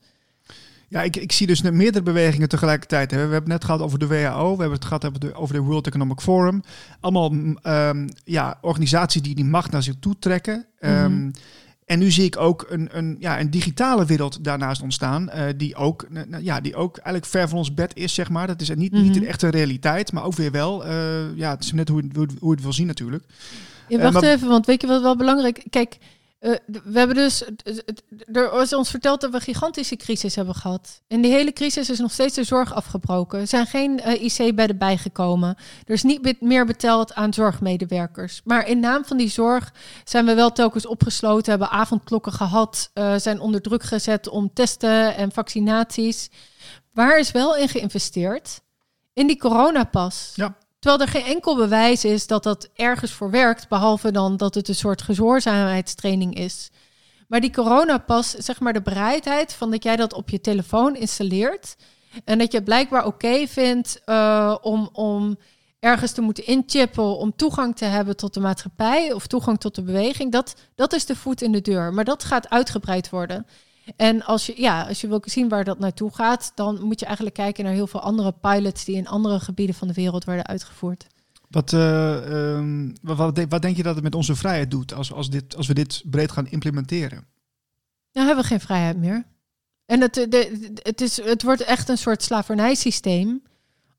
Ja, 0.90 1.02
ik, 1.02 1.16
ik 1.16 1.32
zie 1.32 1.48
dus 1.48 1.62
meerdere 1.62 2.04
bewegingen 2.04 2.50
tegelijkertijd. 2.50 3.12
We 3.12 3.18
hebben 3.18 3.36
het 3.36 3.48
net 3.48 3.64
gehad 3.64 3.82
over 3.82 4.00
de 4.00 4.08
WHO, 4.08 4.44
we 4.44 4.62
hebben 4.62 4.80
het 4.80 4.86
gehad 4.86 5.06
over 5.06 5.20
de, 5.20 5.34
over 5.34 5.56
de 5.56 5.62
World 5.62 5.88
Economic 5.88 6.20
Forum. 6.20 6.64
Allemaal 7.00 7.32
um, 7.64 8.08
ja, 8.24 8.58
organisaties 8.62 9.22
die 9.22 9.36
die 9.36 9.46
macht 9.46 9.72
naar 9.72 9.84
zich 9.84 9.96
toe 10.00 10.16
trekken. 10.20 10.66
Mm 10.80 10.90
-hmm. 10.90 11.04
um, 11.04 11.32
en 11.90 12.00
nu 12.00 12.12
zie 12.12 12.26
ik 12.26 12.38
ook 12.38 12.66
een, 12.70 12.90
een, 12.92 13.16
ja, 13.20 13.40
een 13.40 13.50
digitale 13.50 14.06
wereld 14.06 14.44
daarnaast 14.44 14.82
ontstaan, 14.82 15.30
uh, 15.36 15.44
die, 15.58 15.76
ook, 15.76 16.08
uh, 16.12 16.22
ja, 16.42 16.62
die 16.62 16.76
ook 16.76 16.98
eigenlijk 16.98 17.26
ver 17.26 17.50
van 17.50 17.58
ons 17.58 17.74
bed 17.74 17.96
is, 17.96 18.14
zeg 18.14 18.30
maar. 18.30 18.48
Dat 18.48 18.62
is 18.62 18.70
niet, 18.70 18.92
mm 18.92 18.98
-hmm. 18.98 19.08
niet 19.08 19.16
een 19.16 19.28
echte 19.28 19.48
realiteit, 19.48 20.12
maar 20.12 20.24
ook 20.24 20.36
weer 20.36 20.52
wel. 20.52 20.86
Uh, 20.86 20.92
ja, 21.36 21.50
het 21.50 21.64
is 21.64 21.72
net 21.72 21.90
hoe, 21.90 22.04
hoe, 22.14 22.28
hoe 22.40 22.52
het 22.52 22.62
wil 22.62 22.74
zien 22.74 22.88
natuurlijk. 22.88 23.24
Ja, 23.88 24.00
wacht 24.00 24.14
maar, 24.14 24.24
even, 24.24 24.48
want 24.48 24.66
weet 24.66 24.82
je 24.82 24.88
wat 24.88 25.02
wel 25.02 25.18
belangrijk... 25.18 25.66
Kijk, 25.70 25.98
Uh, 26.42 26.56
we 26.66 27.00
hebben 27.00 27.16
dus, 27.16 27.44
er 28.32 28.62
is 28.62 28.74
ons 28.74 28.90
verteld 28.90 29.22
dat 29.22 29.30
we 29.30 29.36
een 29.36 29.42
gigantische 29.42 29.96
crisis 29.96 30.36
hebben 30.36 30.56
gehad. 30.56 31.02
In 31.08 31.22
die 31.22 31.32
hele 31.32 31.54
crisis 31.54 31.90
is 31.90 32.00
nog 32.00 32.12
steeds 32.12 32.36
de 32.36 32.44
zorg 32.44 32.74
afgebroken. 32.74 33.40
Er 33.40 33.48
zijn 33.48 33.66
geen 33.66 34.02
uh, 34.06 34.24
IC-bedden 34.24 34.78
bijgekomen. 34.78 35.56
Er 35.86 35.94
is 35.94 36.04
niet 36.04 36.42
meer 36.42 36.66
betaald 36.66 37.14
aan 37.14 37.34
zorgmedewerkers. 37.34 38.42
Maar 38.44 38.68
in 38.68 38.80
naam 38.80 39.06
van 39.06 39.18
die 39.18 39.30
zorg 39.30 39.74
zijn 40.04 40.26
we 40.26 40.34
wel 40.34 40.52
telkens 40.52 40.86
opgesloten, 40.86 41.50
hebben 41.50 41.70
avondklokken 41.70 42.32
gehad, 42.32 42.92
uh, 42.94 43.16
zijn 43.16 43.40
onder 43.40 43.62
druk 43.62 43.84
gezet 43.84 44.28
om 44.28 44.54
testen 44.54 45.16
en 45.16 45.32
vaccinaties. 45.32 46.30
Waar 46.94 47.20
is 47.20 47.32
wel 47.32 47.56
in 47.56 47.70
geïnvesteerd? 47.70 48.62
In 49.14 49.28
die 49.28 49.38
coronapas. 49.38 50.32
Ja. 50.36 50.58
Terwijl 50.80 51.02
er 51.02 51.08
geen 51.08 51.34
enkel 51.34 51.56
bewijs 51.56 52.06
is 52.06 52.28
dat 52.28 52.44
dat 52.44 52.70
ergens 52.76 53.12
voor 53.12 53.32
werkt, 53.32 53.68
behalve 53.68 54.12
dan 54.12 54.38
dat 54.38 54.56
het 54.56 54.68
een 54.68 54.76
soort 54.76 55.02
gehoorzaamheidstraining 55.02 56.36
is. 56.36 56.70
Maar 57.28 57.42
die 57.42 57.52
coronapas, 57.52 58.30
zeg 58.30 58.60
maar 58.60 58.74
de 58.74 58.82
bereidheid 58.82 59.54
van 59.54 59.72
dat 59.72 59.84
jij 59.84 59.96
dat 59.96 60.14
op 60.14 60.30
je 60.30 60.42
telefoon 60.42 60.96
installeert 60.96 61.76
en 62.26 62.38
dat 62.38 62.52
je 62.52 62.58
het 62.58 62.66
blijkbaar 62.66 63.06
oké 63.06 63.48
vindt 63.48 64.02
uh, 64.06 64.56
om, 64.62 64.90
om 64.94 65.38
ergens 65.80 66.12
te 66.12 66.22
moeten 66.22 66.46
inchippen 66.46 67.18
om 67.18 67.36
toegang 67.36 67.76
te 67.76 67.86
hebben 67.86 68.16
tot 68.16 68.34
de 68.34 68.40
maatschappij 68.40 69.14
of 69.14 69.28
toegang 69.28 69.60
tot 69.60 69.76
de 69.76 69.84
beweging, 69.84 70.32
dat, 70.32 70.56
dat 70.76 70.94
is 70.94 71.06
de 71.06 71.16
voet 71.16 71.42
in 71.42 71.52
de 71.52 71.62
deur. 71.62 71.94
Maar 71.94 72.06
dat 72.06 72.24
gaat 72.24 72.50
uitgebreid 72.50 73.10
worden. 73.10 73.46
En 73.96 74.24
als 74.24 74.46
je, 74.46 74.54
ja, 74.62 74.88
als 74.88 75.02
je 75.02 75.08
wil 75.08 75.22
zien 75.26 75.50
waar 75.50 75.64
dat 75.64 75.80
naartoe 75.80 76.14
gaat, 76.14 76.52
dan 76.56 76.84
moet 76.84 77.00
je 77.00 77.06
eigenlijk 77.06 77.36
kijken 77.36 77.64
naar 77.64 77.74
heel 77.74 77.88
veel 77.88 78.02
andere 78.02 78.32
pilots 78.32 78.86
die 78.86 78.96
in 78.96 79.08
andere 79.08 79.40
gebieden 79.40 79.76
van 79.76 79.88
de 79.88 79.94
wereld 79.94 80.24
worden 80.24 80.46
uitgevoerd. 80.46 81.08
Wat, 81.50 81.72
uh, 81.72 82.56
um, 82.56 82.94
wat, 83.02 83.46
wat, 83.50 83.62
denk 83.62 83.78
je 83.78 83.84
dat 83.84 83.96
het 83.96 84.04
met 84.04 84.16
onze 84.16 84.36
vrijheid 84.36 84.72
doet 84.72 84.94
als, 84.94 85.14
als, 85.14 85.30
dit, 85.30 85.56
als 85.56 85.68
we 85.68 85.74
dit 85.74 86.04
breed 86.06 86.32
gaan 86.32 86.48
implementeren? 86.48 87.26
Dan 88.12 88.26
hebben 88.26 88.44
we 88.44 88.50
geen 88.50 88.60
vrijheid 88.60 88.98
meer. 88.98 89.26
En 89.86 90.02
het, 90.02 90.14
de, 90.14 90.72
het, 90.84 91.02
is, 91.02 91.24
het 91.24 91.44
wordt 91.44 91.62
echt 91.62 91.90
een 91.90 91.98
soort 91.98 92.24
slavernijsysteem 92.24 93.42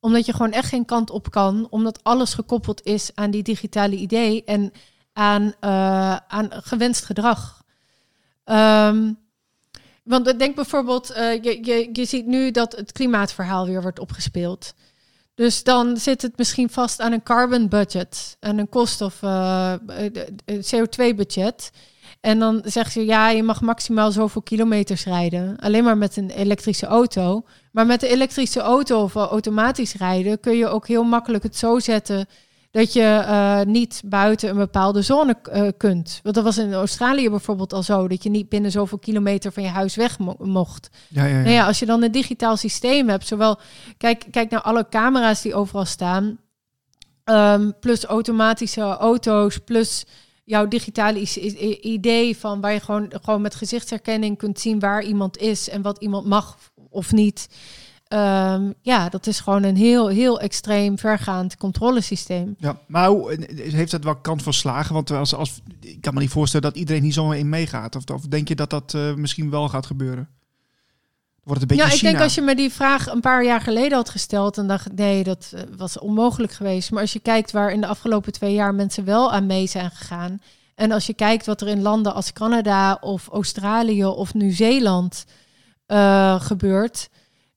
omdat 0.01 0.27
je 0.27 0.33
gewoon 0.33 0.53
echt 0.53 0.69
geen 0.69 0.85
kant 0.85 1.11
op 1.11 1.31
kan, 1.31 1.67
omdat 1.71 2.05
alles 2.05 2.35
gekoppeld 2.35 2.85
is 2.85 3.11
aan 3.15 3.31
die 3.31 3.43
digitale 3.43 3.97
idee 3.97 4.45
en 4.45 4.73
aan, 5.13 5.43
uh, 5.43 6.17
aan 6.17 6.49
gewenst 6.51 7.05
gedrag. 7.05 7.63
Um, 8.45 9.19
want 10.11 10.39
denk 10.39 10.55
bijvoorbeeld, 10.55 11.11
uh, 11.11 11.43
je, 11.43 11.59
je, 11.63 11.89
je 11.93 12.05
ziet 12.05 12.27
nu 12.27 12.51
dat 12.51 12.77
het 12.77 12.93
klimaatverhaal 12.93 13.67
weer 13.67 13.83
wordt 13.83 13.99
opgespeeld. 13.99 14.75
Dus 15.35 15.63
dan 15.63 15.97
zit 15.97 16.23
het 16.23 16.37
misschien 16.37 16.71
vast 16.71 17.01
aan 17.01 17.13
een 17.13 17.23
carbon 17.23 17.69
budget 17.69 18.37
en 18.41 18.59
een 18.59 18.69
koolstof 18.69 19.23
uh, 19.23 19.75
CO2 20.47 21.15
budget. 21.17 21.71
En 22.21 22.39
dan 22.39 22.63
zeggen 22.65 22.93
ze, 22.93 23.05
ja, 23.05 23.29
je 23.29 23.43
mag 23.43 23.61
maximaal 23.61 24.13
zoveel 24.13 24.43
kilometers 24.43 25.05
rijden. 25.05 25.57
Alleen 25.59 25.85
maar 25.85 25.99
met 25.99 26.17
een 26.17 26.31
elektrische 26.31 26.87
auto. 26.87 27.45
Maar 27.73 27.87
met 27.87 28.01
de 28.01 28.09
elektrische 28.09 28.61
auto 28.61 29.03
of 29.03 29.15
automatisch 29.15 29.95
rijden 29.95 30.41
kun 30.41 30.57
je 30.57 30.69
ook 30.69 30.87
heel 30.87 31.05
makkelijk 31.05 31.43
het 31.43 31.57
zo 31.57 31.79
zetten 31.79 32.27
dat 32.71 32.93
je 32.93 33.25
uh, 33.27 33.61
niet 33.63 34.03
buiten 34.05 34.49
een 34.49 34.57
bepaalde 34.57 35.03
zone 35.03 35.37
uh, 35.53 35.69
kunt. 35.77 36.21
Want 36.23 36.35
dat 36.35 36.45
was 36.45 36.59
in 36.59 36.73
Australië 36.73 37.31
bijvoorbeeld 37.31 37.73
al 37.73 37.83
zo, 37.83 38.09
dat 38.09 38.23
je 38.23 38.31
niet 38.31 38.49
binnen 38.49 38.71
zoveel 38.71 38.99
kilometer 38.99 39.53
van 39.53 39.63
je 39.63 39.69
huis 39.69 39.97
weg 39.97 40.19
mo 40.19 40.35
mocht. 40.39 40.89
Ja, 41.09 41.25
ja, 41.25 41.37
ja. 41.37 41.43
Nou 41.43 41.55
ja, 41.55 41.67
als 41.67 41.79
je 41.79 41.87
dan 41.87 42.03
een 42.03 42.13
digitaal 42.13 42.57
systeem 42.57 43.09
hebt, 43.09 43.27
zowel 43.27 43.59
kijk, 43.97 44.27
kijk 44.31 44.51
naar 44.51 44.63
alle 44.63 44.89
camera's 44.89 45.43
die 45.43 45.55
overal 45.55 45.85
staan, 45.85 46.39
um, 47.25 47.79
plus 47.81 48.05
automatische 48.05 48.83
auto's, 48.83 49.59
plus 49.59 50.07
jouw 50.45 50.69
digitale 50.69 51.21
idee 51.81 52.37
van 52.37 52.61
waar 52.61 52.73
je 52.73 52.81
gewoon, 52.81 53.13
gewoon 53.23 53.41
met 53.41 53.55
gezichtsherkenning 53.55 54.39
kunt 54.39 54.61
zien 54.61 54.79
waar 54.79 55.03
iemand 55.03 55.39
is 55.39 55.69
en 55.69 55.83
wat 55.83 55.99
iemand 55.99 56.27
mag 56.27 56.59
of 56.91 57.13
niet. 57.13 57.49
Um, 58.13 58.75
ja, 58.83 59.09
dat 59.09 59.27
is 59.27 59.41
gewoon 59.41 59.63
een 59.63 59.77
heel, 59.77 60.09
heel 60.09 60.41
extreem 60.41 60.99
vergaand 60.99 61.57
controlesysteem. 61.57 62.55
Ja, 62.59 62.79
maar 62.87 63.09
hoe, 63.09 63.47
heeft 63.57 63.91
dat 63.91 64.05
wel 64.05 64.17
kans 64.17 64.43
van 64.43 64.53
slagen? 64.53 64.95
Want 64.95 65.11
als, 65.11 65.35
als, 65.35 65.61
ik 65.81 66.01
kan 66.01 66.15
me 66.15 66.21
niet 66.21 66.31
voorstellen 66.31 66.71
dat 66.71 66.77
iedereen 66.79 67.03
niet 67.03 67.15
zomaar 67.15 67.39
in 67.39 67.49
meegaat. 67.49 67.97
Of, 67.97 68.05
of 68.15 68.23
denk 68.23 68.49
je 68.49 68.55
dat 68.55 68.71
dat 68.71 68.93
uh, 68.97 69.15
misschien 69.15 69.51
wel 69.51 69.69
gaat 69.69 69.87
gebeuren? 69.87 70.29
Wordt 71.43 71.61
het 71.61 71.71
een 71.71 71.77
beetje 71.77 71.83
ja, 71.83 71.93
ik 71.93 71.99
China? 71.99 72.11
denk 72.11 72.23
als 72.23 72.35
je 72.35 72.41
me 72.41 72.55
die 72.55 72.71
vraag 72.71 73.07
een 73.07 73.21
paar 73.21 73.45
jaar 73.45 73.61
geleden 73.61 73.97
had 73.97 74.11
gesteld, 74.11 74.55
dan 74.55 74.67
dacht 74.67 74.87
ik 74.87 74.93
nee, 74.93 75.25
dat 75.25 75.53
uh, 75.55 75.61
was 75.77 75.99
onmogelijk 75.99 76.53
geweest. 76.53 76.91
Maar 76.91 77.01
als 77.01 77.13
je 77.13 77.21
kijkt 77.21 77.51
waar 77.51 77.73
in 77.73 77.81
de 77.81 77.87
afgelopen 77.87 78.33
twee 78.33 78.55
jaar 78.55 78.75
mensen 78.75 79.05
wel 79.05 79.33
aan 79.33 79.47
mee 79.47 79.67
zijn 79.67 79.91
gegaan. 79.91 80.41
En 80.75 80.93
als 80.93 81.07
je 81.07 81.15
kijkt 81.15 81.47
wat 81.47 81.61
er 81.61 81.69
in 81.69 81.83
landen 81.83 82.15
als 82.15 82.33
Canada 82.33 82.99
of 83.01 83.29
Australië 83.29 84.05
of 84.05 84.35
Nieuw-Zeeland 84.35 85.25
uh, 85.87 86.41
gebeurt 86.41 87.09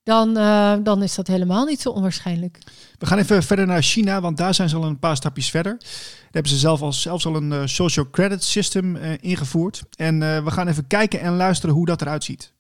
dan, 0.04 0.38
uh, 0.38 0.74
dan 0.84 1.04
is 1.04 1.16
dat 1.16 1.28
helemaal 1.28 1.66
niet 1.66 1.82
zo 1.82 1.89
onwaarschijnlijk. 1.89 2.60
We 2.99 3.06
gaan 3.06 3.18
even 3.18 3.43
verder 3.43 3.66
naar 3.66 3.82
China, 3.82 4.22
want 4.22 4.38
daar 4.38 4.54
zijn 4.54 4.70
ze 4.70 4.76
al 4.76 4.84
een 4.84 4.99
paar 4.99 5.16
stapjes 5.16 5.49
verder. 5.49 5.78
Daar 5.80 6.32
hebben 6.32 6.51
ze 6.51 6.58
zelf 6.58 6.82
al, 6.82 6.93
zelfs 6.93 7.26
al 7.26 7.36
een 7.36 7.51
uh, 7.51 7.62
social 7.66 8.10
credit 8.10 8.43
system 8.43 8.95
uh, 8.95 9.12
ingevoerd. 9.20 9.84
En 9.95 10.20
we 10.20 10.51
gaan 10.51 10.68
even 10.68 10.88
kijken 10.88 11.20
en 11.20 11.36
luisteren 11.36 11.76
hoe 11.76 11.86
dat 11.86 12.01
eruit 12.01 12.24
ziet. 12.24 12.51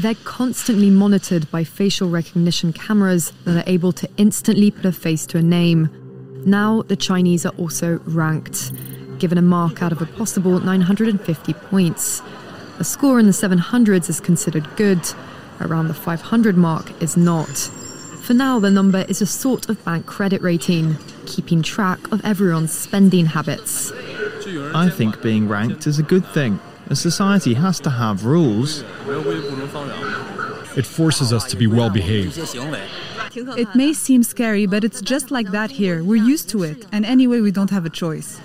They're 0.00 0.16
constantly 0.36 0.90
monitored 0.90 1.50
by 1.50 1.64
facial 1.64 2.10
recognition 2.10 2.72
cameras 2.72 3.32
that 3.44 3.56
are 3.56 3.74
able 3.74 3.92
to 3.92 4.06
instantly 4.14 4.70
put 4.70 4.84
a 4.84 4.92
face 4.92 5.26
to 5.26 5.38
a 5.38 5.42
name. 5.42 6.05
Now, 6.46 6.82
the 6.82 6.94
Chinese 6.94 7.44
are 7.44 7.52
also 7.58 7.98
ranked, 8.06 8.70
given 9.18 9.36
a 9.36 9.42
mark 9.42 9.82
out 9.82 9.90
of 9.90 10.00
a 10.00 10.06
possible 10.06 10.60
950 10.60 11.52
points. 11.54 12.22
A 12.78 12.84
score 12.84 13.18
in 13.18 13.26
the 13.26 13.32
700s 13.32 14.08
is 14.08 14.20
considered 14.20 14.68
good, 14.76 15.00
around 15.60 15.88
the 15.88 15.94
500 15.94 16.56
mark 16.56 17.02
is 17.02 17.16
not. 17.16 17.48
For 17.48 18.32
now, 18.32 18.60
the 18.60 18.70
number 18.70 19.04
is 19.08 19.20
a 19.20 19.26
sort 19.26 19.68
of 19.68 19.84
bank 19.84 20.06
credit 20.06 20.40
rating, 20.40 20.96
keeping 21.26 21.62
track 21.62 22.12
of 22.12 22.24
everyone's 22.24 22.72
spending 22.72 23.26
habits. 23.26 23.90
I 24.72 24.88
think 24.88 25.20
being 25.22 25.48
ranked 25.48 25.88
is 25.88 25.98
a 25.98 26.04
good 26.04 26.26
thing. 26.28 26.60
A 26.88 26.94
society 26.94 27.54
has 27.54 27.80
to 27.80 27.90
have 27.90 28.24
rules. 28.24 28.84
It 30.76 30.86
forces 30.86 31.32
us 31.32 31.44
to 31.50 31.56
be 31.56 31.66
well 31.66 31.90
behaved. 31.90 32.38
It 33.36 33.74
may 33.74 33.92
seem 33.92 34.22
scary, 34.22 34.64
but 34.64 34.82
it's 34.82 35.02
just 35.02 35.30
like 35.30 35.50
that 35.50 35.70
here. 35.70 36.02
We're 36.02 36.24
used 36.24 36.48
to 36.50 36.62
it, 36.62 36.86
and 36.90 37.04
anyway, 37.04 37.40
we 37.40 37.50
don't 37.50 37.68
have 37.68 37.84
a 37.84 37.90
choice. 37.90 38.40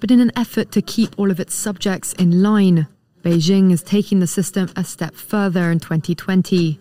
But 0.00 0.10
in 0.10 0.20
an 0.20 0.32
effort 0.36 0.72
to 0.72 0.80
keep 0.80 1.18
all 1.18 1.30
of 1.30 1.38
its 1.38 1.54
subjects 1.54 2.14
in 2.14 2.42
line, 2.42 2.86
Beijing 3.22 3.72
is 3.72 3.82
taking 3.82 4.20
the 4.20 4.26
system 4.26 4.70
a 4.74 4.84
step 4.84 5.14
further 5.14 5.70
in 5.70 5.80
2020. 5.80 6.78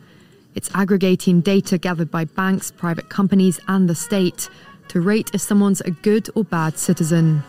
It's 0.53 0.69
aggregating 0.73 1.41
data 1.41 1.77
gathered 1.77 2.09
by 2.09 2.23
banks, 2.23 2.71
private 2.71 3.09
companies, 3.09 3.59
and 3.67 3.89
the 3.89 3.95
state 3.95 4.49
to 4.87 5.01
rate 5.01 5.31
if 5.33 5.41
someone's 5.41 5.81
a 5.81 5.91
good 5.91 6.29
or 6.35 6.45
bad 6.45 6.77
citizen. 6.77 7.43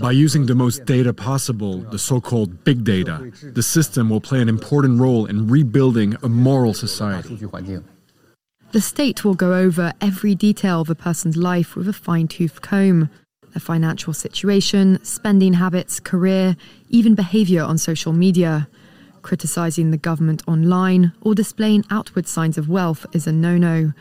By 0.00 0.10
using 0.10 0.46
the 0.46 0.56
most 0.56 0.86
data 0.86 1.12
possible, 1.12 1.78
the 1.78 1.98
so 1.98 2.20
called 2.20 2.64
big 2.64 2.82
data, 2.82 3.30
the 3.52 3.62
system 3.62 4.10
will 4.10 4.20
play 4.20 4.40
an 4.40 4.48
important 4.48 4.98
role 4.98 5.26
in 5.26 5.46
rebuilding 5.46 6.16
a 6.24 6.28
moral 6.28 6.74
society. 6.74 7.38
The 8.72 8.80
state 8.80 9.24
will 9.24 9.34
go 9.34 9.54
over 9.54 9.92
every 10.00 10.36
detail 10.36 10.80
of 10.80 10.90
a 10.90 10.94
person's 10.94 11.36
life 11.36 11.74
with 11.74 11.88
a 11.88 11.92
fine 11.92 12.28
tooth 12.28 12.62
comb 12.62 13.10
their 13.52 13.60
financial 13.60 14.12
situation, 14.12 15.02
spending 15.04 15.54
habits, 15.54 15.98
career, 15.98 16.56
even 16.88 17.16
behaviour 17.16 17.62
on 17.62 17.78
social 17.78 18.12
media. 18.12 18.68
Criticising 19.22 19.90
the 19.90 19.96
government 19.96 20.42
online 20.46 21.12
or 21.20 21.34
displaying 21.34 21.84
outward 21.90 22.28
signs 22.28 22.56
of 22.56 22.68
wealth 22.68 23.04
is 23.12 23.26
a 23.26 23.32
no 23.32 23.58
no. 23.58 23.92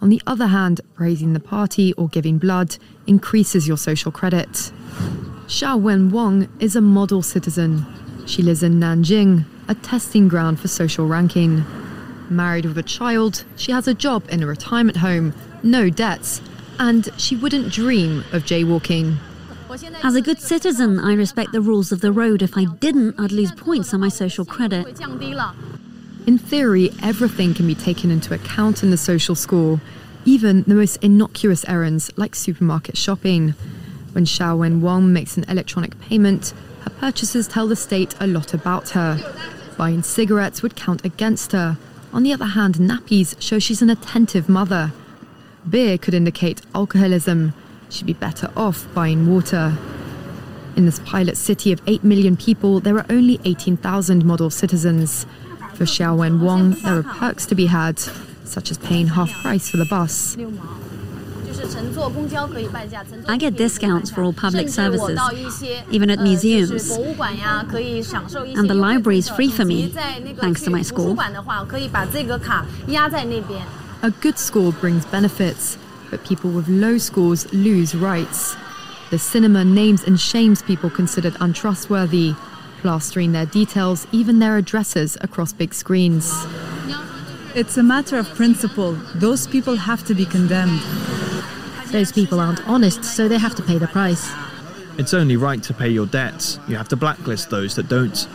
On 0.00 0.10
the 0.10 0.22
other 0.26 0.48
hand, 0.48 0.80
praising 0.94 1.32
the 1.32 1.40
party 1.40 1.92
or 1.94 2.08
giving 2.08 2.38
blood 2.38 2.76
increases 3.06 3.66
your 3.66 3.78
social 3.78 4.12
credit. 4.12 4.70
Xiao 5.46 5.80
Wen 5.80 6.10
Wang 6.10 6.48
is 6.60 6.76
a 6.76 6.80
model 6.80 7.22
citizen. 7.22 7.86
She 8.26 8.42
lives 8.42 8.62
in 8.62 8.78
Nanjing, 8.78 9.46
a 9.68 9.74
testing 9.74 10.28
ground 10.28 10.60
for 10.60 10.68
social 10.68 11.06
ranking. 11.06 11.64
Married 12.30 12.66
with 12.66 12.76
a 12.76 12.82
child, 12.82 13.44
she 13.56 13.72
has 13.72 13.88
a 13.88 13.94
job 13.94 14.24
in 14.28 14.42
a 14.42 14.46
retirement 14.46 14.98
home, 14.98 15.34
no 15.62 15.88
debts, 15.88 16.42
and 16.78 17.08
she 17.16 17.34
wouldn't 17.36 17.72
dream 17.72 18.20
of 18.32 18.44
jaywalking. 18.44 19.16
As 20.02 20.14
a 20.14 20.22
good 20.22 20.40
citizen, 20.40 20.98
I 20.98 21.14
respect 21.14 21.52
the 21.52 21.60
rules 21.60 21.92
of 21.92 22.00
the 22.00 22.12
road. 22.12 22.42
If 22.42 22.56
I 22.56 22.64
didn't, 22.64 23.18
I'd 23.18 23.32
lose 23.32 23.52
points 23.52 23.92
on 23.92 24.00
my 24.00 24.08
social 24.08 24.44
credit. 24.44 24.86
In 26.26 26.38
theory, 26.38 26.90
everything 27.02 27.54
can 27.54 27.66
be 27.66 27.74
taken 27.74 28.10
into 28.10 28.34
account 28.34 28.82
in 28.82 28.90
the 28.90 28.96
social 28.96 29.34
score, 29.34 29.80
even 30.24 30.62
the 30.64 30.74
most 30.74 30.96
innocuous 31.02 31.66
errands 31.66 32.10
like 32.16 32.34
supermarket 32.34 32.96
shopping. 32.96 33.54
When 34.12 34.24
Xiao 34.24 34.58
Wen 34.58 34.80
Wang 34.80 35.12
makes 35.12 35.36
an 35.36 35.44
electronic 35.48 35.98
payment, 36.00 36.52
her 36.80 36.90
purchases 36.90 37.48
tell 37.48 37.66
the 37.66 37.76
state 37.76 38.14
a 38.20 38.26
lot 38.26 38.52
about 38.52 38.90
her. 38.90 39.18
Buying 39.76 40.02
cigarettes 40.02 40.62
would 40.62 40.76
count 40.76 41.04
against 41.04 41.52
her, 41.52 41.78
On 42.12 42.22
the 42.22 42.32
other 42.32 42.46
hand, 42.46 42.76
nappies 42.76 43.40
show 43.40 43.58
she's 43.58 43.82
an 43.82 43.90
attentive 43.90 44.48
mother. 44.48 44.92
Beer 45.68 45.98
could 45.98 46.14
indicate 46.14 46.62
alcoholism. 46.74 47.52
She'd 47.90 48.06
be 48.06 48.14
better 48.14 48.50
off 48.56 48.86
buying 48.94 49.30
water. 49.32 49.76
In 50.76 50.86
this 50.86 51.00
pilot 51.00 51.36
city 51.36 51.72
of 51.72 51.82
8 51.86 52.04
million 52.04 52.36
people, 52.36 52.80
there 52.80 52.96
are 52.96 53.06
only 53.10 53.40
18,000 53.44 54.24
model 54.24 54.48
citizens. 54.48 55.26
For 55.74 55.84
Xiaowen 55.84 56.40
Wang, 56.40 56.70
there 56.82 56.98
are 56.98 57.02
perks 57.02 57.46
to 57.46 57.54
be 57.54 57.66
had, 57.66 57.98
such 58.44 58.70
as 58.70 58.78
paying 58.78 59.08
half 59.08 59.30
price 59.42 59.68
for 59.68 59.76
the 59.76 59.84
bus. 59.84 60.36
I 63.28 63.36
get 63.38 63.56
discounts 63.56 64.10
for 64.10 64.22
all 64.22 64.32
public 64.32 64.68
services, 64.68 65.18
even 65.90 66.10
at 66.10 66.20
museums. 66.20 66.90
And 66.90 68.70
the 68.70 68.74
library 68.74 69.18
is 69.18 69.28
free 69.28 69.50
for 69.50 69.64
me, 69.64 69.88
thanks 69.88 70.62
to 70.62 70.70
my 70.70 70.82
school. 70.82 71.18
A 74.02 74.10
good 74.20 74.38
score 74.38 74.72
brings 74.72 75.06
benefits, 75.06 75.78
but 76.10 76.24
people 76.24 76.50
with 76.50 76.68
low 76.68 76.98
scores 76.98 77.52
lose 77.52 77.94
rights. 77.94 78.56
The 79.10 79.18
cinema 79.18 79.64
names 79.64 80.04
and 80.04 80.20
shames 80.20 80.62
people 80.62 80.90
considered 80.90 81.34
untrustworthy, 81.40 82.34
plastering 82.80 83.32
their 83.32 83.46
details, 83.46 84.06
even 84.12 84.38
their 84.38 84.56
addresses, 84.56 85.16
across 85.20 85.52
big 85.52 85.74
screens. 85.74 86.32
It's 87.54 87.76
a 87.76 87.82
matter 87.82 88.18
of 88.18 88.28
principle. 88.34 88.92
Those 89.14 89.46
people 89.46 89.76
have 89.76 90.04
to 90.06 90.14
be 90.14 90.26
condemned. 90.26 90.80
Those 91.90 92.12
people 92.12 92.38
aren't 92.38 92.66
honest, 92.68 93.02
so 93.02 93.28
they 93.28 93.38
have 93.38 93.54
to 93.54 93.62
pay 93.62 93.78
the 93.78 93.88
price. 93.88 94.30
It's 94.98 95.14
only 95.14 95.36
right 95.36 95.62
to 95.62 95.72
pay 95.72 95.88
your 95.88 96.06
debts. 96.06 96.58
You 96.68 96.76
have 96.76 96.88
to 96.88 96.96
blacklist 96.96 97.50
those 97.50 97.76
that 97.76 97.88
don't. 97.88 98.28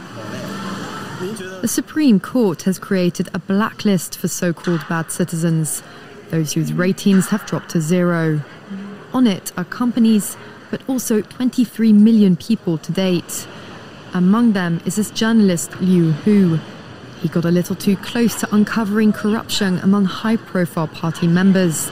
The 1.61 1.67
Supreme 1.67 2.19
Court 2.19 2.63
has 2.63 2.79
created 2.79 3.29
a 3.33 3.39
blacklist 3.39 4.17
for 4.17 4.27
so 4.27 4.53
called 4.53 4.83
bad 4.89 5.11
citizens, 5.11 5.83
those 6.29 6.53
whose 6.53 6.73
ratings 6.73 7.29
have 7.29 7.45
dropped 7.45 7.69
to 7.69 7.81
zero. 7.81 8.41
On 9.13 9.27
it 9.27 9.51
are 9.55 9.65
companies, 9.65 10.35
but 10.71 10.81
also 10.89 11.21
23 11.21 11.93
million 11.93 12.35
people 12.35 12.79
to 12.79 12.91
date. 12.91 13.47
Among 14.13 14.53
them 14.53 14.81
is 14.85 14.95
this 14.95 15.11
journalist 15.11 15.79
Liu 15.79 16.11
Hu. 16.11 16.59
He 17.21 17.27
got 17.29 17.45
a 17.45 17.51
little 17.51 17.75
too 17.75 17.97
close 17.97 18.33
to 18.41 18.55
uncovering 18.55 19.13
corruption 19.13 19.77
among 19.79 20.05
high 20.05 20.37
profile 20.37 20.87
party 20.87 21.27
members. 21.27 21.91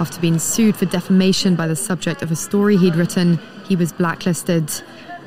After 0.00 0.20
being 0.20 0.38
sued 0.38 0.76
for 0.76 0.86
defamation 0.86 1.54
by 1.54 1.66
the 1.66 1.76
subject 1.76 2.22
of 2.22 2.30
a 2.32 2.36
story 2.36 2.76
he'd 2.76 2.96
written, 2.96 3.38
he 3.68 3.76
was 3.76 3.92
blacklisted. 3.92 4.66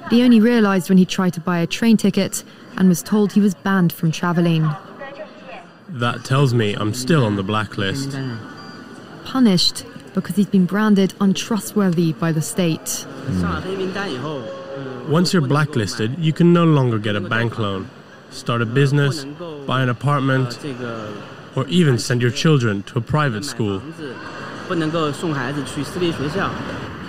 But 0.04 0.12
he 0.12 0.24
only 0.24 0.40
realized 0.40 0.90
when 0.90 0.98
he 0.98 1.06
tried 1.06 1.34
to 1.34 1.40
buy 1.40 1.60
a 1.60 1.68
train 1.68 1.98
ticket 1.98 2.44
and 2.78 2.90
was 2.90 3.02
told 3.02 3.32
he 3.32 3.42
was 3.42 3.56
banned 3.56 3.94
from 3.94 4.12
traveling. 4.12 4.70
That 5.90 6.26
tells 6.26 6.54
me 6.54 6.76
I'm 6.76 6.94
still 6.94 7.26
on 7.26 7.38
the 7.38 7.44
blacklist. 7.44 8.18
Punished 9.24 9.86
because 10.14 10.36
he's 10.36 10.48
been 10.48 10.66
branded 10.66 11.14
untrustworthy 11.22 12.12
by 12.14 12.32
the 12.32 12.42
state. 12.42 13.06
Once 15.08 15.32
you're 15.32 15.42
blacklisted, 15.44 16.18
you 16.18 16.34
can 16.34 16.52
no 16.52 16.66
longer 16.66 16.98
get 16.98 17.16
a 17.16 17.22
bank 17.22 17.60
loan, 17.60 17.88
start 18.32 18.62
a 18.62 18.66
business, 18.66 19.26
buy 19.66 19.82
an 19.84 19.90
apartment, 19.90 20.58
or 21.56 21.68
even 21.68 22.00
send 22.00 22.22
your 22.22 22.32
children 22.32 22.82
to 22.84 22.98
a 22.98 23.02
private 23.02 23.46
school. 23.46 23.82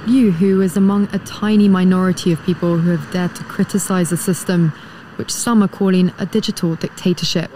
Liu 0.06 0.30
who 0.30 0.62
is 0.62 0.76
among 0.76 1.08
a 1.12 1.18
tiny 1.20 1.68
minority 1.68 2.32
of 2.32 2.42
people 2.44 2.78
who 2.78 2.90
have 2.90 3.10
dared 3.12 3.34
to 3.36 3.44
criticize 3.44 4.08
the 4.10 4.16
system, 4.16 4.72
which 5.16 5.30
some 5.30 5.62
are 5.62 5.68
calling 5.68 6.12
a 6.18 6.24
digital 6.26 6.76
dictatorship. 6.76 7.50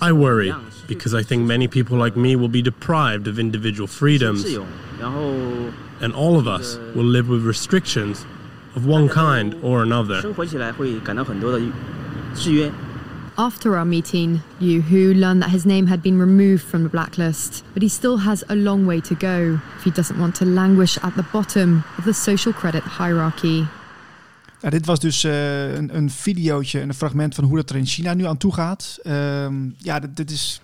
I 0.00 0.12
worry 0.12 0.52
because 0.88 1.14
I 1.14 1.22
think 1.22 1.46
many 1.46 1.68
people 1.68 1.96
like 1.98 2.16
me 2.16 2.34
will 2.34 2.48
be 2.48 2.62
deprived 2.62 3.28
of 3.28 3.38
individual 3.38 3.86
freedoms, 3.86 4.44
and 6.00 6.14
all 6.14 6.38
of 6.38 6.48
us 6.48 6.78
will 6.94 7.04
live 7.04 7.28
with 7.28 7.44
restrictions 7.44 8.26
of 8.74 8.86
one 8.86 9.08
kind 9.08 9.54
or 9.62 9.82
another. 9.82 10.22
After 13.36 13.76
our 13.76 13.86
meeting, 13.86 14.42
Liu 14.60 14.82
Hu 14.82 15.14
learned 15.14 15.42
that 15.42 15.50
his 15.50 15.64
name 15.64 15.86
had 15.86 16.02
been 16.02 16.18
removed 16.18 16.62
from 16.64 16.82
the 16.82 16.88
blacklist, 16.88 17.64
but 17.72 17.82
he 17.82 17.88
still 17.88 18.18
has 18.18 18.44
a 18.48 18.54
long 18.54 18.86
way 18.86 19.00
to 19.00 19.14
go 19.14 19.58
if 19.76 19.84
he 19.84 19.90
doesn't 19.90 20.18
want 20.18 20.34
to 20.34 20.44
languish 20.44 20.98
at 21.02 21.14
the 21.14 21.24
bottom 21.32 21.82
of 21.98 22.04
the 22.04 22.12
social 22.12 22.52
credit 22.52 22.82
hierarchy. 22.98 23.64
Ja, 24.60 24.70
dit 24.70 24.86
was 24.86 25.00
dus 25.00 25.24
uh, 25.24 25.74
een, 25.74 25.96
een 25.96 26.10
videootje, 26.10 26.80
een 26.80 26.94
fragment 26.94 27.34
van 27.34 27.44
hoe 27.44 27.56
dat 27.56 27.70
er 27.70 27.76
in 27.76 27.86
China 27.86 28.14
nu 28.14 28.26
aan 28.26 28.36
toe 28.36 28.52
gaat. 28.52 28.98
Um, 29.06 29.74
ja, 29.78 30.00
dit, 30.00 30.16
dit, 30.16 30.30
is 30.30 30.60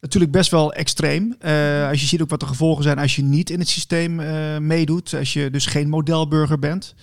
natuurlijk 0.00 0.32
best 0.32 0.50
wel 0.50 0.72
extreem. 0.72 1.36
Uh, 1.44 1.88
als 1.88 2.00
je 2.00 2.06
ziet 2.06 2.22
ook 2.22 2.30
wat 2.30 2.40
de 2.40 2.46
gevolgen 2.46 2.82
zijn 2.82 2.98
als 2.98 3.16
je 3.16 3.22
niet 3.22 3.50
in 3.50 3.58
het 3.58 3.68
systeem 3.68 4.20
uh, 4.20 4.58
meedoet, 4.58 5.14
als 5.14 5.32
je 5.32 5.50
dus 5.50 5.66
geen 5.66 5.88
modelburger 5.88 6.58
bent. 6.58 6.94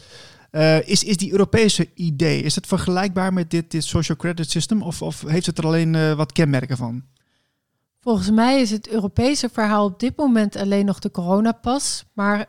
Is, 0.85 1.03
is 1.03 1.17
die 1.17 1.31
Europese 1.31 1.89
idee, 1.93 2.41
is 2.41 2.55
het 2.55 2.67
vergelijkbaar 2.67 3.33
met 3.33 3.49
dit, 3.49 3.71
dit 3.71 3.83
social 3.83 4.17
credit 4.17 4.49
system 4.49 4.81
of, 4.81 5.01
of 5.01 5.21
heeft 5.21 5.45
het 5.45 5.57
er 5.57 5.65
alleen 5.65 6.15
wat 6.15 6.31
kenmerken 6.31 6.77
van? 6.77 7.03
Volgens 7.99 8.31
mij 8.31 8.61
is 8.61 8.71
het 8.71 8.89
Europese 8.89 9.49
verhaal 9.49 9.85
op 9.85 9.99
dit 9.99 10.17
moment 10.17 10.55
alleen 10.55 10.85
nog 10.85 10.99
de 10.99 11.11
coronapas, 11.11 12.05
maar 12.13 12.45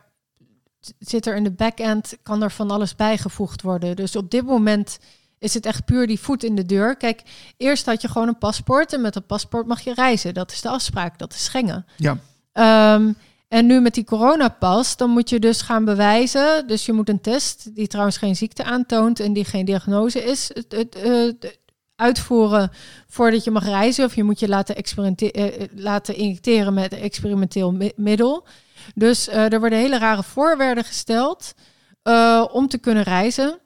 zit 0.99 1.25
er 1.25 1.35
in 1.35 1.43
de 1.43 1.51
back-end, 1.51 2.17
kan 2.23 2.43
er 2.43 2.51
van 2.51 2.71
alles 2.71 2.95
bijgevoegd 2.95 3.61
worden. 3.61 3.95
Dus 3.95 4.15
op 4.15 4.31
dit 4.31 4.45
moment 4.45 4.99
is 5.39 5.53
het 5.53 5.65
echt 5.65 5.85
puur 5.85 6.07
die 6.07 6.19
voet 6.19 6.43
in 6.43 6.55
de 6.55 6.65
deur. 6.65 6.97
Kijk, 6.97 7.21
eerst 7.57 7.85
had 7.85 8.01
je 8.01 8.07
gewoon 8.07 8.27
een 8.27 8.37
paspoort 8.37 8.93
en 8.93 9.01
met 9.01 9.13
dat 9.13 9.27
paspoort 9.27 9.67
mag 9.67 9.81
je 9.81 9.93
reizen. 9.93 10.33
Dat 10.33 10.51
is 10.51 10.61
de 10.61 10.69
afspraak, 10.69 11.19
dat 11.19 11.33
is 11.33 11.43
Schengen. 11.43 11.85
Ja. 11.97 12.17
Um, 12.95 13.15
en 13.53 13.65
nu 13.65 13.81
met 13.81 13.93
die 13.93 14.03
coronapas, 14.03 14.97
dan 14.97 15.09
moet 15.09 15.29
je 15.29 15.39
dus 15.39 15.61
gaan 15.61 15.85
bewijzen. 15.85 16.67
Dus 16.67 16.85
je 16.85 16.93
moet 16.93 17.09
een 17.09 17.21
test, 17.21 17.75
die 17.75 17.87
trouwens 17.87 18.17
geen 18.17 18.35
ziekte 18.35 18.63
aantoont 18.63 19.19
en 19.19 19.33
die 19.33 19.45
geen 19.45 19.65
diagnose 19.65 20.23
is, 20.23 20.51
het, 20.53 20.95
het 20.97 21.59
uitvoeren 21.95 22.71
voordat 23.07 23.43
je 23.43 23.51
mag 23.51 23.65
reizen. 23.65 24.05
Of 24.05 24.15
je 24.15 24.23
moet 24.23 24.39
je 24.39 24.47
laten, 24.47 24.75
uh, 25.17 25.45
laten 25.75 26.15
injecteren 26.15 26.73
met 26.73 26.91
een 26.91 26.99
experimenteel 26.99 27.77
middel. 27.95 28.47
Dus 28.95 29.27
er 29.27 29.59
worden 29.59 29.79
hele 29.79 29.97
rare 29.97 30.23
voorwaarden 30.23 30.83
gesteld 30.83 31.53
om 32.51 32.67
te 32.67 32.77
kunnen 32.77 33.03
reizen. 33.03 33.59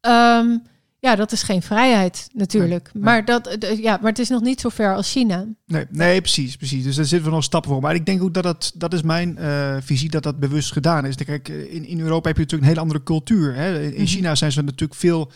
Um, 0.00 0.62
ja, 1.02 1.16
dat 1.16 1.32
is 1.32 1.42
geen 1.42 1.62
vrijheid 1.62 2.28
natuurlijk. 2.32 2.84
Nee, 2.84 2.92
nee. 2.92 3.02
Maar, 3.02 3.24
dat, 3.24 3.56
ja, 3.76 3.98
maar 4.00 4.10
het 4.10 4.18
is 4.18 4.28
nog 4.28 4.40
niet 4.40 4.60
zo 4.60 4.68
ver 4.68 4.94
als 4.94 5.10
China. 5.10 5.46
Nee, 5.66 5.86
nee 5.90 6.20
precies, 6.20 6.56
precies. 6.56 6.84
Dus 6.84 6.96
daar 6.96 7.04
zitten 7.04 7.28
we 7.28 7.34
nog 7.34 7.44
stappen 7.44 7.70
voor. 7.70 7.80
Maar 7.80 7.94
ik 7.94 8.06
denk 8.06 8.22
ook 8.22 8.34
dat 8.34 8.42
dat, 8.42 8.72
dat 8.74 8.92
is 8.92 9.02
mijn 9.02 9.36
uh, 9.40 9.76
visie, 9.80 10.10
dat 10.10 10.22
dat 10.22 10.38
bewust 10.38 10.72
gedaan 10.72 11.06
is. 11.06 11.16
Kijk, 11.16 11.48
in, 11.48 11.84
in 11.84 12.00
Europa 12.00 12.28
heb 12.28 12.36
je 12.36 12.42
natuurlijk 12.42 12.62
een 12.62 12.68
hele 12.68 12.80
andere 12.80 13.02
cultuur. 13.02 13.54
Hè? 13.54 13.82
In 13.82 13.90
mm-hmm. 13.90 14.06
China 14.06 14.34
zijn 14.34 14.52
ze 14.52 14.62
natuurlijk 14.62 15.00
veel 15.00 15.30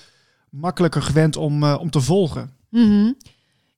makkelijker 0.50 1.02
gewend 1.02 1.36
om, 1.36 1.62
uh, 1.62 1.76
om 1.80 1.90
te 1.90 2.00
volgen. 2.00 2.50
Mm-hmm. 2.70 3.16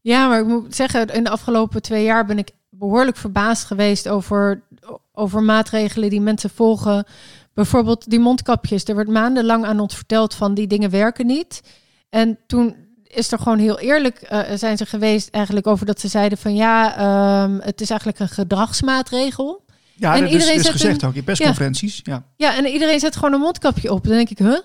Ja, 0.01 0.28
maar 0.28 0.41
ik 0.41 0.47
moet 0.47 0.74
zeggen, 0.74 1.07
in 1.07 1.24
de 1.24 1.30
afgelopen 1.30 1.82
twee 1.82 2.05
jaar 2.05 2.26
ben 2.26 2.39
ik 2.39 2.51
behoorlijk 2.70 3.16
verbaasd 3.16 3.64
geweest 3.64 4.09
over, 4.09 4.62
over 5.12 5.43
maatregelen 5.43 6.11
die 6.11 6.20
mensen 6.20 6.51
volgen. 6.51 7.05
Bijvoorbeeld 7.59 8.11
die 8.11 8.18
mondkapjes. 8.18 8.84
Er 8.84 8.94
werd 8.94 9.09
maandenlang 9.09 9.64
aan 9.64 9.80
ons 9.80 9.94
verteld 9.94 10.34
van 10.34 10.54
die 10.54 10.66
dingen 10.66 10.90
werken 10.90 11.26
niet. 11.26 11.61
En 12.09 12.38
toen 12.46 12.76
is 13.04 13.32
er 13.32 13.38
gewoon 13.38 13.59
heel 13.59 13.78
eerlijk 13.78 14.28
uh, 14.32 14.40
zijn 14.54 14.76
ze 14.76 14.86
geweest 14.86 15.28
eigenlijk 15.30 15.66
over 15.66 15.86
dat 15.86 16.00
ze 16.00 16.09
zeiden 16.09 16.38
van 16.38 16.54
ja, 16.54 17.42
um, 17.42 17.61
het 17.61 17.80
is 17.80 17.90
eigenlijk 17.90 18.20
een 18.20 18.28
gedragsmaatregel. 18.28 19.64
Ja, 19.94 20.14
en 20.14 20.20
dat 20.20 20.30
iedereen 20.30 20.54
is, 20.54 20.61
is 20.61 20.68
gezegd 20.68 21.02
een, 21.02 21.09
ook 21.09 21.14
in 21.14 21.24
persconferenties. 21.24 22.00
Ja. 22.02 22.12
ja. 22.36 22.50
ja, 22.50 22.56
en 22.56 22.66
iedereen 22.66 23.00
zet 23.00 23.16
gewoon 23.16 23.32
een 23.32 23.40
mondkapje 23.40 23.92
op. 23.92 24.04
Dan 24.04 24.16
denk 24.16 24.30
ik, 24.30 24.38
huh? 24.38 24.59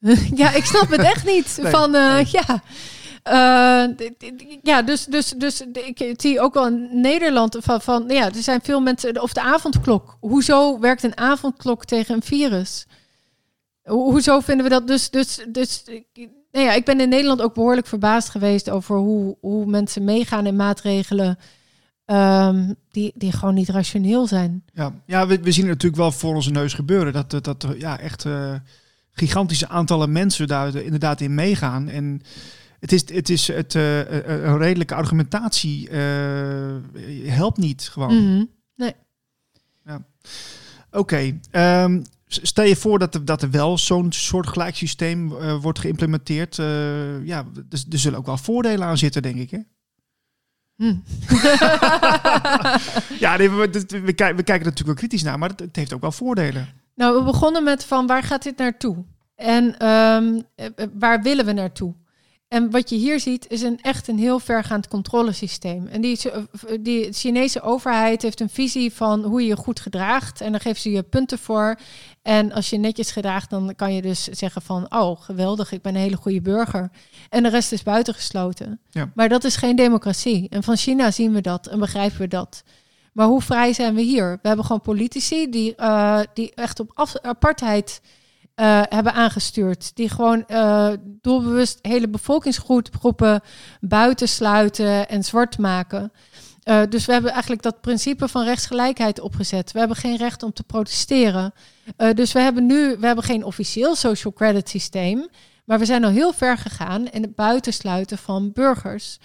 ja, 0.42 0.52
ik 0.54 0.64
snap 0.64 0.90
het 0.90 1.00
echt 1.00 1.24
niet. 1.24 1.58
nee, 1.62 1.72
van 1.72 1.94
uh, 1.94 2.14
nee. 2.14 2.26
ja. 2.30 2.62
Uh, 3.24 3.84
ja, 4.62 4.82
dus, 4.82 5.04
dus, 5.04 5.34
dus 5.36 5.60
ik 5.72 6.14
zie 6.16 6.40
ook 6.40 6.54
wel 6.54 6.66
in 6.66 7.00
Nederland 7.00 7.56
van, 7.60 7.80
van 7.80 8.04
ja, 8.08 8.26
er 8.26 8.42
zijn 8.42 8.60
veel 8.62 8.80
mensen, 8.80 9.22
of 9.22 9.32
de 9.32 9.42
avondklok. 9.42 10.16
Hoezo 10.20 10.78
werkt 10.78 11.02
een 11.02 11.18
avondklok 11.18 11.84
tegen 11.84 12.14
een 12.14 12.22
virus? 12.22 12.86
Ho 13.82 14.10
hoezo 14.10 14.40
vinden 14.40 14.64
we 14.64 14.70
dat? 14.70 14.86
Dus, 14.86 15.10
dus, 15.10 15.44
dus 15.48 15.82
nou 16.52 16.66
ja, 16.66 16.72
ik 16.72 16.84
ben 16.84 17.00
in 17.00 17.08
Nederland 17.08 17.42
ook 17.42 17.54
behoorlijk 17.54 17.86
verbaasd 17.86 18.28
geweest 18.28 18.70
over 18.70 18.96
hoe, 18.96 19.36
hoe 19.40 19.66
mensen 19.66 20.04
meegaan 20.04 20.46
in 20.46 20.56
maatregelen 20.56 21.38
um, 22.10 22.74
die, 22.90 23.12
die 23.14 23.32
gewoon 23.32 23.54
niet 23.54 23.68
rationeel 23.68 24.26
zijn. 24.26 24.64
Ja, 24.72 24.92
ja 25.06 25.26
we, 25.26 25.34
zien 25.34 25.64
het 25.64 25.72
natuurlijk 25.72 26.02
wel 26.02 26.12
voor 26.12 26.34
onze 26.34 26.50
neus 26.50 26.74
gebeuren. 26.74 27.12
Dat, 27.12 27.30
dat, 27.30 27.44
dat 27.44 27.66
ja, 27.78 27.98
echt 27.98 28.24
uh, 28.24 28.54
gigantische 29.12 29.68
aantallen 29.68 30.12
mensen 30.12 30.48
daar 30.48 30.74
inderdaad 30.74 31.20
in 31.20 31.34
meegaan. 31.34 31.88
En 31.88 32.22
het 32.80 32.92
is, 32.92 33.08
het 33.14 33.28
is 33.28 33.48
het, 33.48 33.74
uh, 33.74 33.98
een 34.26 34.58
redelijke 34.58 34.94
argumentatie 34.94 35.90
uh, 35.90 35.96
helpt 37.24 37.58
niet 37.58 37.88
gewoon. 37.92 38.14
Mm 38.14 38.24
-hmm. 38.24 38.48
Nee. 38.74 38.94
Ja. 39.84 40.04
Oké. 40.90 40.98
Okay. 40.98 41.84
Um, 41.84 42.02
Stel 42.26 42.64
je 42.64 42.76
voor 42.76 42.98
dat 42.98 43.14
er, 43.14 43.24
dat 43.24 43.42
er 43.42 43.50
wel 43.50 43.78
zo'n 43.78 44.12
soortgelijk 44.12 44.76
systeem 44.76 45.32
uh, 45.32 45.60
wordt 45.60 45.78
geïmplementeerd. 45.78 46.56
Ja, 47.24 47.44
er, 47.70 47.82
er, 47.90 47.98
zullen 47.98 48.18
ook 48.18 48.26
wel 48.26 48.36
voordelen 48.36 48.86
aan 48.86 48.98
zitten, 48.98 49.22
denk 49.22 49.36
ik. 49.36 49.50
Hè? 49.50 49.58
Hm. 50.76 50.94
ja, 53.24 53.36
nee, 53.36 53.50
we, 53.50 53.68
we, 53.70 54.00
we, 54.00 54.12
kijken, 54.12 54.36
we 54.36 54.42
kijken 54.42 54.66
er 54.66 54.70
natuurlijk 54.70 54.86
wel 54.86 54.94
kritisch 54.94 55.22
naar, 55.22 55.38
maar 55.38 55.48
het, 55.48 55.60
het, 55.60 55.76
heeft 55.76 55.92
ook 55.92 56.00
wel 56.00 56.12
voordelen. 56.12 56.68
Nou, 56.94 57.18
we 57.18 57.24
begonnen 57.24 57.64
met 57.64 57.84
van 57.84 58.06
waar 58.06 58.22
gaat 58.22 58.42
dit 58.42 58.56
naartoe? 58.56 59.04
En 59.34 59.86
um, 59.86 60.42
waar 60.98 61.22
willen 61.22 61.44
we 61.44 61.52
naartoe? 61.52 61.94
En 62.50 62.70
wat 62.70 62.88
je 62.90 62.96
hier 62.96 63.20
ziet 63.20 63.46
is 63.48 63.62
een 63.62 63.80
echt 63.80 64.08
een 64.08 64.18
heel 64.18 64.38
vergaand 64.38 64.88
controlesysteem. 64.88 65.86
En 65.86 66.00
die, 66.00 66.18
die 66.80 67.12
Chinese 67.12 67.60
overheid 67.60 68.22
heeft 68.22 68.40
een 68.40 68.48
visie 68.48 68.92
van 68.92 69.24
hoe 69.24 69.40
je 69.42 69.48
je 69.48 69.56
goed 69.56 69.80
gedraagt. 69.80 70.40
En 70.40 70.50
dan 70.50 70.60
geven 70.60 70.80
ze 70.80 70.90
je 70.90 71.02
punten 71.02 71.38
voor. 71.38 71.78
En 72.22 72.52
als 72.52 72.70
je 72.70 72.76
netjes 72.76 73.10
gedraagt, 73.10 73.50
dan 73.50 73.74
kan 73.76 73.94
je 73.94 74.02
dus 74.02 74.24
zeggen 74.24 74.62
van... 74.62 74.86
oh, 74.94 75.20
geweldig, 75.20 75.72
ik 75.72 75.82
ben 75.82 75.94
een 75.94 76.00
hele 76.00 76.16
goede 76.16 76.40
burger. 76.40 76.90
En 77.28 77.42
de 77.42 77.48
rest 77.48 77.72
is 77.72 77.82
buitengesloten. 77.82 78.80
Ja. 78.90 79.10
Maar 79.14 79.28
dat 79.28 79.44
is 79.44 79.56
geen 79.56 79.76
democratie. 79.76 80.48
En 80.48 80.62
van 80.62 80.76
China 80.76 81.10
zien 81.10 81.32
we 81.32 81.40
dat 81.40 81.66
en 81.66 81.78
begrijpen 81.78 82.18
we 82.18 82.28
dat. 82.28 82.62
Maar 83.12 83.26
hoe 83.26 83.42
vrij 83.42 83.72
zijn 83.72 83.94
we 83.94 84.02
hier? 84.02 84.38
We 84.42 84.48
hebben 84.48 84.66
gewoon 84.66 84.80
politici 84.80 85.50
die, 85.50 85.74
uh, 85.76 86.20
die 86.34 86.52
echt 86.54 86.80
op 86.80 87.18
apartheid 87.22 88.00
uh, 88.56 88.82
hebben 88.88 89.12
aangestuurd. 89.12 89.96
Die 89.96 90.08
gewoon 90.08 90.44
uh, 90.48 90.92
doelbewust 91.04 91.78
hele 91.82 92.08
bevolkingsgroepen 92.08 93.40
buitensluiten 93.80 95.08
en 95.08 95.24
zwart 95.24 95.58
maken. 95.58 96.12
Uh, 96.64 96.82
dus 96.88 97.06
we 97.06 97.12
hebben 97.12 97.30
eigenlijk 97.30 97.62
dat 97.62 97.80
principe 97.80 98.28
van 98.28 98.44
rechtsgelijkheid 98.44 99.20
opgezet. 99.20 99.72
We 99.72 99.78
hebben 99.78 99.96
geen 99.96 100.16
recht 100.16 100.42
om 100.42 100.52
te 100.52 100.62
protesteren. 100.62 101.52
dus 102.14 102.32
we 102.32 102.40
hebben 102.40 102.66
nu, 102.66 102.96
we 102.98 103.06
hebben 103.06 103.24
geen 103.24 103.44
officieel 103.44 103.94
social 103.94 104.32
credit 104.32 104.68
systeem. 104.68 105.28
Maar 105.64 105.78
we 105.78 105.84
zijn 105.84 106.04
al 106.04 106.10
heel 106.10 106.32
ver 106.32 106.58
gegaan 106.58 107.08
in 107.08 107.22
het 107.22 107.34
buitensluiten 107.34 108.18
van 108.18 108.52
burgers. 108.52 109.18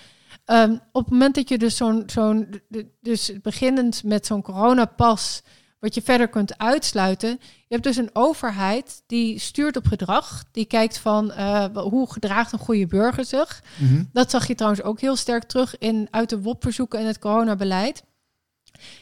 Um, 0.46 0.82
op 0.92 1.04
het 1.04 1.12
moment 1.12 1.36
dat 1.36 1.50
je 1.50 1.58
dus 1.58 1.78
zo'n, 1.78 2.04
zo'n 2.06 2.62
dus 3.02 3.32
beginnend 3.42 4.04
met 4.04 4.26
zo'n 4.26 4.42
coronapas 4.42 5.42
wat 5.80 5.96
je 5.96 6.02
verder 6.02 6.28
kunt 6.28 6.58
uitsluiten. 6.58 7.30
Je 7.40 7.74
hebt 7.74 7.84
dus 7.84 7.98
een 7.98 8.10
overheid 8.14 9.04
die 9.08 9.40
stuurt 9.40 9.78
op 9.78 9.88
gedrag. 9.88 10.44
Die 10.52 10.66
kijkt 10.66 10.98
van 10.98 11.32
uh, 11.32 11.66
hoe 11.74 12.12
gedraagt 12.12 12.52
een 12.52 12.60
goede 12.60 12.88
burger 12.88 13.26
zich. 13.26 13.64
Mhm. 13.78 14.04
Dat 14.14 14.32
zag 14.32 14.48
je 14.48 14.56
trouwens 14.56 14.84
ook 14.84 15.00
heel 15.00 15.16
sterk 15.16 15.44
terug 15.44 15.78
in 15.78 16.08
uit 16.12 16.30
de 16.30 16.42
WOP-verzoeken 16.42 17.00
en 17.00 17.06
het 17.06 17.20
coronabeleid. 17.20 18.04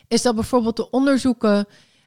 Is 0.08 0.22
dat 0.22 0.36
bijvoorbeeld 0.36 0.76
de 0.76 0.90
onderzoeken 0.90 1.58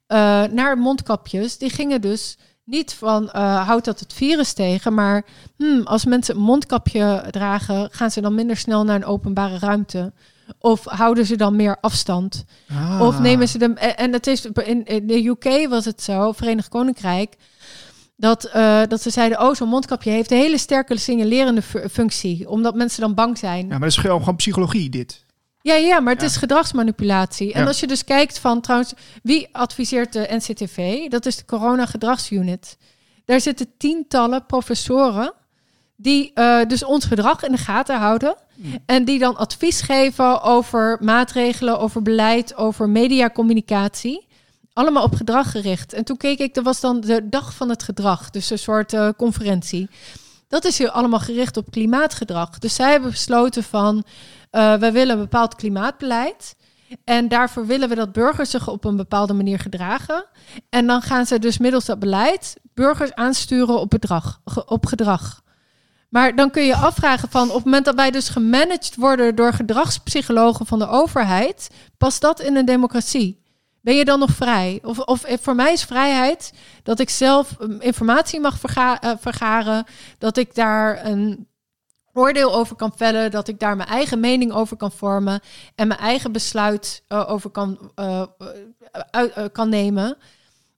uh, 0.08 0.44
naar 0.44 0.78
mondkapjes, 0.78 1.58
die 1.58 1.70
gingen 1.70 2.00
dus 2.00 2.38
niet 2.64 2.94
van 2.94 3.22
uh, 3.22 3.66
houdt 3.66 3.84
dat 3.84 4.00
het 4.00 4.12
virus 4.12 4.52
tegen, 4.52 4.94
maar 4.94 5.24
hmm, 5.56 5.82
als 5.82 6.04
mensen 6.04 6.34
een 6.34 6.40
mondkapje 6.40 7.24
dragen, 7.30 7.88
gaan 7.92 8.10
ze 8.10 8.20
dan 8.20 8.34
minder 8.34 8.56
snel 8.56 8.84
naar 8.84 8.96
een 8.96 9.04
openbare 9.04 9.58
ruimte. 9.58 10.12
Of 10.58 10.84
houden 10.84 11.26
ze 11.26 11.36
dan 11.36 11.56
meer 11.56 11.76
afstand? 11.80 12.44
Ah. 12.70 13.00
Of 13.00 13.20
nemen 13.20 13.48
ze 13.48 13.58
hem. 13.58 13.76
En 13.76 14.12
het 14.12 14.26
is 14.26 14.44
in, 14.44 14.84
de 15.02 15.26
UK 15.26 15.68
was 15.68 15.84
het 15.84 16.02
zo, 16.02 16.32
Verenigd 16.32 16.68
Koninkrijk. 16.68 17.36
Dat, 18.16 18.50
uh, 18.56 18.82
dat 18.88 19.02
ze 19.02 19.10
zeiden, 19.10 19.40
oh, 19.40 19.54
zo'n 19.54 19.68
mondkapje 19.68 20.10
heeft 20.10 20.30
een 20.30 20.38
hele 20.38 20.58
sterke 20.58 20.98
signalerende 20.98 21.62
functie. 21.90 22.48
Omdat 22.48 22.74
mensen 22.74 23.00
dan 23.00 23.14
bang 23.14 23.38
zijn. 23.38 23.62
Ja, 23.62 23.68
maar 23.68 23.80
dat 23.80 23.88
is 23.88 23.96
gewoon, 23.96 24.18
gewoon 24.18 24.36
psychologie, 24.36 24.90
dit. 24.90 25.24
Ja, 25.62 25.74
ja, 25.74 26.00
maar 26.00 26.12
het 26.12 26.22
is 26.22 26.36
gedragsmanipulatie. 26.36 27.52
En 27.52 27.66
als 27.66 27.80
je 27.80 27.86
dus 27.86 28.04
kijkt 28.04 28.38
van, 28.38 28.60
trouwens, 28.60 28.92
wie 29.22 29.48
adviseert 29.52 30.12
de 30.12 30.26
NCTV? 30.30 31.08
Dat 31.08 31.26
is 31.26 31.36
de 31.36 31.44
Corona 31.44 31.86
Gedragsunit. 31.86 32.78
Daar 33.24 33.40
zitten 33.40 33.66
tientallen 33.78 34.46
professoren 34.46 35.32
die 35.96 36.30
uh, 36.34 36.64
dus 36.66 36.84
ons 36.84 37.04
gedrag 37.04 37.44
in 37.44 37.52
de 37.52 37.58
gaten 37.58 37.98
houden. 37.98 38.36
En 38.86 39.04
die 39.04 39.18
dan 39.18 39.36
advies 39.36 39.80
geven 39.80 40.42
over 40.42 40.98
maatregelen, 41.00 41.78
over 41.78 42.02
beleid, 42.02 42.56
over 42.56 42.88
mediacommunicatie. 42.88 44.26
Allemaal 44.72 45.02
op 45.02 45.14
gedrag 45.14 45.50
gericht. 45.50 45.92
En 45.92 46.04
toen 46.04 46.16
keek 46.16 46.38
ik, 46.38 46.54
dat 46.54 46.64
was 46.64 46.80
dan 46.80 47.00
de 47.00 47.28
dag 47.28 47.54
van 47.54 47.68
het 47.68 47.82
gedrag, 47.82 48.30
dus 48.30 48.50
een 48.50 48.58
soort 48.58 48.92
uh, 48.92 49.08
conferentie. 49.16 49.88
Dat 50.48 50.64
is 50.64 50.78
hier 50.78 50.90
allemaal 50.90 51.18
gericht 51.18 51.56
op 51.56 51.70
klimaatgedrag. 51.70 52.58
Dus 52.58 52.74
zij 52.74 52.90
hebben 52.90 53.10
besloten 53.10 53.62
van, 53.62 53.96
uh, 53.96 54.74
wij 54.74 54.92
willen 54.92 55.14
een 55.14 55.22
bepaald 55.22 55.54
klimaatbeleid. 55.54 56.56
En 57.04 57.28
daarvoor 57.28 57.66
willen 57.66 57.88
we 57.88 57.94
dat 57.94 58.12
burgers 58.12 58.50
zich 58.50 58.68
op 58.68 58.84
een 58.84 58.96
bepaalde 58.96 59.32
manier 59.32 59.58
gedragen. 59.58 60.24
En 60.68 60.86
dan 60.86 61.02
gaan 61.02 61.26
ze 61.26 61.38
dus 61.38 61.58
middels 61.58 61.84
dat 61.84 61.98
beleid 61.98 62.56
burgers 62.74 63.14
aansturen 63.14 63.80
op, 63.80 63.90
bedrag, 63.90 64.40
op 64.66 64.86
gedrag. 64.86 65.44
Maar 66.16 66.34
dan 66.34 66.50
kun 66.50 66.64
je 66.64 66.76
afvragen 66.76 67.30
van 67.30 67.48
op 67.48 67.54
het 67.54 67.64
moment 67.64 67.84
dat 67.84 67.94
wij 67.94 68.10
dus 68.10 68.28
gemanaged 68.28 68.94
worden 68.96 69.34
door 69.34 69.52
gedragspsychologen 69.52 70.66
van 70.66 70.78
de 70.78 70.88
overheid, 70.88 71.70
past 71.98 72.20
dat 72.20 72.40
in 72.40 72.56
een 72.56 72.64
democratie? 72.64 73.42
Ben 73.80 73.94
je 73.94 74.04
dan 74.04 74.18
nog 74.18 74.30
vrij? 74.30 74.80
Of, 74.82 74.98
of 74.98 75.24
voor 75.40 75.54
mij 75.54 75.72
is 75.72 75.84
vrijheid 75.84 76.52
dat 76.82 76.98
ik 76.98 77.10
zelf 77.10 77.56
um, 77.60 77.80
informatie 77.80 78.40
mag 78.40 78.76
uh, 78.76 79.10
vergaren, 79.20 79.84
dat 80.18 80.36
ik 80.36 80.54
daar 80.54 81.06
een 81.06 81.48
oordeel 82.12 82.54
over 82.54 82.76
kan 82.76 82.92
vellen, 82.96 83.30
dat 83.30 83.48
ik 83.48 83.58
daar 83.60 83.76
mijn 83.76 83.88
eigen 83.88 84.20
mening 84.20 84.52
over 84.52 84.76
kan 84.76 84.92
vormen 84.92 85.40
en 85.74 85.88
mijn 85.88 86.00
eigen 86.00 86.32
besluit 86.32 87.02
uh, 87.08 87.30
over 87.30 87.50
kan, 87.50 87.92
kan 89.52 89.68
nemen. 89.68 90.16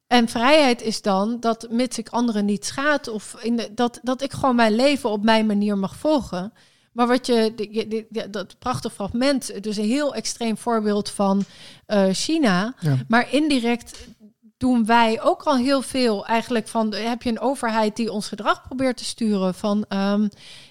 En 0.09 0.29
vrijheid 0.29 0.83
is 0.83 1.03
dan 1.03 1.41
dat, 1.41 1.67
mits 1.71 1.99
ik 1.99 2.09
anderen 2.09 2.45
niet 2.45 2.65
schaad, 2.65 3.09
of 3.09 3.37
in 3.43 3.57
de, 3.57 3.75
dat, 3.75 3.99
dat 4.03 4.23
ik 4.23 4.33
gewoon 4.33 4.57
mijn 4.57 4.75
leven 4.75 5.11
op 5.11 5.25
mijn 5.25 5.47
manier 5.47 5.79
mag 5.79 5.97
volgen. 5.97 6.53
Maar 6.93 7.07
wat 7.07 7.27
je, 7.27 8.07
dat 8.31 8.59
prachtige 8.59 8.95
fragment, 8.95 9.63
dus 9.63 9.77
een 9.77 9.85
heel 9.85 10.15
extreem 10.15 10.57
voorbeeld 10.57 11.11
van 11.11 11.45
uh, 11.87 12.07
China, 12.13 12.75
maar 13.09 13.33
indirect 13.33 14.07
doen 14.57 14.87
wij 14.87 15.23
ook 15.23 15.43
al 15.43 15.57
heel 15.57 15.83
veel 15.83 16.27
eigenlijk 16.27 16.69
van 16.69 16.95
heb 16.95 17.23
je 17.23 17.31
een 17.31 17.41
overheid 17.41 17.97
die 17.97 18.13
ons 18.13 18.29
gedrag 18.29 18.63
probeert 18.63 18.97
te 18.97 19.05
sturen 19.05 19.55
van 19.55 19.85
um, 19.89 20.29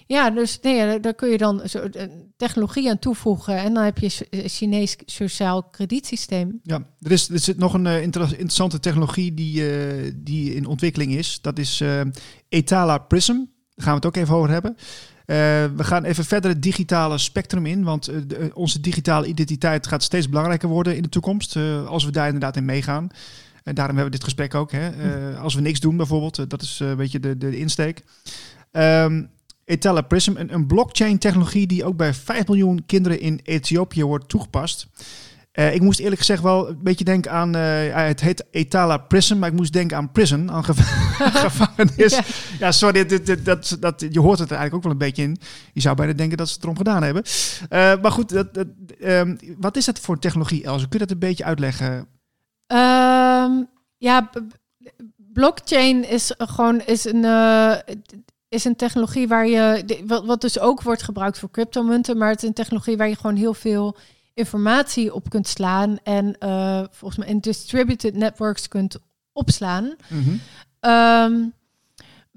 ja 0.08 0.30
dus 0.30 0.58
nee 0.60 1.00
daar 1.00 1.14
kun 1.14 1.28
je 1.28 1.38
dan 1.38 1.62
zo, 1.68 1.88
technologie 2.36 2.90
aan 2.90 2.98
toevoegen 2.98 3.56
en 3.56 3.74
dan 3.74 3.84
heb 3.84 3.98
je 3.98 4.26
een 4.30 4.48
Chinees 4.48 4.96
sociaal 5.06 5.62
kredietsysteem. 5.62 6.60
Ja, 6.62 6.82
er 7.00 7.10
is 7.10 7.28
er 7.28 7.38
zit 7.38 7.58
nog 7.58 7.74
een 7.74 7.84
uh, 7.84 8.02
interessante 8.02 8.80
technologie 8.80 9.34
die 9.34 9.62
uh, 9.62 10.12
die 10.16 10.54
in 10.54 10.66
ontwikkeling 10.66 11.14
is. 11.14 11.38
Dat 11.40 11.58
is 11.58 11.80
uh, 11.80 12.00
Etala 12.48 12.98
Prism. 12.98 13.32
Daar 13.32 13.86
gaan 13.86 14.00
we 14.00 14.06
het 14.06 14.06
ook 14.06 14.16
even 14.16 14.34
over 14.34 14.50
hebben. 14.50 14.76
we 15.76 15.84
gaan 15.84 16.04
even 16.04 16.24
verder 16.24 16.50
het 16.50 16.62
digitale 16.62 17.18
spectrum 17.18 17.66
in, 17.66 17.84
want 17.84 18.04
de, 18.04 18.50
onze 18.54 18.80
digitale 18.80 19.26
identiteit 19.26 19.86
gaat 19.86 20.02
steeds 20.02 20.28
belangrijker 20.28 20.68
worden 20.68 20.96
in 20.96 21.02
de 21.02 21.08
toekomst, 21.08 21.56
als 21.86 22.04
we 22.04 22.10
daar 22.10 22.26
inderdaad 22.26 22.56
in 22.56 22.64
meegaan. 22.64 23.08
En 23.68 23.74
daarom 23.74 23.96
hebben 23.96 24.12
we 24.12 24.18
dit 24.18 24.24
gesprek 24.28 24.54
ook. 24.54 24.72
Hè? 24.72 24.90
Uh, 25.30 25.40
als 25.40 25.54
we 25.54 25.60
niks 25.60 25.80
doen 25.80 25.96
bijvoorbeeld, 25.96 26.50
dat 26.50 26.62
is 26.62 26.80
een 26.80 26.96
beetje 26.96 27.20
de, 27.20 27.38
de, 27.38 27.58
insteek. 27.58 28.02
Um, 28.72 29.30
Etella 29.68 30.00
Prism, 30.00 30.32
een, 30.36 30.54
een 30.54 30.66
blockchain-technologie 30.66 31.66
die 31.66 31.84
ook 31.84 31.96
bij 31.96 32.14
5 32.14 32.46
miljoen 32.46 32.82
kinderen 32.86 33.20
in 33.20 33.40
Ethiopië 33.42 34.04
wordt 34.04 34.28
toegepast. 34.28 34.86
ik 35.52 35.80
moest 35.80 36.00
eerlijk 36.00 36.18
gezegd 36.18 36.42
wel 36.42 36.68
een 36.68 36.82
beetje 36.82 37.04
denken 37.04 37.32
aan, 37.32 37.54
het 37.54 38.20
heet 38.20 38.44
Etala 38.50 38.96
Prism, 38.96 39.38
maar 39.38 39.48
ik 39.48 39.54
moest 39.54 39.72
denken 39.72 39.96
aan 39.96 40.12
prison, 40.12 40.50
aan 40.50 40.64
gevangenis. 41.44 42.12
ja. 42.12 42.22
ja, 42.58 42.72
sorry, 42.72 43.06
dit, 43.06 43.26
dit, 43.26 43.44
dat, 43.44 43.76
dat, 43.80 44.06
je 44.10 44.20
hoort 44.20 44.38
het 44.38 44.50
er 44.50 44.56
eigenlijk 44.56 44.74
ook 44.74 44.82
wel 44.82 44.92
een 44.92 45.08
beetje 45.08 45.22
in. 45.22 45.36
Je 45.72 45.80
zou 45.80 45.96
bijna 45.96 46.12
denken 46.12 46.36
dat 46.36 46.48
ze 46.48 46.54
het 46.54 46.62
erom 46.62 46.76
gedaan 46.76 47.02
hebben. 47.02 47.22
maar 48.02 48.12
goed, 48.12 48.28
dat, 48.28 48.54
dat, 48.54 48.66
um, 49.00 49.38
wat 49.58 49.76
is 49.76 49.84
dat 49.84 49.98
voor 49.98 50.18
technologie, 50.18 50.64
Els? 50.64 50.80
Kun 50.80 50.98
je 50.98 50.98
dat 50.98 51.10
een 51.10 51.18
beetje 51.18 51.44
uitleggen? 51.44 52.08
Um, 52.72 53.68
ja, 53.98 54.30
blockchain 55.16 56.08
is 56.08 56.34
gewoon 56.38 56.80
is 56.80 57.04
een, 57.04 57.24
is 58.48 58.64
een 58.64 58.76
technologie 58.76 59.28
waar 59.28 59.46
je, 59.46 59.84
wat, 60.06 60.24
wat 60.24 60.40
dus 60.40 60.58
ook 60.58 60.82
wordt 60.82 61.02
gebruikt 61.02 61.38
voor 61.38 61.50
cryptomunten, 61.50 62.18
maar 62.18 62.30
het 62.30 62.42
is 62.42 62.48
een 62.48 62.54
technologie 62.54 62.96
waar 62.96 63.08
je 63.08 63.16
gewoon 63.16 63.36
heel 63.36 63.54
veel 63.54 63.96
informatie 64.34 65.14
op 65.14 65.30
kunt 65.30 65.48
slaan 65.48 65.98
en 66.02 66.36
uh, 66.40 66.82
volgens 66.90 67.20
mij 67.20 67.28
in 67.28 67.38
distributed 67.38 68.14
networks 68.14 68.68
kunt 68.68 68.96
opslaan. 69.32 69.94
Mm 70.08 70.22
-hmm. 70.22 70.40
um, 70.90 71.52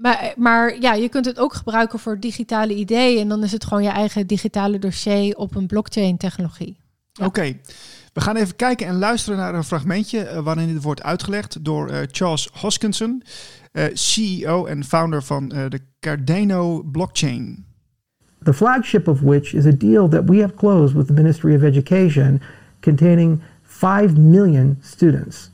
maar, 0.02 0.34
maar 0.38 0.80
ja, 0.80 0.94
je 0.94 1.10
kunt 1.10 1.26
het 1.26 1.40
ook 1.40 1.54
gebruiken 1.54 2.00
voor 2.00 2.20
digitale 2.20 2.76
ideeën 2.76 3.20
en 3.22 3.30
dan 3.30 3.44
is 3.44 3.52
het 3.52 3.66
gewoon 3.66 3.84
je 3.84 3.90
eigen 3.90 4.28
digitale 4.28 4.80
dossier 4.80 5.36
op 5.36 5.56
een 5.56 5.68
blockchain 5.68 6.18
technologie. 6.18 6.78
Ja. 7.12 7.26
Oké. 7.26 7.40
Okay. 7.40 7.62
We 8.14 8.22
gaan 8.22 8.36
even 8.36 8.56
kijken 8.56 8.88
en 8.88 8.98
luisteren 8.98 9.40
naar 9.40 9.56
een 9.56 9.64
fragmentje 9.64 10.32
uh, 10.32 10.40
waarin 10.40 10.74
dit 10.74 10.84
wordt 10.84 11.04
uitgelegd 11.04 11.66
door 11.66 11.92
uh, 11.92 11.98
Charles 12.12 12.50
Hoskinson, 12.54 13.24
Eh, 13.74 13.90
CEO 13.94 14.66
en 14.66 14.84
founder 14.84 15.22
van 15.22 15.52
eh, 15.52 15.70
de 15.70 15.80
Cardano 16.00 16.84
blockchain. 16.84 17.64
The 18.44 18.54
flagship 18.54 19.08
of 19.08 19.24
which 19.24 19.54
is 19.54 19.66
a 19.66 19.72
deal 19.72 20.08
that 20.10 20.26
we 20.26 20.40
have 20.40 20.56
closed 20.56 20.96
with 20.96 21.08
the 21.08 21.14
Ministry 21.14 21.56
of 21.56 21.64
Education 21.64 22.42
containing 22.82 23.42
5 23.64 24.18
million 24.18 24.78
students. 24.82 25.52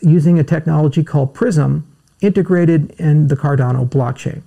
using 0.00 0.38
a 0.38 0.44
technology 0.44 1.02
called 1.02 1.34
PRISM 1.34 1.86
integrated 2.20 2.90
in 2.92 3.28
the 3.28 3.36
Cardano 3.36 3.88
blockchain. 3.88 4.42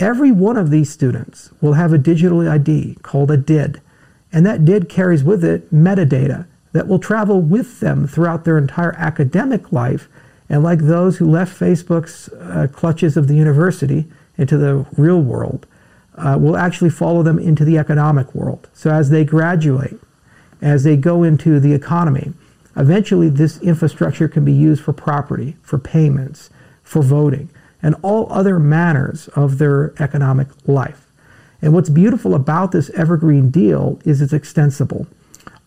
Every 0.00 0.32
one 0.32 0.56
of 0.56 0.70
these 0.70 0.90
students 0.90 1.50
will 1.60 1.74
have 1.74 1.92
a 1.92 1.98
digital 1.98 2.48
ID 2.48 2.98
called 3.02 3.30
a 3.30 3.36
DID, 3.36 3.80
and 4.32 4.44
that 4.44 4.64
DID 4.64 4.88
carries 4.88 5.22
with 5.22 5.44
it 5.44 5.72
metadata 5.72 6.46
that 6.72 6.88
will 6.88 6.98
travel 6.98 7.40
with 7.40 7.80
them 7.80 8.06
throughout 8.06 8.44
their 8.44 8.58
entire 8.58 8.94
academic 8.94 9.70
life. 9.70 10.08
And 10.48 10.62
like 10.62 10.80
those 10.80 11.16
who 11.18 11.30
left 11.30 11.58
Facebook's 11.58 12.28
uh, 12.28 12.68
clutches 12.72 13.16
of 13.16 13.28
the 13.28 13.34
university 13.34 14.06
into 14.36 14.58
the 14.58 14.86
real 14.96 15.20
world, 15.20 15.66
uh, 16.16 16.38
will 16.40 16.56
actually 16.56 16.90
follow 16.90 17.22
them 17.22 17.38
into 17.38 17.64
the 17.64 17.78
economic 17.78 18.34
world. 18.34 18.68
So 18.72 18.90
as 18.90 19.10
they 19.10 19.24
graduate, 19.24 19.98
as 20.60 20.84
they 20.84 20.96
go 20.96 21.22
into 21.22 21.58
the 21.58 21.72
economy, 21.72 22.32
eventually 22.76 23.28
this 23.28 23.60
infrastructure 23.60 24.28
can 24.28 24.44
be 24.44 24.52
used 24.52 24.82
for 24.82 24.92
property, 24.92 25.56
for 25.62 25.78
payments, 25.78 26.50
for 26.82 27.02
voting, 27.02 27.50
and 27.82 27.96
all 28.02 28.32
other 28.32 28.58
manners 28.58 29.28
of 29.28 29.58
their 29.58 29.92
economic 30.02 30.48
life. 30.66 31.06
And 31.60 31.72
what's 31.72 31.90
beautiful 31.90 32.34
about 32.34 32.72
this 32.72 32.90
evergreen 32.90 33.50
deal 33.50 34.00
is 34.04 34.20
it's 34.20 34.32
extensible. 34.32 35.06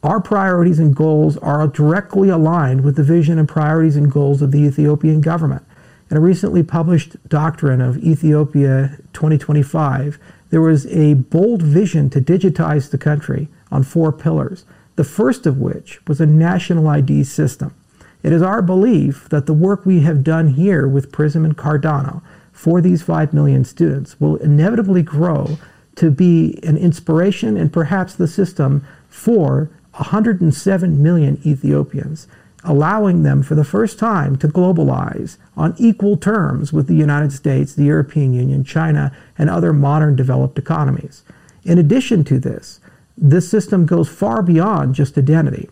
Our 0.07 0.21
priorities 0.21 0.79
and 0.79 0.95
goals 0.95 1.35
are 1.39 1.67
directly 1.67 2.29
aligned 2.29 2.85
with 2.85 2.95
the 2.95 3.03
vision 3.03 3.37
and 3.37 3.45
priorities 3.45 3.97
and 3.97 4.09
goals 4.09 4.41
of 4.41 4.53
the 4.53 4.61
Ethiopian 4.61 5.19
government. 5.19 5.65
In 6.09 6.15
a 6.15 6.21
recently 6.21 6.63
published 6.63 7.17
doctrine 7.27 7.81
of 7.81 7.97
Ethiopia 7.97 8.99
2025, 9.11 10.17
there 10.49 10.61
was 10.61 10.85
a 10.87 11.15
bold 11.15 11.61
vision 11.61 12.09
to 12.11 12.21
digitize 12.21 12.89
the 12.89 12.97
country 12.97 13.49
on 13.69 13.83
four 13.83 14.13
pillars, 14.13 14.63
the 14.95 15.03
first 15.03 15.45
of 15.45 15.57
which 15.57 15.99
was 16.07 16.21
a 16.21 16.25
national 16.25 16.87
ID 16.87 17.25
system. 17.25 17.75
It 18.23 18.31
is 18.31 18.41
our 18.41 18.61
belief 18.61 19.27
that 19.27 19.45
the 19.45 19.51
work 19.51 19.85
we 19.85 19.99
have 20.03 20.23
done 20.23 20.53
here 20.53 20.87
with 20.87 21.11
PRISM 21.11 21.43
and 21.43 21.57
Cardano 21.57 22.21
for 22.53 22.79
these 22.79 23.01
5 23.01 23.33
million 23.33 23.65
students 23.65 24.17
will 24.21 24.37
inevitably 24.37 25.03
grow 25.03 25.57
to 25.97 26.09
be 26.09 26.59
an 26.63 26.77
inspiration 26.77 27.57
and 27.57 27.73
perhaps 27.73 28.15
the 28.15 28.27
system 28.27 28.87
for 29.09 29.69
107 29.97 31.01
million 31.01 31.39
Ethiopians, 31.45 32.27
allowing 32.63 33.23
them 33.23 33.43
for 33.43 33.55
the 33.55 33.63
first 33.63 33.97
time 33.97 34.35
to 34.37 34.47
globalize 34.47 35.37
on 35.55 35.75
equal 35.77 36.17
terms 36.17 36.71
with 36.71 36.87
the 36.87 36.95
United 36.95 37.31
States, 37.31 37.73
the 37.73 37.85
European 37.85 38.33
Union, 38.33 38.63
China, 38.63 39.15
and 39.37 39.49
other 39.49 39.73
modern 39.73 40.15
developed 40.15 40.57
economies. 40.57 41.23
In 41.63 41.77
addition 41.77 42.23
to 42.25 42.39
this, 42.39 42.79
this 43.17 43.49
system 43.49 43.85
goes 43.85 44.07
far 44.07 44.41
beyond 44.41 44.95
just 44.95 45.17
identity. 45.17 45.69